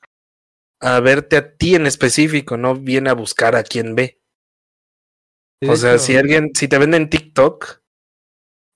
a 0.82 1.00
verte 1.00 1.38
a 1.38 1.56
ti 1.58 1.76
en 1.76 1.88
específico, 1.88 2.56
no 2.58 2.76
viene 2.76 3.10
a 3.10 3.14
buscar 3.14 3.56
a 3.56 3.64
quien 3.64 3.96
ve. 3.96 4.22
de 5.62 5.70
o 5.72 5.76
sea, 5.76 5.96
hecho, 5.96 6.04
si 6.04 6.16
alguien, 6.16 6.52
si 6.54 6.68
te 6.68 6.78
venden 6.78 7.10
TikTok, 7.10 7.82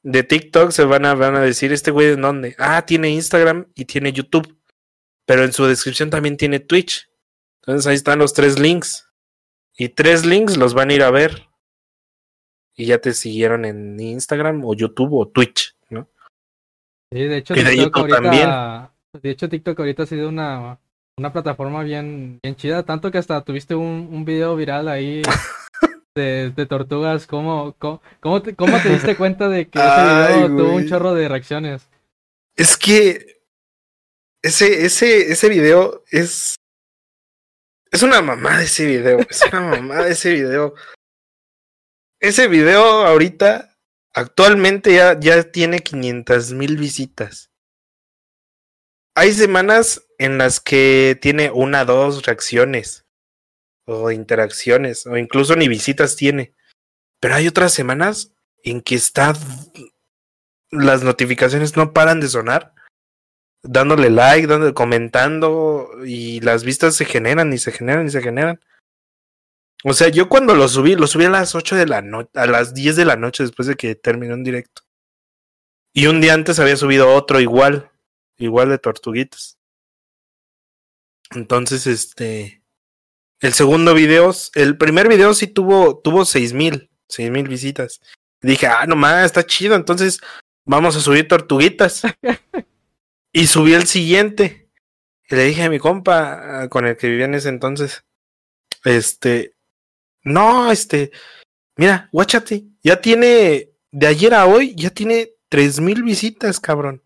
de 0.03 0.23
TikTok 0.23 0.71
se 0.71 0.83
van 0.83 1.05
a, 1.05 1.13
van 1.13 1.35
a 1.35 1.41
decir, 1.41 1.71
este 1.71 1.91
güey 1.91 2.13
en 2.13 2.21
dónde? 2.21 2.55
Ah, 2.57 2.83
tiene 2.87 3.11
Instagram 3.11 3.67
y 3.75 3.85
tiene 3.85 4.11
YouTube. 4.11 4.57
Pero 5.31 5.45
en 5.45 5.53
su 5.53 5.63
descripción 5.63 6.09
también 6.09 6.35
tiene 6.35 6.59
Twitch. 6.59 7.09
Entonces 7.61 7.87
ahí 7.87 7.95
están 7.95 8.19
los 8.19 8.33
tres 8.33 8.59
links. 8.59 9.07
Y 9.77 9.87
tres 9.87 10.25
links 10.25 10.57
los 10.57 10.73
van 10.73 10.89
a 10.89 10.93
ir 10.93 11.03
a 11.03 11.09
ver. 11.09 11.47
Y 12.75 12.87
ya 12.87 12.97
te 12.97 13.13
siguieron 13.13 13.63
en 13.63 13.97
Instagram 13.97 14.65
o 14.65 14.73
YouTube 14.73 15.13
o 15.13 15.29
Twitch, 15.29 15.73
¿no? 15.89 16.09
Sí, 17.13 17.23
de 17.23 17.37
hecho, 17.37 17.53
Y 17.55 17.63
de 17.63 17.69
TikTok 17.69 18.07
YouTube 18.09 18.25
ahorita, 18.25 18.93
de 19.23 19.29
hecho, 19.29 19.47
TikTok 19.47 19.79
ahorita 19.79 20.03
ha 20.03 20.05
sido 20.05 20.27
una, 20.27 20.79
una 21.17 21.31
plataforma 21.31 21.81
bien, 21.83 22.37
bien 22.43 22.57
chida, 22.57 22.83
tanto 22.83 23.09
que 23.09 23.17
hasta 23.17 23.41
tuviste 23.41 23.73
un, 23.73 24.09
un 24.11 24.25
video 24.25 24.57
viral 24.57 24.89
ahí 24.89 25.21
de, 26.13 26.51
de 26.53 26.65
tortugas. 26.65 27.25
¿Cómo, 27.25 27.73
cómo, 27.79 28.01
cómo 28.19 28.41
te, 28.41 28.53
cómo 28.53 28.77
te 28.81 28.89
diste 28.89 29.15
cuenta 29.15 29.47
de 29.47 29.69
que 29.69 29.79
ese 29.79 29.87
Ay, 29.87 30.33
video 30.33 30.57
tuvo 30.57 30.75
un 30.75 30.89
chorro 30.89 31.13
de 31.13 31.29
reacciones? 31.29 31.87
Es 32.57 32.75
que 32.75 33.40
ese, 34.41 34.85
ese, 34.85 35.31
ese 35.31 35.49
video 35.49 36.03
es. 36.09 36.55
Es 37.91 38.03
una 38.03 38.21
mamada 38.21 38.63
ese 38.63 38.85
video. 38.85 39.19
Es 39.29 39.41
una 39.51 39.61
mamada 39.77 40.07
ese 40.07 40.33
video. 40.33 40.73
Ese 42.19 42.47
video 42.47 43.05
ahorita, 43.05 43.77
actualmente 44.13 44.93
ya, 44.95 45.19
ya 45.19 45.43
tiene 45.43 45.79
500 45.79 46.53
mil 46.53 46.77
visitas. 46.77 47.49
Hay 49.15 49.33
semanas 49.33 50.05
en 50.19 50.37
las 50.37 50.59
que 50.59 51.17
tiene 51.21 51.51
una, 51.51 51.83
dos 51.83 52.23
reacciones. 52.23 53.05
O 53.85 54.09
interacciones. 54.11 55.05
O 55.05 55.17
incluso 55.17 55.55
ni 55.55 55.67
visitas 55.67 56.15
tiene. 56.15 56.55
Pero 57.19 57.35
hay 57.35 57.47
otras 57.47 57.73
semanas 57.73 58.33
en 58.63 58.81
que 58.81 58.95
está. 58.95 59.33
Las 60.71 61.03
notificaciones 61.03 61.75
no 61.75 61.91
paran 61.91 62.21
de 62.21 62.29
sonar 62.29 62.73
dándole 63.63 64.09
like, 64.09 64.47
dándole, 64.47 64.73
comentando 64.73 65.89
y 66.05 66.39
las 66.41 66.63
vistas 66.63 66.95
se 66.95 67.05
generan 67.05 67.53
y 67.53 67.57
se 67.57 67.71
generan 67.71 68.07
y 68.07 68.09
se 68.09 68.21
generan. 68.21 68.59
O 69.83 69.93
sea, 69.93 70.09
yo 70.09 70.29
cuando 70.29 70.55
lo 70.55 70.67
subí, 70.67 70.95
lo 70.95 71.07
subí 71.07 71.25
a 71.25 71.29
las 71.29 71.55
8 71.55 71.75
de 71.75 71.87
la 71.87 72.01
noche, 72.01 72.29
a 72.35 72.45
las 72.45 72.73
10 72.73 72.95
de 72.95 73.05
la 73.05 73.15
noche 73.15 73.43
después 73.43 73.67
de 73.67 73.75
que 73.75 73.95
terminó 73.95 74.35
en 74.35 74.43
directo. 74.43 74.83
Y 75.93 76.07
un 76.07 76.21
día 76.21 76.33
antes 76.33 76.59
había 76.59 76.77
subido 76.77 77.13
otro 77.13 77.39
igual, 77.39 77.89
igual 78.37 78.69
de 78.69 78.77
tortuguitas. 78.77 79.57
Entonces, 81.31 81.87
este, 81.87 82.63
el 83.39 83.53
segundo 83.53 83.93
video, 83.93 84.31
el 84.55 84.77
primer 84.77 85.07
video 85.07 85.33
sí 85.33 85.47
tuvo, 85.47 85.99
tuvo 85.99 86.25
seis 86.25 86.53
mil, 86.53 86.91
seis 87.07 87.31
mil 87.31 87.47
visitas. 87.47 88.01
Dije, 88.41 88.67
ah, 88.67 88.85
nomás, 88.85 89.25
está 89.25 89.43
chido, 89.45 89.75
entonces 89.75 90.19
vamos 90.65 90.95
a 90.95 91.01
subir 91.01 91.27
tortuguitas. 91.27 92.03
Y 93.33 93.47
subí 93.47 93.73
el 93.73 93.87
siguiente. 93.87 94.69
Y 95.29 95.35
le 95.35 95.45
dije 95.45 95.63
a 95.63 95.69
mi 95.69 95.79
compa, 95.79 96.63
ah, 96.63 96.69
con 96.69 96.85
el 96.85 96.97
que 96.97 97.09
vivía 97.09 97.25
en 97.25 97.35
ese 97.35 97.49
entonces, 97.49 98.03
este, 98.83 99.55
no, 100.23 100.71
este, 100.71 101.11
mira, 101.77 102.09
guáchate. 102.11 102.65
ya 102.83 103.01
tiene, 103.01 103.71
de 103.91 104.07
ayer 104.07 104.33
a 104.33 104.45
hoy, 104.45 104.75
ya 104.75 104.89
tiene 104.89 105.31
3000 105.49 106.03
visitas, 106.03 106.59
cabrón. 106.59 107.03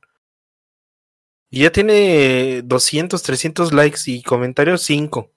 Y 1.49 1.63
ya 1.63 1.71
tiene 1.71 2.61
200, 2.63 3.21
300 3.21 3.73
likes 3.73 3.99
y 4.07 4.23
comentarios 4.23 4.81
5. 4.83 5.31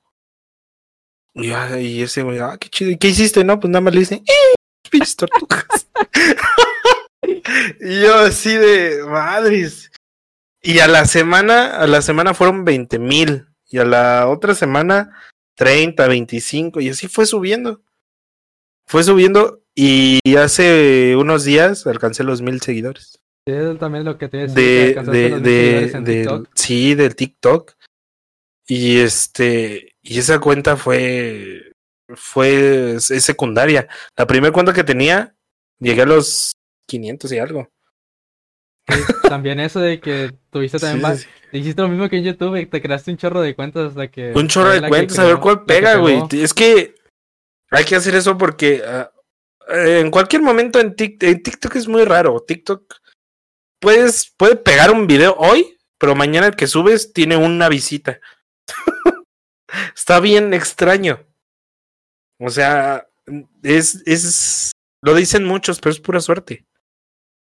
Y, 1.35 1.53
y 1.53 2.03
ese 2.03 2.23
güey, 2.23 2.39
ah, 2.39 2.57
qué 2.59 2.69
chido. 2.69 2.91
¿Y 2.91 2.97
qué 2.97 3.09
hiciste? 3.09 3.45
No, 3.45 3.61
pues 3.61 3.71
nada 3.71 3.83
más 3.83 3.95
le 3.95 4.01
dice, 4.01 4.23
¡eh! 4.27 4.55
Y 7.81 8.03
yo 8.03 8.15
así 8.17 8.55
de 8.55 9.03
madres. 9.05 9.91
Y 10.63 10.81
a 10.81 10.89
la 10.89 11.05
semana, 11.05 11.79
a 11.79 11.87
la 11.87 12.03
semana 12.03 12.35
fueron 12.35 12.65
20 12.65 12.99
mil. 12.99 13.47
Y 13.71 13.79
a 13.79 13.85
la 13.85 14.29
otra 14.29 14.55
semana, 14.55 15.17
30, 15.57 16.07
25. 16.07 16.81
Y 16.81 16.89
así 16.89 17.09
fue 17.09 17.27
subiendo. 17.27 17.83
Fue 18.87 19.03
subiendo. 19.03 19.63
Y 19.75 20.19
hace 20.37 21.15
unos 21.17 21.45
días 21.45 21.87
alcancé 21.87 22.25
los 22.25 22.43
mil 22.43 22.61
seguidores. 22.61 23.21
Sí, 23.47 23.55
eso 23.55 23.77
también 23.77 24.01
es 24.01 24.07
lo 24.07 24.19
que 24.19 24.29
te 24.29 24.39
decía. 24.39 24.55
De, 24.55 24.95
que 24.95 25.11
de, 25.11 25.29
los 25.31 25.43
de, 25.43 25.83
en 25.93 26.05
TikTok. 26.05 26.49
sí, 26.55 26.95
del 26.95 27.15
TikTok. 27.15 27.73
Y 28.67 28.99
este, 28.99 29.95
y 30.03 30.19
esa 30.19 30.39
cuenta 30.41 30.77
fue, 30.77 31.73
fue, 32.15 32.97
es, 32.97 33.11
es 33.11 33.25
secundaria. 33.25 33.89
La 34.17 34.27
primera 34.27 34.53
cuenta 34.53 34.75
que 34.75 34.85
tenía, 34.85 35.35
llegué 35.79 36.03
a 36.03 36.07
los 36.07 36.57
500 36.87 37.33
y 37.33 37.39
algo. 37.39 37.69
Sí, 38.89 39.29
también 39.29 39.61
eso 39.61 39.81
de 39.81 40.01
que 40.01 40.33
tuviste 40.51 40.79
también 40.79 40.99
Sí, 40.99 41.03
va- 41.05 41.17
sí, 41.17 41.23
sí. 41.51 41.59
Hiciste 41.59 41.83
lo 41.83 41.89
mismo 41.89 42.09
que 42.09 42.17
en 42.19 42.25
YouTube, 42.25 42.57
y 42.57 42.67
te 42.67 42.83
creaste 42.83 43.11
un 43.11 43.17
chorro 43.17 43.41
de 43.41 43.55
cuentas 43.55 43.91
hasta 43.91 44.11
que. 44.11 44.33
Un 44.35 44.49
chorro 44.49 44.71
de 44.71 44.81
que 44.81 44.89
cuentas, 44.89 45.19
a 45.19 45.25
ver 45.25 45.39
cuál 45.39 45.65
pega, 45.65 45.97
güey. 45.97 46.23
Es 46.33 46.53
que 46.53 46.95
hay 47.71 47.85
que 47.85 47.97
hacer 47.97 48.15
eso 48.15 48.37
porque 48.37 48.83
ah, 48.87 49.11
eh, 49.69 50.01
en 50.01 50.11
cualquier 50.11 50.43
momento 50.43 50.79
en 50.81 50.95
TikTok, 50.95 51.29
en 51.29 51.43
TikTok 51.43 51.77
es 51.77 51.89
muy 51.89 52.05
raro. 52.05 52.43
TikTok 52.47 52.95
puedes, 53.81 54.33
puede 54.37 54.57
pegar 54.57 54.91
un 54.91 55.07
video 55.07 55.35
hoy, 55.39 55.79
pero 55.99 56.15
mañana 56.15 56.47
el 56.47 56.57
que 56.57 56.67
subes 56.67 57.13
tiene 57.13 57.37
una 57.37 57.69
visita. 57.69 58.21
Está 59.95 60.21
bien 60.21 60.55
extraño. 60.55 61.21
O 62.41 62.51
sea, 62.51 63.07
es, 63.63 64.03
es, 64.07 64.73
lo 65.03 65.15
dicen 65.15 65.45
muchos, 65.45 65.81
pero 65.81 65.93
es 65.93 66.01
pura 66.01 66.21
suerte. 66.21 66.65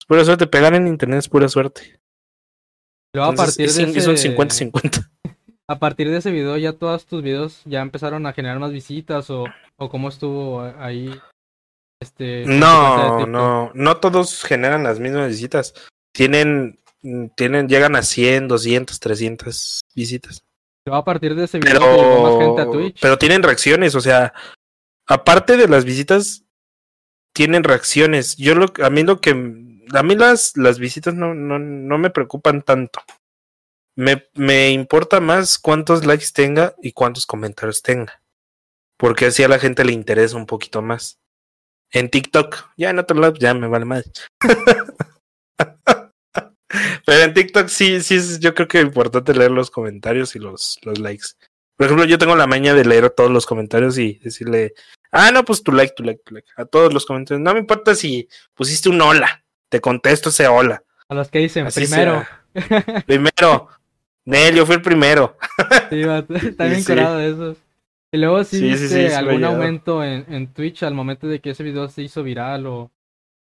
Es 0.01 0.05
pura 0.07 0.25
suerte. 0.25 0.47
Pegar 0.47 0.73
en 0.73 0.87
internet 0.87 1.19
es 1.19 1.29
pura 1.29 1.47
suerte. 1.47 1.99
Luego 3.13 3.31
a 3.31 3.35
partir 3.35 3.65
es, 3.67 3.75
de 3.75 3.83
un 3.83 3.89
ese- 4.15 4.35
50-50. 4.35 5.09
A 5.69 5.79
partir 5.79 6.09
de 6.09 6.17
ese 6.17 6.31
video 6.31 6.57
ya 6.57 6.73
todos 6.73 7.05
tus 7.05 7.21
videos 7.23 7.61
ya 7.63 7.79
empezaron 7.81 8.25
a 8.25 8.33
generar 8.33 8.59
más 8.59 8.73
visitas 8.73 9.29
o, 9.29 9.45
o 9.77 9.89
cómo 9.89 10.09
estuvo 10.09 10.61
ahí. 10.79 11.17
Este. 12.01 12.23
de 12.23 12.45
No, 12.47 12.95
TikTok. 13.19 13.27
no, 13.29 13.71
no 13.73 13.97
todos 13.97 14.43
generan 14.43 14.83
las 14.83 14.99
mismas 14.99 15.29
visitas. 15.29 15.73
Tienen, 16.13 16.81
tienen, 17.37 17.69
llegan 17.69 17.95
a 17.95 18.01
100, 18.01 18.49
200, 18.49 18.99
300 18.99 19.81
visitas. 19.95 20.41
Luego 20.85 20.97
a 20.99 21.05
partir 21.05 21.35
de 21.35 21.45
ese 21.45 21.59
video 21.59 21.79
llegó 21.79 22.23
más 22.23 22.41
gente 22.43 22.61
a 22.61 22.65
Pero, 22.65 22.71
Twitch. 22.71 22.99
pero 22.99 23.17
tienen 23.17 23.43
reacciones, 23.43 23.95
o 23.95 24.01
sea, 24.01 24.33
aparte 25.07 25.55
de 25.55 25.69
las 25.69 25.85
visitas, 25.85 26.43
tienen 27.33 27.63
reacciones. 27.63 28.35
Yo 28.35 28.55
lo, 28.55 28.65
a 28.83 28.89
mí 28.89 29.03
lo 29.03 29.21
que, 29.21 29.31
a 29.93 30.03
mí 30.03 30.15
las, 30.15 30.55
las 30.57 30.79
visitas 30.79 31.13
no, 31.13 31.33
no, 31.33 31.59
no 31.59 31.97
me 31.97 32.09
preocupan 32.09 32.61
tanto. 32.61 33.01
Me, 33.95 34.27
me 34.33 34.71
importa 34.71 35.19
más 35.19 35.59
cuántos 35.59 36.05
likes 36.05 36.27
tenga 36.33 36.75
y 36.81 36.93
cuántos 36.93 37.25
comentarios 37.25 37.81
tenga. 37.81 38.21
Porque 38.97 39.25
así 39.25 39.43
a 39.43 39.47
la 39.47 39.59
gente 39.59 39.83
le 39.83 39.91
interesa 39.91 40.37
un 40.37 40.45
poquito 40.45 40.81
más. 40.81 41.19
En 41.91 42.09
TikTok, 42.09 42.69
ya 42.77 42.89
en 42.91 42.99
otro 42.99 43.19
lado 43.19 43.33
ya 43.33 43.53
me 43.53 43.67
vale 43.67 43.85
más. 43.85 44.09
Pero 47.05 47.23
en 47.23 47.33
TikTok 47.33 47.67
sí, 47.67 47.99
sí 48.01 48.19
yo 48.39 48.53
creo 48.53 48.67
que 48.67 48.79
es 48.79 48.85
importante 48.85 49.33
leer 49.33 49.51
los 49.51 49.69
comentarios 49.69 50.35
y 50.35 50.39
los, 50.39 50.79
los 50.83 50.99
likes. 50.99 51.25
Por 51.75 51.85
ejemplo, 51.85 52.05
yo 52.05 52.17
tengo 52.17 52.35
la 52.35 52.47
maña 52.47 52.73
de 52.73 52.85
leer 52.85 53.09
todos 53.09 53.31
los 53.31 53.45
comentarios 53.45 53.97
y 53.97 54.19
decirle, 54.19 54.73
ah, 55.11 55.31
no, 55.31 55.43
pues 55.43 55.63
tu 55.63 55.71
like, 55.71 55.93
tu 55.95 56.03
like, 56.03 56.21
tu 56.23 56.35
like. 56.35 56.47
A 56.55 56.65
todos 56.65 56.93
los 56.93 57.05
comentarios. 57.05 57.43
No 57.43 57.53
me 57.53 57.59
importa 57.59 57.95
si 57.95 58.29
pusiste 58.53 58.87
un 58.87 59.01
hola. 59.01 59.43
Te 59.71 59.79
contesto 59.79 60.29
ese 60.29 60.49
hola. 60.49 60.83
A 61.07 61.15
los 61.15 61.29
que 61.29 61.39
dicen 61.39 61.65
Así 61.65 61.85
primero. 61.85 62.25
Primero. 63.05 63.69
Nel, 64.25 64.53
yo 64.53 64.65
fui 64.65 64.75
el 64.75 64.81
primero. 64.81 65.37
Sí, 65.89 66.01
está 66.45 66.65
bien 66.65 66.83
curado 66.83 67.17
de 67.17 67.29
esos. 67.29 67.57
Y 68.11 68.17
luego 68.17 68.43
sí, 68.43 68.59
Sí, 68.59 68.63
viste 68.65 69.07
sí, 69.09 69.13
algún 69.13 69.45
aumento 69.45 70.03
en, 70.03 70.25
en 70.27 70.53
Twitch 70.53 70.83
al 70.83 70.93
momento 70.93 71.27
de 71.27 71.39
que 71.39 71.51
ese 71.51 71.63
video 71.63 71.87
se 71.87 72.01
hizo 72.01 72.21
viral 72.21 72.67
o, 72.67 72.91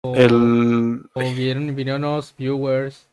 o, 0.01 0.15
El. 0.15 1.03
o 1.13 1.19
vieron, 1.35 1.75
vinieron 1.75 2.01
nuevos 2.01 2.33
viewers, 2.35 3.07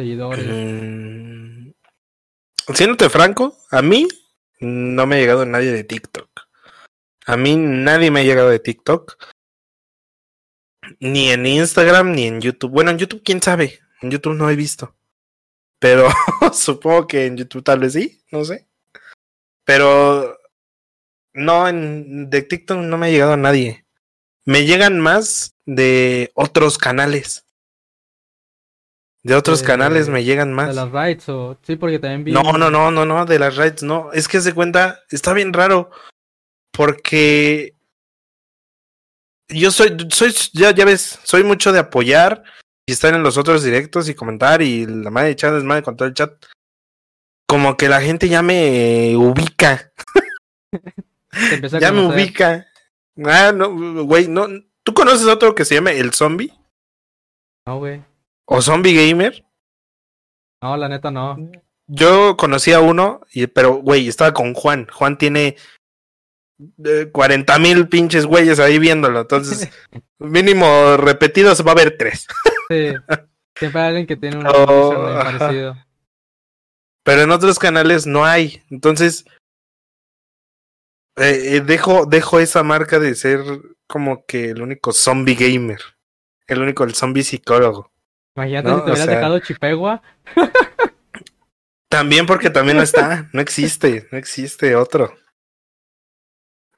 seguidores. 0.00 0.46
Mm, 0.46 1.72
Siéndote 2.72 3.10
franco, 3.10 3.54
a 3.70 3.82
mí 3.82 4.08
no 4.60 5.06
me 5.06 5.16
ha 5.16 5.18
llegado 5.18 5.44
nadie 5.44 5.72
de 5.72 5.84
TikTok. 5.84 6.30
A 7.26 7.36
mí 7.36 7.54
nadie 7.56 8.10
me 8.10 8.20
ha 8.20 8.24
llegado 8.24 8.48
de 8.48 8.60
TikTok. 8.60 9.18
Ni 11.00 11.30
en 11.30 11.46
Instagram 11.46 12.12
ni 12.12 12.26
en 12.26 12.40
YouTube. 12.40 12.70
Bueno, 12.70 12.90
en 12.90 12.98
YouTube, 12.98 13.22
quién 13.24 13.42
sabe. 13.42 13.80
En 14.02 14.10
YouTube 14.10 14.34
no 14.34 14.48
he 14.50 14.56
visto. 14.56 14.94
Pero 15.78 16.08
supongo 16.52 17.06
que 17.06 17.26
en 17.26 17.36
YouTube 17.36 17.64
tal 17.64 17.78
vez 17.80 17.92
sí, 17.92 18.20
no 18.30 18.44
sé. 18.44 18.66
Pero 19.64 20.38
no, 21.34 21.68
en, 21.68 22.30
de 22.30 22.42
TikTok 22.42 22.78
no 22.78 22.98
me 22.98 23.06
ha 23.06 23.10
llegado 23.10 23.36
nadie. 23.36 23.84
Me 24.44 24.64
llegan 24.64 25.00
más 25.00 25.54
de 25.66 26.30
otros 26.34 26.78
canales. 26.78 27.44
De 29.22 29.34
otros 29.34 29.60
De- 29.60 29.66
canales 29.66 30.08
me 30.08 30.22
llegan 30.22 30.52
más. 30.52 30.68
De 30.68 30.74
las 30.74 30.92
rights 30.92 31.28
o... 31.28 31.58
Sí, 31.62 31.74
porque 31.74 31.98
también 31.98 32.22
vi... 32.24 32.32
No, 32.32 32.52
no, 32.56 32.70
no, 32.70 32.92
no, 32.92 33.04
no, 33.04 33.26
de 33.26 33.38
las 33.40 33.56
raids 33.56 33.82
no. 33.82 34.12
Es 34.12 34.28
que 34.28 34.40
se 34.40 34.54
cuenta, 34.54 35.00
está 35.10 35.32
bien 35.32 35.52
raro. 35.52 35.90
Porque 36.70 37.74
yo 39.48 39.70
soy, 39.70 39.96
soy, 40.10 40.34
ya, 40.52 40.72
ya 40.72 40.84
ves, 40.84 41.18
soy 41.22 41.44
mucho 41.44 41.72
de 41.72 41.78
apoyar 41.78 42.42
y 42.86 42.92
estar 42.92 43.14
en 43.14 43.22
los 43.22 43.36
otros 43.36 43.62
directos 43.62 44.08
y 44.08 44.14
comentar 44.14 44.62
y 44.62 44.86
la 44.86 45.10
madre 45.10 45.28
de 45.28 45.36
chat 45.36 45.54
es 45.54 45.64
madre 45.64 45.82
con 45.82 45.96
todo 45.96 46.08
el 46.08 46.14
chat. 46.14 46.32
Como 47.48 47.76
que 47.76 47.88
la 47.88 48.00
gente 48.00 48.28
ya 48.28 48.42
me 48.42 49.16
ubica, 49.16 49.92
ya 51.80 51.92
me 51.92 52.06
ubica. 52.06 52.66
Ah, 53.24 53.52
no, 53.52 54.04
güey, 54.04 54.28
no. 54.28 54.46
¿Tú 54.82 54.94
conoces 54.94 55.26
otro 55.26 55.54
que 55.54 55.64
se 55.64 55.76
llama 55.76 55.92
El 55.92 56.12
Zombie? 56.12 56.52
No, 57.66 57.78
güey. 57.78 58.02
¿O 58.46 58.60
Zombie 58.60 58.94
Gamer? 58.94 59.44
No, 60.62 60.76
la 60.76 60.88
neta 60.88 61.10
no. 61.10 61.36
Yo 61.88 62.36
conocí 62.36 62.72
a 62.72 62.80
uno, 62.80 63.20
y, 63.32 63.46
pero, 63.46 63.74
güey, 63.74 64.08
estaba 64.08 64.32
con 64.32 64.54
Juan. 64.54 64.88
Juan 64.92 65.18
tiene 65.18 65.56
40 67.12 67.58
mil 67.58 67.88
pinches 67.88 68.26
güeyes 68.26 68.58
ahí 68.60 68.78
viéndolo. 68.78 69.20
Entonces, 69.20 69.68
mínimo 70.18 70.96
repetidos 70.96 71.64
va 71.64 71.70
a 71.70 71.72
haber 71.72 71.96
tres. 71.98 72.26
Sí. 72.68 72.92
Siempre 73.58 73.80
hay 73.80 73.88
alguien 73.88 74.06
que 74.06 74.16
tiene 74.16 74.36
un 74.38 74.46
Oh, 74.54 75.18
parecido. 75.22 75.76
Pero 77.04 77.22
en 77.22 77.30
otros 77.30 77.58
canales 77.58 78.06
no 78.06 78.24
hay. 78.24 78.62
Entonces, 78.70 79.24
eh, 81.16 81.56
eh, 81.56 81.60
dejo, 81.60 82.04
dejo 82.06 82.40
esa 82.40 82.62
marca 82.62 82.98
de 82.98 83.14
ser 83.14 83.40
como 83.86 84.24
que 84.26 84.50
el 84.50 84.60
único 84.62 84.92
zombie 84.92 85.34
gamer. 85.36 85.80
El 86.46 86.60
único, 86.62 86.84
el 86.84 86.94
zombie 86.94 87.22
psicólogo. 87.22 87.90
Imagínate 88.36 88.68
No, 88.68 88.74
si 88.78 88.84
te 88.84 88.90
o 88.90 88.92
hubieras 88.92 89.04
sea- 89.06 89.14
dejado 89.16 89.38
Chipegua. 89.40 90.02
También 91.88 92.26
porque 92.26 92.50
también 92.50 92.76
no 92.76 92.82
está, 92.82 93.28
no 93.32 93.40
existe, 93.40 94.08
no 94.10 94.18
existe 94.18 94.74
otro. 94.76 95.14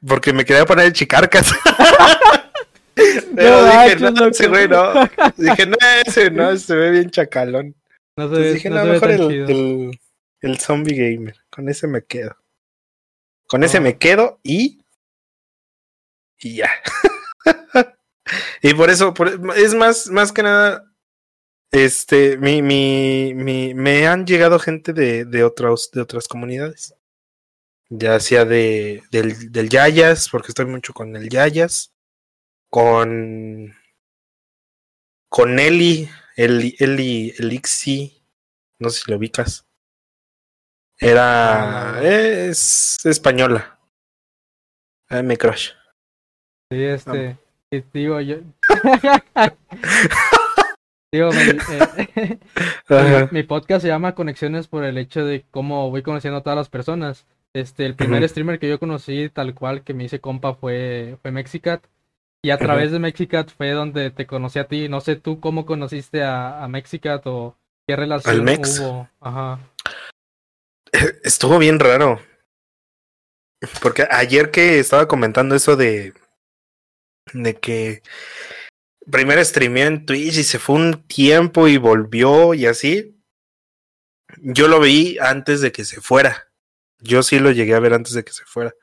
Porque 0.07 0.33
me 0.33 0.45
quería 0.45 0.65
poner 0.65 0.93
chicarcas. 0.93 1.51
Pero 2.95 3.65
dije, 3.65 3.77
manches, 3.77 4.01
no, 4.01 4.11
loco. 4.11 4.27
ese 4.31 4.49
güey 4.49 4.69
no. 4.69 4.93
Dije, 5.37 5.67
no, 5.67 5.77
ese 6.05 6.31
no, 6.31 6.57
se 6.57 6.75
ve 6.75 6.91
bien 6.91 7.11
chacalón. 7.11 7.75
No 8.17 8.29
se 8.29 8.41
ve, 8.41 8.53
dije, 8.55 8.71
no 8.71 8.77
no, 8.77 8.83
se 8.83 8.87
ve 8.89 8.93
mejor 8.95 9.09
tan 9.09 9.21
el, 9.21 9.29
chido. 9.29 9.47
el, 9.49 10.01
el 10.41 10.59
zombie 10.59 10.95
gamer. 10.97 11.37
Con 11.51 11.69
ese 11.69 11.87
me 11.87 12.05
quedo. 12.05 12.37
Con 13.47 13.63
ese 13.63 13.79
No. 13.79 13.85
me 13.85 13.99
quedo 13.99 14.41
y. 14.43 14.83
Y 16.41 16.57
ya. 16.57 16.71
y 18.63 18.75
por 18.75 18.91
eso, 18.91 19.15
por- 19.15 19.53
es 19.57 19.75
más, 19.75 20.09
más 20.09 20.33
que 20.33 20.43
nada. 20.43 20.85
Este, 21.71 22.37
mi, 22.39 22.63
mi, 22.63 23.33
mi, 23.35 23.75
me 23.75 24.07
han 24.07 24.27
llegado 24.27 24.59
gente 24.59 24.93
de, 24.93 25.25
de 25.25 25.45
otros, 25.45 25.91
de 25.93 26.01
otras 26.01 26.27
comunidades. 26.27 26.95
Ya 27.91 28.21
sea 28.21 28.45
de, 28.45 29.03
del, 29.11 29.51
del 29.51 29.69
Yayas, 29.69 30.29
porque 30.29 30.49
estoy 30.49 30.67
mucho 30.67 30.93
con 30.93 31.17
el 31.17 31.29
Yayas. 31.29 31.93
Con. 32.71 33.75
Con 35.31 35.59
Eli, 35.59 36.09
Eli, 36.37 36.77
Eli, 36.79 37.35
Elixi. 37.39 38.23
No 38.79 38.91
sé 38.91 39.01
si 39.01 39.11
lo 39.11 39.17
ubicas. 39.17 39.67
Era. 40.99 41.93
No. 41.95 42.01
Es 42.01 43.05
española. 43.05 43.79
Ah, 45.09 45.23
mi 45.23 45.37
crush. 45.37 45.71
Sí, 46.71 46.85
este. 46.85 47.39
Y 47.71 47.81
digo, 47.93 48.21
yo. 48.21 48.37
digo, 51.13 51.31
mi, 51.33 51.39
eh, 51.39 52.39
Ajá. 52.89 53.29
mi 53.31 53.43
podcast 53.43 53.83
se 53.83 53.89
llama 53.89 54.15
Conexiones 54.15 54.69
por 54.69 54.85
el 54.85 54.99
hecho 54.99 55.25
de 55.25 55.45
cómo 55.51 55.91
voy 55.91 56.03
conociendo 56.03 56.39
a 56.39 56.43
todas 56.43 56.59
las 56.59 56.69
personas. 56.69 57.27
Este, 57.55 57.87
el 57.87 57.95
primer 57.95 58.29
streamer 58.29 58.59
que 58.59 58.69
yo 58.69 58.79
conocí 58.79 59.31
tal 59.31 59.55
cual 59.55 59.83
que 59.83 59.95
me 59.95 60.05
hice 60.05 60.21
compa 60.21 60.55
fue, 60.55 61.19
fue 61.23 61.31
Mexicat. 61.31 61.85
Y 62.43 62.51
a 62.51 62.59
través 62.59 62.93
de 62.93 63.01
Mexicat 63.01 63.51
fue 63.51 63.73
donde 63.73 64.11
te 64.11 64.27
conocí 64.27 64.59
a 64.59 64.69
ti. 64.69 64.89
No 64.89 65.01
sé 65.01 65.17
tú 65.17 65.41
cómo 65.41 65.67
conociste 65.67 66.23
a, 66.23 66.63
a 66.63 66.69
Mexicat 66.69 67.27
o 67.27 67.57
qué 67.87 67.97
relación 67.97 68.45
Mex. 68.45 68.79
hubo. 68.79 69.09
Ajá. 69.21 69.59
Estuvo 71.25 71.59
bien 71.59 71.81
raro. 71.81 72.21
Porque 73.83 74.07
ayer 74.11 74.51
que 74.51 74.79
estaba 74.79 75.09
comentando 75.09 75.55
eso 75.55 75.77
de. 75.77 76.15
de 77.33 77.55
que. 77.59 78.03
Primero 79.11 79.43
streameó 79.45 79.87
en 79.87 80.05
Twitch 80.07 80.39
y 80.39 80.45
se 80.45 80.59
fue 80.59 80.77
un 80.77 81.03
tiempo 81.05 81.67
y 81.67 81.77
volvió 81.77 82.55
y 82.55 82.67
así. 82.67 83.19
Yo 84.37 84.69
lo 84.69 84.81
vi 84.81 85.19
antes 85.19 85.61
de 85.61 85.73
que 85.73 85.85
se 85.85 86.01
fuera. 86.01 86.48
Yo 87.01 87.23
sí 87.23 87.39
lo 87.39 87.51
llegué 87.51 87.75
a 87.75 87.81
ver 87.81 87.95
antes 87.95 88.13
de 88.13 88.25
que 88.25 88.33
se 88.33 88.45
fuera. 88.45 88.75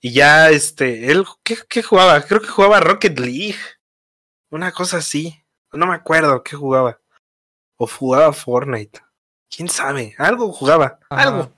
Y 0.00 0.12
ya, 0.12 0.50
este, 0.50 1.10
él, 1.10 1.24
¿qué, 1.44 1.56
qué 1.68 1.82
jugaba? 1.82 2.20
Creo 2.22 2.40
que 2.40 2.48
jugaba 2.48 2.80
Rocket 2.80 3.18
League. 3.18 3.58
Una 4.50 4.72
cosa 4.72 4.98
así. 4.98 5.44
No 5.72 5.86
me 5.86 5.94
acuerdo 5.94 6.42
qué 6.42 6.56
jugaba. 6.56 7.00
O 7.76 7.86
jugaba 7.86 8.32
Fortnite. 8.32 9.00
¿Quién 9.54 9.68
sabe? 9.68 10.14
Algo 10.18 10.52
jugaba. 10.52 10.98
Ajá. 11.08 11.22
Algo. 11.22 11.52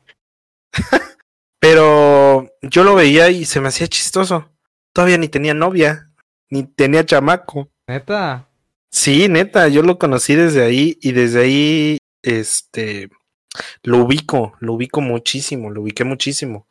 Pero 1.61 2.51
yo 2.61 2.85
lo 2.85 2.95
veía 2.95 3.31
y 3.31 3.47
se 3.47 3.61
me 3.61 3.69
hacía 3.69 3.89
chistoso. 3.89 4.51
Todavía 4.93 5.17
ni 5.17 5.29
tenía 5.29 5.55
novia, 5.55 6.11
ni 6.51 6.65
tenía 6.65 7.07
chamaco. 7.07 7.71
Neta. 7.89 8.49
Sí, 8.91 9.29
neta, 9.29 9.69
yo 9.69 9.83
lo 9.83 9.99
conocí 9.99 10.35
desde 10.35 10.63
ahí 10.63 10.99
y 11.01 11.13
desde 11.13 11.41
ahí, 11.41 11.99
este, 12.23 13.09
lo 13.83 13.99
ubico, 13.99 14.55
lo 14.61 14.75
ubico 14.75 15.01
muchísimo, 15.01 15.71
lo 15.71 15.83
ubiqué 15.83 16.05
muchísimo. 16.05 16.67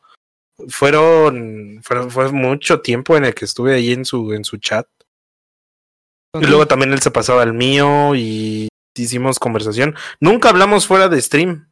Fueron, 0.68 1.80
fueron, 1.82 2.10
fue 2.10 2.30
mucho 2.30 2.80
tiempo 2.80 3.16
en 3.16 3.24
el 3.24 3.34
que 3.34 3.44
estuve 3.44 3.74
ahí 3.74 3.92
en 3.92 4.04
su, 4.04 4.32
en 4.32 4.44
su 4.44 4.58
chat. 4.58 4.86
Y 6.34 6.46
luego 6.46 6.66
también 6.66 6.92
él 6.92 7.00
se 7.00 7.12
pasaba 7.12 7.42
al 7.42 7.54
mío 7.54 8.14
y 8.14 8.68
hicimos 8.96 9.38
conversación. 9.38 9.94
Nunca 10.20 10.48
hablamos 10.48 10.86
fuera 10.86 11.08
de 11.08 11.20
stream. 11.20 11.70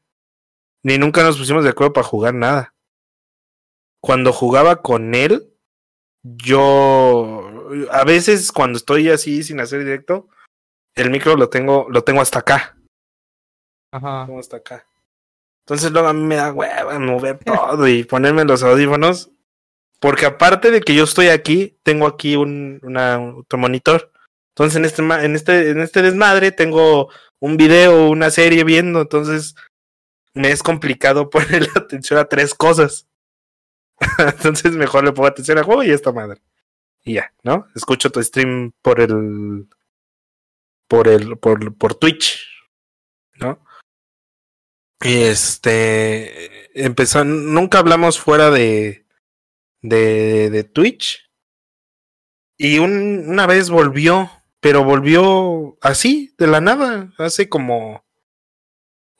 Ni 0.85 0.99
nunca 0.99 1.23
nos 1.23 1.39
pusimos 1.39 1.65
de 1.65 1.71
acuerdo 1.71 1.93
para 1.93 2.07
jugar 2.07 2.35
nada. 2.35 2.75
Cuando 4.01 4.33
jugaba 4.33 4.83
con 4.83 5.15
él, 5.15 5.53
yo 6.23 7.51
a 7.91 8.05
veces 8.05 8.51
cuando 8.53 8.77
estoy 8.77 9.09
así 9.09 9.43
sin 9.43 9.61
hacer 9.61 9.81
directo, 9.81 10.29
el 10.95 11.11
micro 11.11 11.37
lo 11.37 11.49
tengo, 11.49 11.87
lo 11.89 12.03
tengo 12.03 12.21
hasta 12.21 12.41
acá. 12.41 12.77
Ajá. 13.93 14.21
Lo 14.21 14.27
tengo 14.27 14.41
hasta 14.41 14.57
acá. 14.57 14.87
Entonces 15.65 15.93
luego 15.93 16.09
a 16.09 16.13
mí 16.13 16.23
me 16.23 16.37
da 16.37 16.53
hueva 16.53 16.99
mover 16.99 17.39
todo 17.39 17.87
y 17.87 18.05
ponerme 18.05 18.45
los 18.45 18.63
audífonos. 18.63 19.31
Porque 20.01 20.27
aparte 20.27 20.73
de 20.73 20.81
que 20.81 20.95
yo 20.95 21.05
estoy 21.05 21.29
aquí, 21.29 21.79
tengo 21.85 22.07
aquí 22.07 22.35
un 22.35 22.81
una, 22.83 23.21
otro 23.21 23.59
monitor. 23.59 24.13
Entonces 24.51 24.77
en 24.77 24.85
este, 24.85 25.03
en 25.03 25.37
este, 25.37 25.71
en 25.71 25.81
este 25.81 26.03
desmadre 26.03 26.51
tengo 26.51 27.09
un 27.39 27.57
video, 27.57 28.11
una 28.11 28.31
serie 28.31 28.65
viendo, 28.65 29.01
entonces 29.01 29.55
me 30.35 30.51
es 30.51 30.63
complicado 30.63 31.31
ponerle 31.31 31.71
atención 31.77 32.19
a 32.19 32.25
tres 32.25 32.55
cosas. 32.55 33.07
entonces 34.19 34.73
mejor 34.73 35.05
le 35.05 35.13
pongo 35.13 35.29
atención 35.29 35.59
al 35.59 35.65
juego 35.65 35.85
y 35.85 35.91
a 35.91 35.95
esta 35.95 36.13
madre. 36.13 36.43
Y 37.05 37.15
ya, 37.15 37.33
¿no? 37.43 37.67
Escucho 37.75 38.11
tu 38.11 38.23
stream 38.23 38.73
por 38.83 39.01
el 39.01 39.69
por 40.89 41.09
el 41.09 41.37
por, 41.39 41.77
por 41.77 41.95
Twitch, 41.95 42.45
¿no? 43.35 43.65
Este 45.03 46.85
empezó, 46.85 47.25
nunca 47.25 47.79
hablamos 47.79 48.19
fuera 48.19 48.51
de 48.51 49.03
de, 49.83 50.49
de 50.51 50.65
Twitch. 50.65 51.31
Y 52.57 52.79
un, 52.79 53.29
una 53.29 53.47
vez 53.47 53.71
volvió, 53.71 54.31
pero 54.61 54.85
volvió 54.85 55.77
así, 55.83 56.35
de 56.39 56.47
la 56.47 56.61
nada, 56.61 57.13
hace 57.19 57.49
como 57.49 58.05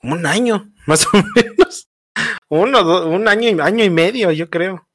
un 0.01 0.25
año, 0.25 0.71
más 0.87 1.05
o 1.07 1.09
menos. 1.35 1.89
Uno, 2.49 3.07
un 3.07 3.27
año 3.27 3.63
año 3.63 3.83
y 3.83 3.89
medio, 3.89 4.31
yo 4.31 4.49
creo. 4.49 4.87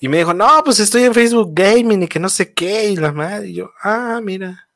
Y 0.00 0.08
me 0.08 0.18
dijo, 0.18 0.34
no, 0.34 0.48
pues 0.64 0.80
estoy 0.80 1.04
en 1.04 1.14
Facebook 1.14 1.50
Gaming 1.54 2.02
y 2.02 2.08
que 2.08 2.18
no 2.18 2.28
sé 2.28 2.52
qué, 2.52 2.90
y 2.90 2.96
la 2.96 3.12
madre. 3.12 3.48
Y 3.48 3.54
yo, 3.54 3.70
ah, 3.82 4.20
mira. 4.22 4.68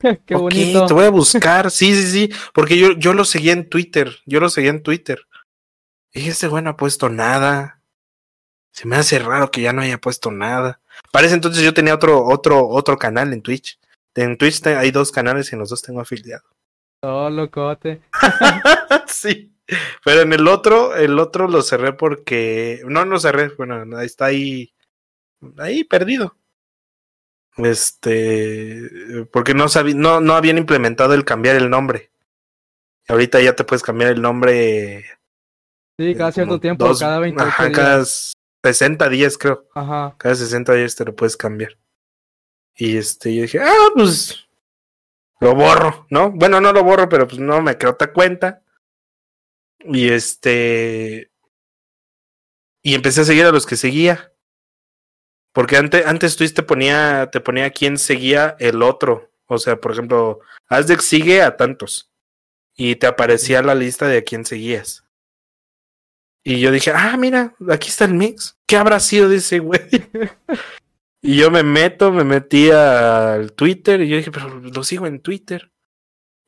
Qué 0.26 0.34
bonito. 0.34 0.86
te 0.86 0.94
voy 0.94 1.04
a 1.04 1.10
buscar. 1.10 1.70
Sí, 1.70 1.94
sí, 1.94 2.06
sí. 2.10 2.34
Porque 2.54 2.78
yo, 2.78 2.92
yo 2.92 3.14
lo 3.14 3.24
seguía 3.24 3.52
en 3.52 3.68
Twitter. 3.68 4.16
Yo 4.26 4.40
lo 4.40 4.48
seguía 4.48 4.70
en 4.70 4.82
Twitter. 4.82 5.20
Y 6.12 6.28
este 6.28 6.48
güey 6.48 6.62
no 6.62 6.70
ha 6.70 6.76
puesto 6.76 7.08
nada. 7.08 7.82
Se 8.72 8.86
me 8.86 8.96
hace 8.96 9.18
raro 9.18 9.50
que 9.50 9.60
ya 9.60 9.72
no 9.72 9.82
haya 9.82 9.98
puesto 9.98 10.30
nada. 10.30 10.80
Parece 11.12 11.34
entonces 11.34 11.62
yo 11.64 11.74
tenía 11.74 11.94
otro, 11.94 12.24
otro, 12.24 12.68
otro 12.68 12.96
canal 12.96 13.32
en 13.32 13.42
Twitch. 13.42 13.78
En 14.14 14.36
Twitch 14.36 14.66
hay 14.66 14.90
dos 14.90 15.12
canales 15.12 15.50
y 15.50 15.54
en 15.54 15.60
los 15.60 15.70
dos 15.70 15.82
tengo 15.82 16.00
afiliado. 16.00 16.44
Oh, 17.02 17.30
locote. 17.30 18.02
sí. 19.06 19.52
Pero 20.04 20.22
en 20.22 20.32
el 20.32 20.48
otro, 20.48 20.96
el 20.96 21.18
otro 21.18 21.46
lo 21.46 21.62
cerré 21.62 21.92
porque. 21.92 22.82
No, 22.86 23.04
no 23.04 23.18
cerré. 23.20 23.48
Bueno, 23.56 24.00
está 24.00 24.26
ahí. 24.26 24.72
Ahí 25.58 25.84
perdido. 25.84 26.36
Este. 27.58 29.26
Porque 29.32 29.54
no 29.54 29.66
no, 29.94 30.20
no 30.20 30.34
habían 30.34 30.58
implementado 30.58 31.14
el 31.14 31.24
cambiar 31.24 31.56
el 31.56 31.70
nombre. 31.70 32.10
Ahorita 33.08 33.40
ya 33.40 33.54
te 33.56 33.64
puedes 33.64 33.82
cambiar 33.82 34.12
el 34.12 34.20
nombre. 34.22 35.04
Sí, 35.98 36.14
cada 36.14 36.30
eh, 36.30 36.32
cierto 36.32 36.48
como 36.50 36.60
tiempo, 36.60 36.86
dos- 36.86 37.00
cada 37.00 37.18
28 37.18 37.48
ajá, 37.48 37.64
días. 37.66 37.76
cada 37.76 38.04
60 38.64 39.08
días, 39.08 39.38
creo. 39.38 39.66
Ajá. 39.74 40.14
Cada 40.18 40.34
60 40.34 40.74
días 40.74 40.94
te 40.94 41.04
lo 41.04 41.16
puedes 41.16 41.36
cambiar. 41.36 41.76
Y 42.76 42.96
este, 42.96 43.34
yo 43.34 43.42
dije, 43.42 43.58
ah, 43.60 43.88
pues 43.94 44.46
lo 45.40 45.54
borro, 45.54 46.06
¿no? 46.10 46.30
Bueno, 46.30 46.60
no 46.60 46.72
lo 46.72 46.84
borro, 46.84 47.08
pero 47.08 47.26
pues 47.26 47.40
no 47.40 47.60
me 47.62 47.76
creo 47.76 47.92
otra 47.92 48.12
cuenta. 48.12 48.62
Y 49.80 50.10
este. 50.10 51.30
Y 52.82 52.94
empecé 52.94 53.22
a 53.22 53.24
seguir 53.24 53.44
a 53.46 53.52
los 53.52 53.66
que 53.66 53.76
seguía. 53.76 54.32
Porque 55.58 55.76
antes, 55.76 56.06
antes 56.06 56.36
Twitch 56.36 56.54
te 56.54 56.62
ponía, 56.62 57.30
te 57.32 57.40
ponía 57.40 57.70
quién 57.70 57.98
seguía 57.98 58.54
el 58.60 58.80
otro. 58.80 59.32
O 59.46 59.58
sea, 59.58 59.74
por 59.74 59.90
ejemplo, 59.90 60.38
Azdex 60.68 61.04
sigue 61.04 61.42
a 61.42 61.56
tantos. 61.56 62.12
Y 62.76 62.94
te 62.94 63.08
aparecía 63.08 63.60
la 63.60 63.74
lista 63.74 64.06
de 64.06 64.18
a 64.18 64.22
quién 64.22 64.44
seguías. 64.44 65.04
Y 66.44 66.60
yo 66.60 66.70
dije, 66.70 66.92
ah, 66.94 67.16
mira, 67.16 67.56
aquí 67.70 67.88
está 67.88 68.04
el 68.04 68.14
mix. 68.14 68.56
¿Qué 68.68 68.76
habrá 68.76 69.00
sido 69.00 69.28
de 69.28 69.38
ese 69.38 69.58
güey? 69.58 69.80
y 71.22 71.38
yo 71.38 71.50
me 71.50 71.64
meto, 71.64 72.12
me 72.12 72.22
metí 72.22 72.70
al 72.70 73.52
Twitter 73.54 74.00
y 74.02 74.10
yo 74.10 74.16
dije, 74.16 74.30
pero 74.30 74.60
lo 74.60 74.84
sigo 74.84 75.08
en 75.08 75.18
Twitter. 75.18 75.72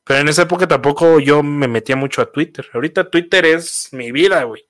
Pero 0.05 0.21
en 0.21 0.29
esa 0.29 0.43
época 0.43 0.69
tampoco 0.69 1.19
yo 1.19 1.43
me 1.43 1.67
metía 1.67 1.97
mucho 1.97 2.23
a 2.23 2.31
Twitter. 2.31 2.65
Ahorita 2.73 3.11
Twitter 3.11 3.45
es 3.45 3.89
mi 3.91 4.13
vida, 4.13 4.45
güey. 4.45 4.70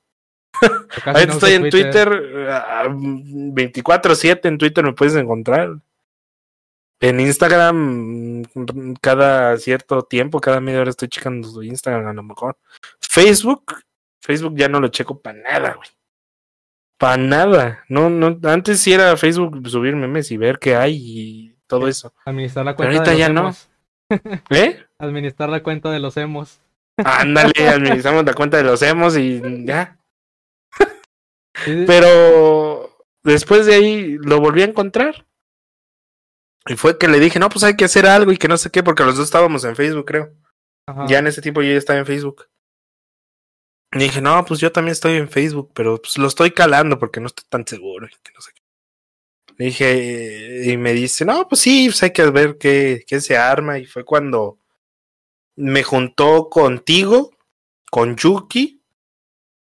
Ahorita 1.04 1.26
no 1.26 1.32
estoy 1.34 1.52
en 1.52 1.70
Twitter, 1.70 2.48
ah, 2.50 2.86
24/7 2.88 4.48
en 4.48 4.58
Twitter 4.58 4.84
me 4.84 4.92
puedes 4.92 5.14
encontrar. 5.14 5.76
En 7.02 7.18
Instagram, 7.18 8.42
mm, 8.54 8.94
cada 9.00 9.56
cierto 9.56 10.02
tiempo, 10.02 10.40
cada 10.40 10.60
media 10.60 10.82
hora 10.82 10.90
estoy 10.90 11.08
checando 11.08 11.48
su 11.48 11.62
Instagram 11.62 12.06
a 12.06 12.12
lo 12.12 12.22
mejor. 12.22 12.58
Facebook, 13.00 13.74
Facebook 14.20 14.54
ya 14.56 14.68
no 14.68 14.80
lo 14.80 14.88
checo 14.88 15.18
para 15.18 15.38
nada, 15.38 15.74
güey. 15.74 15.88
Para 16.98 17.16
nada. 17.16 17.84
No, 17.88 18.10
no, 18.10 18.38
antes 18.48 18.80
sí 18.80 18.92
era 18.92 19.16
Facebook 19.16 19.66
subir 19.68 19.96
memes 19.96 20.30
y 20.30 20.36
ver 20.36 20.58
qué 20.58 20.76
hay 20.76 20.96
y 20.96 21.56
todo 21.66 21.88
eso. 21.88 22.12
Administrar 22.26 22.66
la 22.66 22.76
Pero 22.76 22.90
cuenta 22.90 23.10
ahorita 23.10 23.10
de 23.12 23.16
los 23.16 23.26
ya 23.26 23.32
no. 23.32 23.40
emos. 23.40 23.70
¿Eh? 24.50 24.84
Administrar 24.98 25.48
la 25.48 25.62
cuenta 25.62 25.90
de 25.90 26.00
los 26.00 26.16
emos. 26.18 26.60
Ándale, 26.98 27.68
administramos 27.68 28.24
la 28.26 28.34
cuenta 28.34 28.58
de 28.58 28.64
los 28.64 28.82
emos 28.82 29.16
y 29.16 29.40
ya. 29.64 29.96
Pero 31.64 33.04
después 33.22 33.66
de 33.66 33.74
ahí 33.74 34.18
lo 34.18 34.40
volví 34.40 34.62
a 34.62 34.66
encontrar. 34.66 35.26
Y 36.66 36.76
fue 36.76 36.98
que 36.98 37.08
le 37.08 37.18
dije, 37.18 37.38
no, 37.38 37.48
pues 37.48 37.64
hay 37.64 37.76
que 37.76 37.86
hacer 37.86 38.06
algo 38.06 38.32
y 38.32 38.36
que 38.36 38.48
no 38.48 38.56
sé 38.56 38.70
qué, 38.70 38.82
porque 38.82 39.04
los 39.04 39.16
dos 39.16 39.24
estábamos 39.24 39.64
en 39.64 39.76
Facebook, 39.76 40.04
creo. 40.04 40.34
ajá. 40.86 41.06
Ya 41.06 41.18
en 41.18 41.26
ese 41.26 41.42
tiempo 41.42 41.62
yo 41.62 41.72
ya 41.72 41.78
estaba 41.78 41.98
en 41.98 42.06
Facebook. 42.06 42.46
Y 43.92 43.98
dije, 43.98 44.20
no, 44.20 44.44
pues 44.44 44.60
yo 44.60 44.70
también 44.70 44.92
estoy 44.92 45.14
en 45.16 45.28
Facebook, 45.28 45.72
pero 45.74 46.00
pues 46.00 46.16
lo 46.16 46.28
estoy 46.28 46.52
calando 46.52 46.98
porque 46.98 47.20
no 47.20 47.26
estoy 47.26 47.44
tan 47.48 47.66
seguro. 47.66 48.06
y 48.06 48.10
que 48.10 48.32
no 48.32 48.40
sé 48.40 48.52
qué. 48.54 48.62
Le 49.56 49.64
dije, 49.66 50.68
eh, 50.68 50.72
y 50.72 50.76
me 50.76 50.92
dice, 50.92 51.24
no, 51.24 51.48
pues 51.48 51.60
sí, 51.60 51.88
pues 51.88 52.02
hay 52.02 52.12
que 52.12 52.30
ver 52.30 52.56
qué, 52.56 53.04
qué 53.06 53.20
se 53.20 53.36
arma. 53.36 53.78
Y 53.78 53.86
fue 53.86 54.04
cuando 54.04 54.58
me 55.56 55.82
juntó 55.82 56.48
contigo, 56.48 57.32
con 57.90 58.16
Yuki 58.16 58.79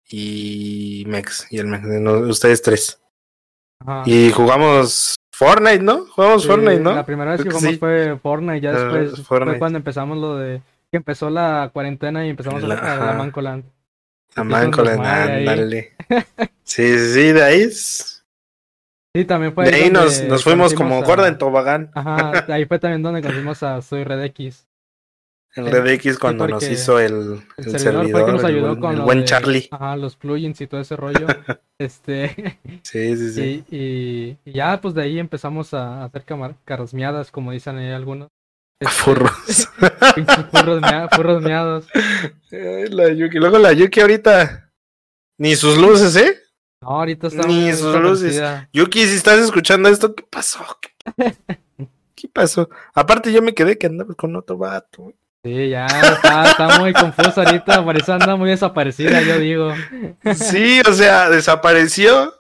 y 0.09 1.05
Mex, 1.07 1.47
y 1.51 1.59
el 1.59 1.67
Mex, 1.67 1.83
no, 1.85 2.13
ustedes 2.21 2.63
tres. 2.63 3.01
Ajá. 3.85 4.03
Y 4.07 4.31
jugamos 4.33 5.17
Fortnite, 5.33 5.81
¿no? 5.81 6.07
Jugamos 6.07 6.43
Sí, 6.43 6.49
Fortnite, 6.49 6.81
¿no? 6.81 6.95
La 6.95 7.05
primera 7.07 7.33
vez 7.33 7.43
que 7.43 7.49
Creo 7.49 7.53
que 7.53 7.59
jugamos 7.59 7.75
sí. 7.75 7.79
fue 7.79 8.19
Fortnite, 8.23 8.61
ya 8.61 8.71
Ah, 8.71 8.73
después 8.79 9.15
fue 9.17 9.25
Fortnite. 9.25 9.59
cuando 9.59 9.79
empezamos 9.79 10.19
lo 10.19 10.37
de 10.37 10.63
que 10.91 10.97
empezó 10.97 11.29
la 11.31 11.71
cuarentena 11.73 12.25
y 12.27 12.31
empezamos 12.31 12.63
a 12.63 12.67
La- 12.69 12.75
a 12.77 12.97
la 12.97 13.05
ajá. 13.11 13.13
Mancoland. 13.19 13.65
La 14.35 14.45
Mancoland, 14.45 15.05
ándale. 15.05 15.93
Sí, 16.63 16.99
sí, 16.99 17.33
de 17.33 17.43
ahí, 17.45 17.61
es- 17.63 18.25
Sí, 19.15 19.25
también 19.25 19.55
fue 19.55 19.65
de 19.71 19.75
ahí 19.77 19.91
nos, 19.91 20.21
nos 20.25 20.43
fuimos 20.45 20.75
como 20.75 20.97
a- 20.99 21.03
gorda 21.05 21.29
en 21.29 21.39
tobogán. 21.39 21.91
Ajá, 21.95 22.45
ahí 22.53 22.65
fue 22.67 22.79
también 22.79 23.03
donde 23.03 23.23
conocimos 23.23 23.63
a 23.63 23.81
Soy 23.83 24.05
Red 24.05 24.25
X. 24.25 24.67
El 25.57 25.71
Red 25.71 25.87
X 25.95 26.19
cuando 26.19 26.47
nos 26.47 26.69
hizo 26.69 26.99
el, 27.01 27.43
El, 27.57 27.67
el 27.67 27.79
servidor, 27.81 28.21
el 28.21 28.27
que 28.27 28.33
nos 28.33 28.41
el 28.43 28.47
ayudó 28.47 28.69
buen- 28.69 28.81
con 28.81 28.95
el 28.95 29.01
buen 29.03 29.19
de- 29.21 29.25
Charlie. 29.25 29.69
Ajá, 29.71 29.97
los 29.97 30.15
plugins 30.17 30.61
y 30.61 30.67
todo 30.67 30.81
ese 30.81 30.97
rollo. 30.97 31.27
este, 31.79 32.59
Sí, 32.83 33.17
sí, 33.17 33.33
sí. 33.33 33.65
y, 33.71 33.77
y- 33.77 34.39
y 34.45 34.53
ya 34.53 34.81
pues 34.81 34.95
de 34.95 35.03
ahí 35.03 35.19
empezamos 35.19 35.73
a 35.75 36.05
hacer 36.05 36.25
carrasmeadas, 36.65 37.31
como 37.31 37.53
dicen 37.53 37.77
ahí 37.79 37.91
algunos. 37.93 38.29
Este, 38.79 38.93
Furros. 38.93 39.33
Furros, 40.53 40.83
mea- 40.83 41.09
furros 41.11 41.43
meados. 41.43 41.87
La 42.51 43.11
Yuki. 43.11 43.39
Luego 43.39 43.59
la 43.59 43.73
Yuki 43.73 44.01
ahorita. 44.01 44.71
Ni 45.39 45.57
sus 45.57 45.79
luces, 45.79 46.15
¿eh? 46.17 46.39
No, 46.83 46.89
ahorita 46.91 47.29
está 47.29 47.47
Ni 47.47 47.73
sus 47.73 47.95
luces. 47.99 48.43
Yuki, 48.75 49.07
si 49.07 49.17
estás 49.17 49.39
escuchando 49.39 49.89
esto, 49.89 50.15
¿qué 50.15 50.25
pasó? 50.29 50.61
¿Qué, 50.83 51.35
qué 52.15 52.29
pasó? 52.29 52.69
Aparte, 52.95 53.33
yo 53.33 53.41
me 53.41 53.55
quedé 53.55 53.79
que 53.79 53.87
andaba 53.87 54.13
con 54.15 54.37
otro 54.37 54.59
vato. 54.59 55.15
Sí, 55.47 55.69
ya 55.69 55.87
está, 55.87 56.51
está 56.51 56.81
muy 56.81 56.93
confusa 56.93 57.43
ahorita, 57.43 57.85
por 57.85 57.97
eso 57.97 58.13
anda 58.13 58.35
muy 58.35 58.51
desaparecida, 58.51 59.23
yo 59.23 59.39
digo. 59.39 59.73
Sí, 60.35 60.81
o 60.89 60.93
sea, 60.93 61.31
desapareció. 61.31 62.35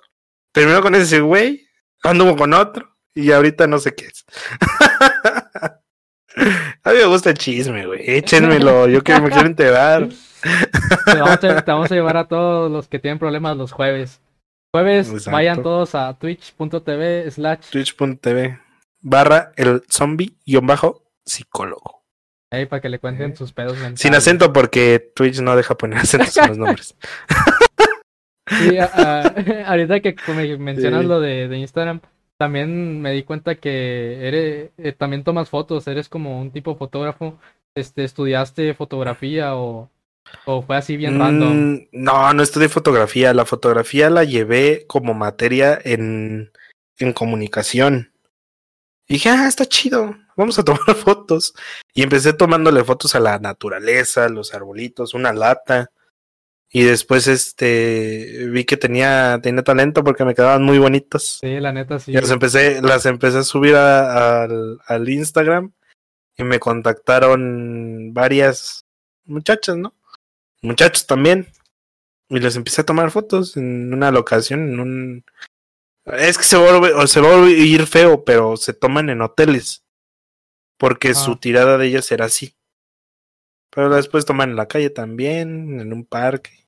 Terminó 0.51 0.83
con 0.83 0.97
ese 0.97 1.21
güey. 1.21 1.69
Anduvo 2.03 2.35
con 2.35 2.53
otro. 2.53 2.97
Y 3.15 3.31
ahorita 3.31 3.69
no 3.69 3.79
sé 3.79 3.95
qué 3.95 4.07
es. 4.07 4.25
A 6.83 6.91
mí 6.91 6.97
me 6.97 7.05
gusta 7.07 7.31
el 7.31 7.39
chisme, 7.39 7.87
güey. 7.87 8.01
Échenmelo. 8.05 8.89
Yo 8.89 9.05
que 9.05 9.21
me 9.21 9.31
quiero 9.31 9.47
enterar. 9.47 10.09
Te 11.05 11.15
vamos, 11.15 11.31
a, 11.31 11.39
te 11.39 11.71
vamos 11.71 11.93
a 11.93 11.95
llevar 11.95 12.17
a 12.17 12.27
todos 12.27 12.71
los 12.71 12.89
que 12.89 12.99
tienen 12.99 13.21
problemas 13.21 13.57
los 13.57 13.71
jueves. 13.71 14.21
Jueves, 14.73 15.09
Exacto. 15.11 15.31
vayan 15.31 15.63
todos 15.63 15.95
a 15.95 16.13
twitch.tv 16.15 17.31
slash 17.31 17.71
Twitch.tv 17.71 18.59
barra 19.01 19.53
el 19.55 19.85
zombie 19.89 20.37
guion 20.45 20.67
bajo 20.67 21.05
psicólogo. 21.25 21.96
Ahí 22.51 22.67
para 22.67 22.81
que 22.81 22.89
le 22.89 22.99
cuenten 22.99 23.37
sus 23.37 23.53
pedos 23.53 23.75
mentales. 23.75 24.01
Sin 24.01 24.15
acento 24.15 24.53
porque 24.53 25.13
Twitch 25.15 25.41
no 25.41 25.57
deja 25.57 25.77
poner 25.77 25.99
acentos 26.01 26.37
en 26.37 26.49
los 26.49 26.59
nombres. 26.59 26.97
Sí, 28.49 28.79
ahorita 28.79 29.99
que 29.99 30.15
me 30.29 30.57
mencionas 30.57 31.03
Sí. 31.03 31.07
lo 31.09 31.19
de, 31.19 31.49
de 31.49 31.59
Instagram, 31.59 32.01
también 32.39 33.01
me 33.01 33.13
di 33.13 33.25
cuenta 33.25 33.57
que 33.57 34.27
eres, 34.27 34.71
eh, 34.79 34.93
también 34.93 35.25
tomas 35.25 35.49
fotos, 35.49 35.89
eres 35.89 36.09
como 36.09 36.41
un 36.41 36.53
tipo 36.53 36.77
fotógrafo. 36.77 37.39
Este, 37.75 38.05
¿estudiaste 38.05 38.73
fotografía 38.75 39.57
o, 39.57 39.91
o 40.45 40.63
fue 40.63 40.77
así 40.77 40.97
bien 40.97 41.19
random? 41.19 41.57
Mm, 41.57 41.89
no, 41.93 42.33
no 42.33 42.43
estudié 42.43 42.69
fotografía. 42.69 43.35
La 43.35 43.45
fotografía 43.47 44.11
la 44.11 44.23
llevé 44.25 44.85
como 44.87 45.13
materia 45.13 45.79
en, 45.85 46.53
en 46.99 47.13
comunicación. 47.13 48.13
Y 49.09 49.15
dije, 49.15 49.29
ah, 49.31 49.47
está 49.47 49.67
chido. 49.67 50.17
Vamos 50.37 50.59
a 50.59 50.65
tomar 50.65 50.81
fotos. 50.97 51.55
Y 51.95 52.03
empecé 52.03 52.33
tomándole 52.33 52.85
fotos 52.85 53.15
a 53.15 53.21
la 53.21 53.39
naturaleza, 53.39 54.29
los 54.29 54.53
arbolitos, 54.55 55.15
una 55.15 55.33
lata. 55.33 55.91
Y 56.69 56.83
después 56.83 57.29
este 57.29 58.49
vi 58.51 58.65
que 58.65 58.77
tenía, 58.77 59.39
tenía 59.43 59.63
talento 59.63 60.03
porque 60.03 60.25
me 60.25 60.35
quedaban 60.35 60.63
muy 60.65 60.79
bonitos. 60.79 61.39
Sí, 61.41 61.61
la 61.61 61.73
neta 61.73 61.99
sí. 62.01 62.11
Y 62.11 62.15
las 62.15 62.31
empecé, 62.31 62.83
las 62.83 63.07
empecé 63.07 63.39
a 63.39 63.43
subir 63.45 63.77
a- 63.77 64.43
al, 64.43 64.81
al 64.87 65.09
Instagram 65.09 65.73
y 66.37 66.43
me 66.45 66.59
contactaron 66.59 68.13
varias 68.13 68.85
muchachas, 69.25 69.77
¿no? 69.77 69.95
Muchachos 70.63 71.07
también. 71.07 71.47
Y 72.29 72.41
les 72.41 72.57
empecé 72.57 72.81
a 72.81 72.87
tomar 72.87 73.13
fotos 73.13 73.57
en 73.57 73.95
una 73.95 74.11
locación, 74.11 74.69
en 74.69 74.81
un... 74.81 75.25
Es 76.07 76.39
que 76.39 76.45
se 76.45 76.57
va, 76.57 77.03
a 77.03 77.07
se 77.07 77.21
va 77.21 77.31
a 77.35 77.37
oír 77.43 77.87
feo, 77.87 78.25
pero 78.25 78.57
se 78.57 78.73
toman 78.73 79.11
en 79.11 79.21
hoteles. 79.23 79.85
Porque 80.79 81.11
Ah. 81.11 81.15
su 81.15 81.37
tirada 81.37 81.79
de 81.79 81.87
ellas 81.87 82.11
era 82.13 82.27
así. 82.27 82.55
Pero 83.75 83.91
después 83.95 84.25
toman 84.25 84.51
en 84.51 84.57
la 84.57 84.69
calle 84.69 84.91
también, 84.91 85.81
en 85.81 85.93
un 85.93 86.05
parque. 86.05 86.67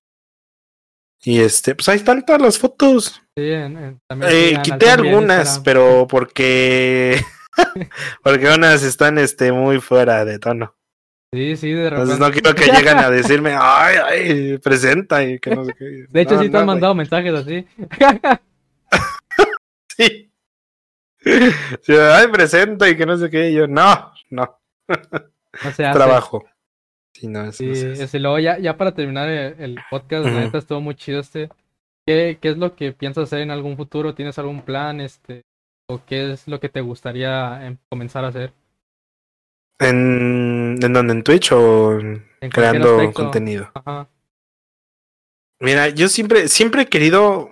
Y 1.22 1.40
este, 1.40 1.74
pues 1.74 1.88
ahí 1.88 1.96
están 1.96 2.24
todas 2.24 2.40
las 2.42 2.58
fotos. 2.58 3.20
Sí, 3.36 3.50
en- 3.50 4.00
Eh, 4.22 4.56
quité 4.62 4.90
algunas, 4.90 5.58
pero 5.60 6.06
porque 6.08 7.20
porque 8.22 8.48
unas 8.54 8.82
están 8.82 9.18
este 9.18 9.52
muy 9.52 9.80
fuera 9.80 10.24
de 10.24 10.38
tono. 10.38 10.74
Sí, 11.32 11.56
sí, 11.56 11.72
de 11.72 11.90
repente. 11.90 12.12
Entonces 12.12 12.18
no 12.18 12.30
quiero 12.32 12.54
que 12.54 12.72
lleguen 12.72 12.98
a 12.98 13.10
decirme, 13.10 13.54
ay, 13.60 13.96
ay, 13.96 14.58
presenta 14.58 15.22
y 15.24 15.38
que 15.38 15.50
no 15.54 15.64
sé 15.64 15.74
qué. 15.78 15.84
De 16.08 16.20
hecho, 16.22 16.34
No, 16.34 16.40
sí 16.42 16.46
te 16.46 16.52
no, 16.52 16.58
han 16.60 16.64
güey. 16.66 16.74
mandado 16.74 16.94
mensajes 16.94 17.34
así. 17.34 17.66
Sí. 19.98 20.30
Ay, 21.88 22.28
presenta 22.28 22.88
y 22.88 22.96
que 22.96 23.04
no 23.04 23.16
sé 23.16 23.28
qué. 23.28 23.50
Y 23.50 23.54
yo, 23.54 23.66
no, 23.66 24.12
no, 24.30 24.58
No 24.88 25.70
se 25.72 25.84
hace. 25.84 25.92
trabajo. 25.98 26.44
Sí, 27.14 27.26
no, 27.26 27.42
eso 27.44 27.52
Sí, 27.58 27.66
no 27.66 27.96
se 27.96 28.02
hace. 28.04 28.18
luego 28.20 28.38
ya, 28.38 28.58
ya 28.58 28.76
para 28.76 28.94
terminar 28.94 29.28
el, 29.28 29.60
el 29.60 29.78
podcast, 29.90 30.24
la 30.26 30.30
Ujú. 30.32 30.40
neta 30.40 30.58
estuvo 30.58 30.80
muy 30.80 30.94
chido 30.94 31.20
este. 31.20 31.48
¿Qué, 32.06 32.38
¿Qué 32.40 32.48
es 32.50 32.56
lo 32.58 32.74
que 32.76 32.92
piensas 32.92 33.24
hacer 33.24 33.40
en 33.40 33.50
algún 33.50 33.76
futuro? 33.76 34.14
¿Tienes 34.14 34.38
algún 34.38 34.62
plan? 34.62 35.00
Este, 35.00 35.42
¿O 35.90 36.00
qué 36.06 36.32
es 36.32 36.46
lo 36.48 36.60
que 36.60 36.68
te 36.68 36.80
gustaría 36.80 37.66
em, 37.66 37.76
comenzar 37.90 38.24
a 38.24 38.28
hacer? 38.28 38.52
¿En, 39.80 40.78
¿En 40.82 40.92
dónde? 40.92 41.12
¿En 41.12 41.22
Twitch 41.22 41.52
o 41.52 41.98
en- 41.98 42.24
creando 42.50 42.96
aspecto. 43.00 43.22
contenido? 43.22 43.70
Ajá. 43.74 44.08
Mira, 45.60 45.88
yo 45.88 46.08
siempre, 46.08 46.46
siempre 46.48 46.82
he 46.82 46.86
querido 46.86 47.50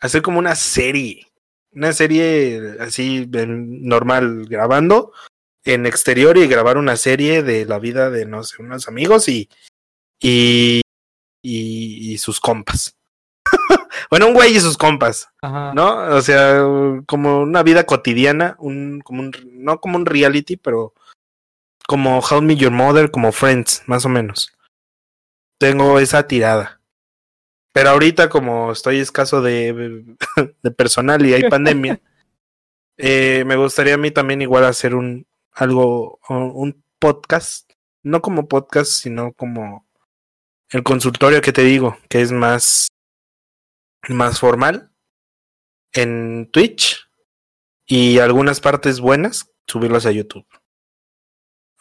hacer 0.00 0.22
como 0.22 0.38
una 0.38 0.54
serie. 0.54 1.26
Una 1.72 1.92
serie 1.92 2.76
así 2.80 3.28
en- 3.32 3.84
normal, 3.86 4.46
grabando 4.48 5.12
en 5.64 5.86
exterior 5.86 6.36
y 6.38 6.48
grabar 6.48 6.78
una 6.78 6.96
serie 6.96 7.42
de 7.42 7.64
la 7.66 7.78
vida 7.78 8.10
de, 8.10 8.24
no 8.26 8.42
sé, 8.42 8.60
unos 8.62 8.88
amigos 8.88 9.28
y, 9.28 9.48
y, 10.20 10.80
y, 11.42 12.12
y 12.12 12.18
sus 12.18 12.40
compas. 12.40 12.96
bueno, 14.10 14.28
un 14.28 14.34
güey 14.34 14.56
y 14.56 14.60
sus 14.60 14.76
compas, 14.76 15.28
Ajá. 15.42 15.72
¿no? 15.74 16.16
O 16.16 16.22
sea, 16.22 16.60
como 17.06 17.42
una 17.42 17.62
vida 17.62 17.84
cotidiana, 17.84 18.56
un, 18.58 19.00
como 19.02 19.20
un, 19.20 19.32
no 19.52 19.80
como 19.80 19.96
un 19.96 20.06
reality, 20.06 20.56
pero 20.56 20.94
como 21.86 22.18
How 22.20 22.38
I 22.38 22.42
Met 22.42 22.58
Your 22.58 22.72
Mother, 22.72 23.10
como 23.10 23.30
Friends, 23.32 23.82
más 23.86 24.04
o 24.04 24.08
menos. 24.08 24.52
Tengo 25.58 25.98
esa 25.98 26.26
tirada. 26.26 26.79
Pero 27.72 27.90
ahorita, 27.90 28.28
como 28.28 28.72
estoy 28.72 28.98
escaso 28.98 29.42
de, 29.42 30.04
de 30.62 30.70
personal 30.70 31.24
y 31.24 31.34
hay 31.34 31.48
pandemia, 31.48 32.00
eh, 32.96 33.44
me 33.46 33.56
gustaría 33.56 33.94
a 33.94 33.98
mí 33.98 34.10
también 34.10 34.42
igual 34.42 34.64
hacer 34.64 34.94
un 34.94 35.26
algo, 35.52 36.20
un 36.28 36.82
podcast, 36.98 37.70
no 38.02 38.22
como 38.22 38.48
podcast, 38.48 38.90
sino 38.90 39.32
como 39.32 39.86
el 40.70 40.82
consultorio 40.82 41.40
que 41.40 41.52
te 41.52 41.62
digo, 41.62 41.98
que 42.08 42.22
es 42.22 42.32
más, 42.32 42.88
más 44.08 44.38
formal 44.38 44.90
en 45.92 46.48
Twitch 46.52 47.08
y 47.86 48.18
algunas 48.20 48.60
partes 48.60 49.00
buenas, 49.00 49.50
subirlas 49.66 50.06
a 50.06 50.12
YouTube. 50.12 50.46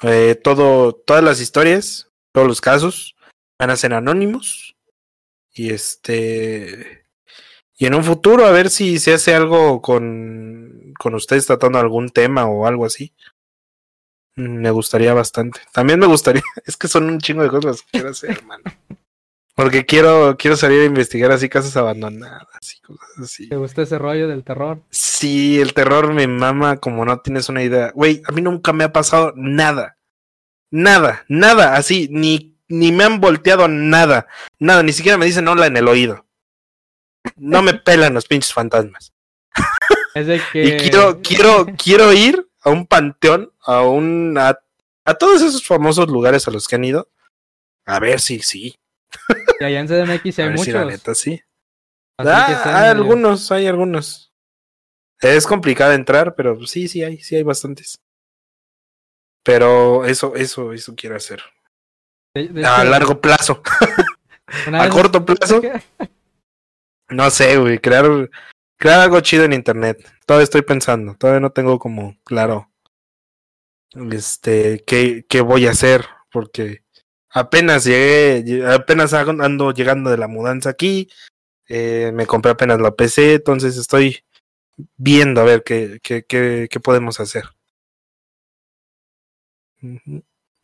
Eh, 0.01 0.35
todo, 0.35 0.93
todas 0.93 1.23
las 1.23 1.39
historias, 1.39 2.11
todos 2.33 2.47
los 2.47 2.61
casos 2.61 3.15
van 3.59 3.69
a 3.69 3.75
ser 3.75 3.93
anónimos 3.93 4.75
y 5.53 5.71
este 5.71 7.05
y 7.77 7.85
en 7.85 7.95
un 7.95 8.03
futuro 8.03 8.45
a 8.45 8.51
ver 8.51 8.69
si 8.69 8.99
se 8.99 9.13
hace 9.13 9.33
algo 9.33 9.81
con 9.81 10.93
con 10.99 11.15
ustedes 11.15 11.45
tratando 11.45 11.79
algún 11.79 12.09
tema 12.09 12.45
o 12.45 12.67
algo 12.67 12.85
así. 12.85 13.13
Mm, 14.35 14.61
Me 14.61 14.71
gustaría 14.71 15.13
bastante. 15.13 15.61
También 15.73 15.99
me 15.99 16.07
gustaría, 16.07 16.43
es 16.65 16.75
que 16.77 16.87
son 16.87 17.09
un 17.09 17.19
chingo 17.19 17.43
de 17.43 17.49
cosas 17.49 17.81
que 17.81 17.87
quiero 17.91 18.09
hacer, 18.09 18.31
hermano. 18.31 18.63
Porque 19.55 19.85
quiero 19.85 20.37
quiero 20.37 20.55
salir 20.55 20.81
a 20.81 20.85
investigar 20.85 21.31
así 21.31 21.49
casas 21.49 21.75
abandonadas 21.75 22.47
y 22.77 22.79
cosas 22.81 23.09
así. 23.21 23.49
¿Te 23.49 23.57
gusta 23.57 23.81
ese 23.81 23.97
rollo 23.97 24.27
del 24.29 24.43
terror? 24.43 24.81
Sí, 24.89 25.59
el 25.59 25.73
terror 25.73 26.13
me 26.13 26.27
mama 26.27 26.77
como 26.77 27.03
no 27.03 27.19
tienes 27.19 27.49
una 27.49 27.61
idea. 27.63 27.91
Güey, 27.93 28.21
a 28.25 28.31
mí 28.31 28.41
nunca 28.41 28.71
me 28.71 28.85
ha 28.85 28.93
pasado 28.93 29.33
nada. 29.35 29.97
Nada, 30.71 31.25
nada, 31.27 31.75
así, 31.75 32.07
ni, 32.11 32.55
ni 32.69 32.91
me 32.91 33.03
han 33.03 33.19
volteado 33.19 33.67
nada. 33.67 34.27
Nada, 34.59 34.81
ni 34.83 34.93
siquiera 34.93 35.17
me 35.17 35.25
dicen 35.25 35.47
hola 35.47 35.67
en 35.67 35.75
el 35.77 35.87
oído. 35.87 36.25
No 37.35 37.61
me 37.61 37.73
pelan 37.85 38.13
los 38.13 38.25
pinches 38.25 38.53
fantasmas. 38.53 39.11
Es 40.15 40.27
de 40.27 40.41
que. 40.51 40.63
Y 40.63 40.77
quiero, 40.77 41.21
quiero, 41.21 41.65
quiero 41.77 42.13
ir 42.13 42.47
a 42.61 42.69
un 42.69 42.85
panteón, 42.87 43.51
a 43.61 43.81
un, 43.83 44.37
a, 44.37 44.57
a 45.05 45.13
todos 45.15 45.41
esos 45.41 45.65
famosos 45.65 46.07
lugares 46.07 46.47
a 46.47 46.51
los 46.51 46.67
que 46.67 46.75
han 46.75 46.83
ido. 46.85 47.09
A 47.85 47.99
ver 47.99 48.19
si 48.19 48.39
sí. 48.41 48.75
Y 49.59 49.63
allá 49.63 49.79
en 49.79 49.87
CDMX 49.87 50.35
sí 50.35 50.41
A 50.41 50.45
hay 50.45 50.49
ver 50.51 50.59
si 50.59 50.71
la 50.71 50.79
muchos. 50.81 50.91
neta 50.91 51.15
sí. 51.15 51.41
Ah, 52.17 52.45
hay 52.45 52.53
medio- 52.73 52.91
algunos, 52.91 53.51
hay 53.51 53.67
algunos. 53.67 54.31
Es 55.21 55.47
complicado 55.47 55.93
entrar, 55.93 56.35
pero 56.35 56.65
sí, 56.65 56.87
sí 56.87 57.03
hay, 57.03 57.17
sí 57.21 57.35
hay 57.35 57.43
bastantes. 57.43 57.99
Pero 59.43 60.05
eso, 60.05 60.35
eso, 60.35 60.73
eso 60.73 60.95
quiero 60.95 61.15
hacer. 61.15 61.41
De- 62.33 62.47
de 62.47 62.65
A 62.65 62.81
hecho, 62.81 62.89
largo 62.91 63.21
plazo. 63.21 63.61
A 64.73 64.89
corto 64.89 65.23
plazo, 65.25 65.61
no 67.09 67.29
sé, 67.29 67.57
güey, 67.57 67.77
crear, 67.79 68.29
crear 68.77 69.01
algo 69.01 69.19
chido 69.21 69.43
en 69.43 69.53
internet. 69.53 69.97
Todavía 70.25 70.43
estoy 70.43 70.63
pensando, 70.63 71.15
todavía 71.15 71.39
no 71.39 71.51
tengo 71.51 71.77
como 71.79 72.17
claro 72.23 72.71
este 74.11 74.83
qué, 74.85 75.25
qué 75.29 75.41
voy 75.41 75.67
a 75.67 75.71
hacer, 75.71 76.05
porque 76.31 76.83
apenas 77.29 77.83
llegué, 77.85 78.43
lle- 78.43 78.73
apenas 78.73 79.13
ando 79.13 79.71
llegando 79.71 80.09
de 80.09 80.17
la 80.17 80.27
mudanza 80.27 80.69
aquí, 80.71 81.09
eh, 81.67 82.11
me 82.13 82.25
compré 82.25 82.51
apenas 82.51 82.79
la 82.81 82.91
PC, 82.95 83.35
entonces 83.35 83.77
estoy 83.77 84.23
viendo 84.97 85.41
a 85.41 85.45
ver 85.45 85.63
qué, 85.63 85.99
qué, 86.01 86.23
qué, 86.23 86.67
qué 86.69 86.79
podemos 86.79 87.19
hacer. 87.19 87.43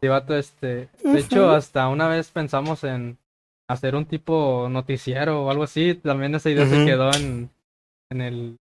Vato, 0.02 0.36
este, 0.38 0.90
de 1.04 1.20
hecho, 1.20 1.50
hasta 1.52 1.88
una 1.88 2.08
vez 2.08 2.30
pensamos 2.32 2.84
en 2.84 3.18
hacer 3.68 3.96
un 3.96 4.06
tipo 4.06 4.68
noticiero 4.70 5.44
o 5.44 5.50
algo 5.52 5.64
así. 5.64 5.96
También 5.96 6.36
esa 6.36 6.50
idea 6.50 6.68
se 6.68 6.86
quedó 6.86 7.12
en, 7.16 7.50
en 8.12 8.22
el. 8.22 8.58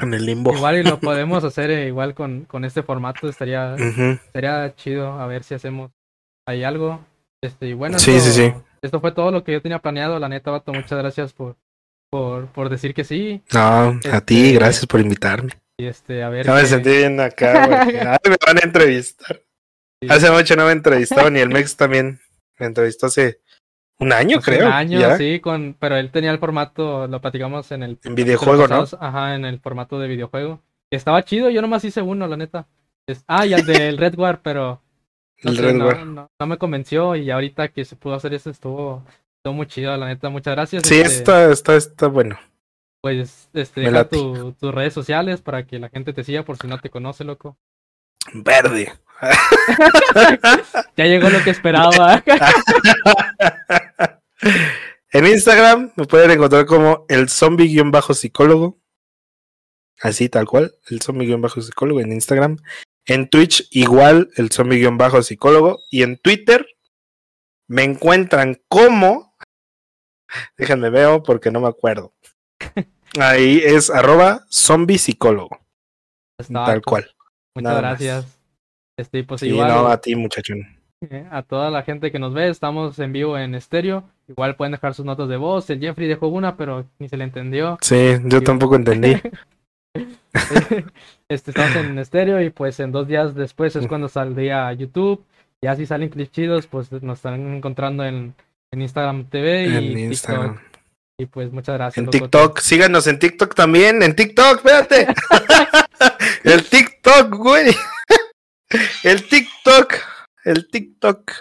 En 0.00 0.12
el 0.14 0.26
limbo. 0.26 0.54
Igual 0.54 0.76
y 0.78 0.82
lo 0.82 1.00
podemos 1.00 1.42
hacer 1.42 1.70
eh, 1.70 1.86
igual 1.88 2.14
con, 2.14 2.44
con 2.44 2.64
este 2.64 2.82
formato. 2.82 3.28
Estaría, 3.28 3.74
estaría 3.76 4.74
chido 4.76 5.12
a 5.12 5.26
ver 5.26 5.42
si 5.42 5.54
hacemos 5.54 5.90
ahí 6.46 6.62
algo. 6.64 7.00
Este, 7.42 7.68
y 7.68 7.72
bueno, 7.72 7.98
Sí, 7.98 8.10
esto, 8.12 8.30
sí, 8.30 8.50
sí. 8.50 8.52
esto 8.82 9.00
fue 9.00 9.12
todo 9.12 9.30
lo 9.30 9.42
que 9.42 9.52
yo 9.52 9.62
tenía 9.62 9.78
planeado. 9.78 10.18
La 10.18 10.28
neta, 10.28 10.50
vato, 10.50 10.72
muchas 10.74 10.98
gracias 10.98 11.32
por, 11.32 11.56
por, 12.10 12.46
por 12.48 12.68
decir 12.68 12.92
que 12.92 13.04
sí. 13.04 13.42
No, 13.54 13.60
a 13.60 13.90
Este- 14.04 14.20
ti, 14.20 14.52
gracias 14.52 14.84
por 14.86 15.00
invitarme. 15.00 15.52
Y 15.78 15.86
este, 15.86 16.22
a 16.22 16.28
ver. 16.28 16.44
Ya 16.44 16.52
me 16.54 16.66
sentí 16.66 16.90
bien 16.90 17.18
acá, 17.18 17.66
güey. 17.66 17.94
Me 18.28 18.36
van 18.46 18.58
a 18.58 18.64
entrevistar. 18.64 19.40
Hace 20.08 20.30
mucho 20.30 20.56
no 20.56 20.64
me 20.66 20.72
entrevistaban 20.72 21.36
y 21.36 21.40
el 21.40 21.48
Mex 21.50 21.76
también 21.76 22.20
me 22.58 22.66
entrevistó 22.66 23.06
hace 23.06 23.40
un 23.98 24.12
año, 24.12 24.38
Hace 24.38 24.52
creo. 24.56 24.66
Un 24.68 24.72
año, 24.72 24.98
ya. 25.00 25.16
sí, 25.18 25.40
con, 25.40 25.76
pero 25.78 25.96
él 25.96 26.10
tenía 26.10 26.30
el 26.30 26.38
formato, 26.38 27.06
lo 27.06 27.20
platicamos 27.20 27.70
en 27.72 27.82
el 27.82 27.98
En 28.04 28.14
videojuego, 28.14 28.66
¿no? 28.66 28.84
Ajá, 28.98 29.34
en 29.34 29.44
el 29.44 29.60
formato 29.60 29.98
de 29.98 30.08
videojuego. 30.08 30.60
Estaba 30.90 31.22
chido, 31.22 31.50
yo 31.50 31.60
nomás 31.60 31.84
hice 31.84 32.00
uno, 32.02 32.26
la 32.26 32.36
neta. 32.36 32.66
Ah, 33.26 33.44
y 33.46 33.52
el 33.52 33.66
del 33.66 33.98
Red 33.98 34.14
War, 34.16 34.40
pero 34.42 34.80
no, 35.42 35.50
El 35.50 35.56
sé, 35.56 35.62
Red 35.62 35.74
no, 35.74 35.86
War. 35.86 36.06
no- 36.06 36.30
no 36.38 36.46
me 36.46 36.56
convenció 36.58 37.14
y 37.16 37.30
ahorita 37.30 37.68
que 37.68 37.84
se 37.84 37.96
pudo 37.96 38.14
hacer 38.14 38.32
eso 38.34 38.48
estuvo, 38.50 39.04
estuvo 39.36 39.52
muy 39.54 39.66
chido, 39.66 39.94
la 39.96 40.06
neta. 40.06 40.30
Muchas 40.30 40.54
gracias. 40.54 40.82
Sí, 40.86 40.98
este, 41.00 41.14
está, 41.18 41.50
está, 41.52 41.76
está 41.76 42.06
bueno. 42.06 42.38
Pues, 43.02 43.48
este, 43.52 43.82
deja 43.82 44.08
tu- 44.08 44.52
tus 44.52 44.74
redes 44.74 44.94
sociales 44.94 45.40
para 45.42 45.66
que 45.66 45.78
la 45.78 45.88
gente 45.90 46.12
te 46.14 46.24
siga 46.24 46.42
por 46.42 46.56
si 46.56 46.66
no 46.68 46.78
te 46.78 46.88
conoce, 46.90 47.24
loco. 47.24 47.58
Verde. 48.32 48.92
Ya 50.96 51.04
llegó 51.06 51.28
lo 51.28 51.42
que 51.42 51.50
esperaba. 51.50 52.22
En 55.12 55.26
Instagram 55.26 55.90
me 55.96 56.06
pueden 56.06 56.30
encontrar 56.30 56.66
como 56.66 57.04
el 57.08 57.28
zombie-psicólogo. 57.28 58.78
Así, 60.00 60.28
tal 60.28 60.46
cual, 60.46 60.72
el 60.88 61.02
zombie-psicólogo 61.02 62.00
en 62.00 62.12
Instagram. 62.12 62.58
En 63.06 63.28
Twitch, 63.28 63.66
igual, 63.72 64.30
el 64.36 64.50
zombie-psicólogo. 64.52 65.80
Y 65.90 66.04
en 66.04 66.16
Twitter 66.18 66.64
me 67.66 67.82
encuentran 67.82 68.62
como. 68.68 69.36
Déjenme 70.56 70.90
veo 70.90 71.24
porque 71.24 71.50
no 71.50 71.60
me 71.60 71.68
acuerdo. 71.68 72.14
Ahí 73.18 73.60
es 73.64 73.90
arroba 73.90 74.46
zombie 74.48 74.98
psicólogo. 74.98 75.58
Tal 76.52 76.82
cual. 76.82 77.10
Muchas 77.56 77.72
nada 77.72 77.96
más. 77.98 78.39
Este, 78.96 79.24
pues 79.24 79.40
Sí, 79.40 79.48
igual. 79.48 79.68
no, 79.68 79.86
a 79.88 80.00
ti, 80.00 80.14
muchachón. 80.14 80.66
Eh, 81.08 81.26
A 81.30 81.42
toda 81.42 81.70
la 81.70 81.82
gente 81.82 82.12
que 82.12 82.18
nos 82.18 82.34
ve, 82.34 82.48
estamos 82.48 82.98
en 82.98 83.12
vivo 83.12 83.38
en 83.38 83.54
estéreo. 83.54 84.04
Igual 84.28 84.56
pueden 84.56 84.72
dejar 84.72 84.94
sus 84.94 85.04
notas 85.06 85.28
de 85.28 85.36
voz. 85.38 85.68
El 85.70 85.80
Jeffrey 85.80 86.06
dejó 86.08 86.28
una, 86.28 86.56
pero 86.56 86.84
ni 86.98 87.08
se 87.08 87.16
le 87.16 87.24
entendió. 87.24 87.78
Sí, 87.80 88.16
yo 88.24 88.42
tampoco 88.42 88.76
entendí. 88.76 89.16
Este, 91.28 91.50
estamos 91.50 91.74
en 91.76 91.98
estéreo 91.98 92.40
y 92.40 92.50
pues 92.50 92.78
en 92.80 92.92
dos 92.92 93.08
días 93.08 93.34
después 93.34 93.74
Mm. 93.74 93.78
es 93.80 93.86
cuando 93.88 94.08
saldría 94.08 94.68
a 94.68 94.72
YouTube. 94.72 95.24
Ya 95.62 95.74
si 95.76 95.84
salen 95.86 96.08
clips 96.08 96.32
chidos, 96.32 96.66
pues 96.66 96.90
nos 97.02 97.18
están 97.18 97.54
encontrando 97.56 98.04
en, 98.04 98.34
en 98.72 98.82
Instagram 98.82 99.24
TV 99.28 99.66
y 99.66 99.76
En 99.76 99.80
TikTok. 99.88 99.98
Instagram. 100.10 100.58
Y 101.18 101.26
pues 101.26 101.52
muchas 101.52 101.74
gracias. 101.76 102.04
En. 102.04 102.10
TikTok, 102.10 102.58
síganos 102.60 103.06
en 103.08 103.18
TikTok 103.18 103.54
también, 103.54 104.02
en 104.02 104.14
TikTok, 104.14 104.56
espérate. 104.58 105.08
el 106.44 106.64
TikTok, 106.64 107.34
güey. 107.34 107.74
El 109.02 109.28
TikTok, 109.28 109.94
el 110.44 110.68
TikTok 110.68 111.32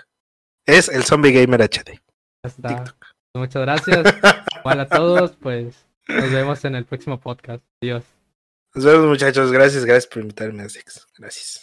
es 0.65 0.89
el 0.89 1.03
Zombie 1.03 1.31
Gamer 1.31 1.61
HD. 1.61 2.01
Ya 2.43 2.47
está. 2.47 2.67
TikTok. 2.69 3.05
Muchas 3.35 3.61
gracias. 3.61 4.03
Igual 4.59 4.79
a 4.79 4.87
todos, 4.87 5.35
pues 5.35 5.85
nos 6.07 6.31
vemos 6.31 6.65
en 6.65 6.75
el 6.75 6.85
próximo 6.85 7.19
podcast. 7.19 7.63
Adiós. 7.83 8.03
Nos 8.73 8.85
vemos, 8.85 9.05
muchachos. 9.07 9.51
Gracias, 9.51 9.85
gracias 9.85 10.07
por 10.07 10.21
invitarme 10.21 10.63
a 10.63 10.69
Six. 10.69 11.07
Gracias. 11.17 11.59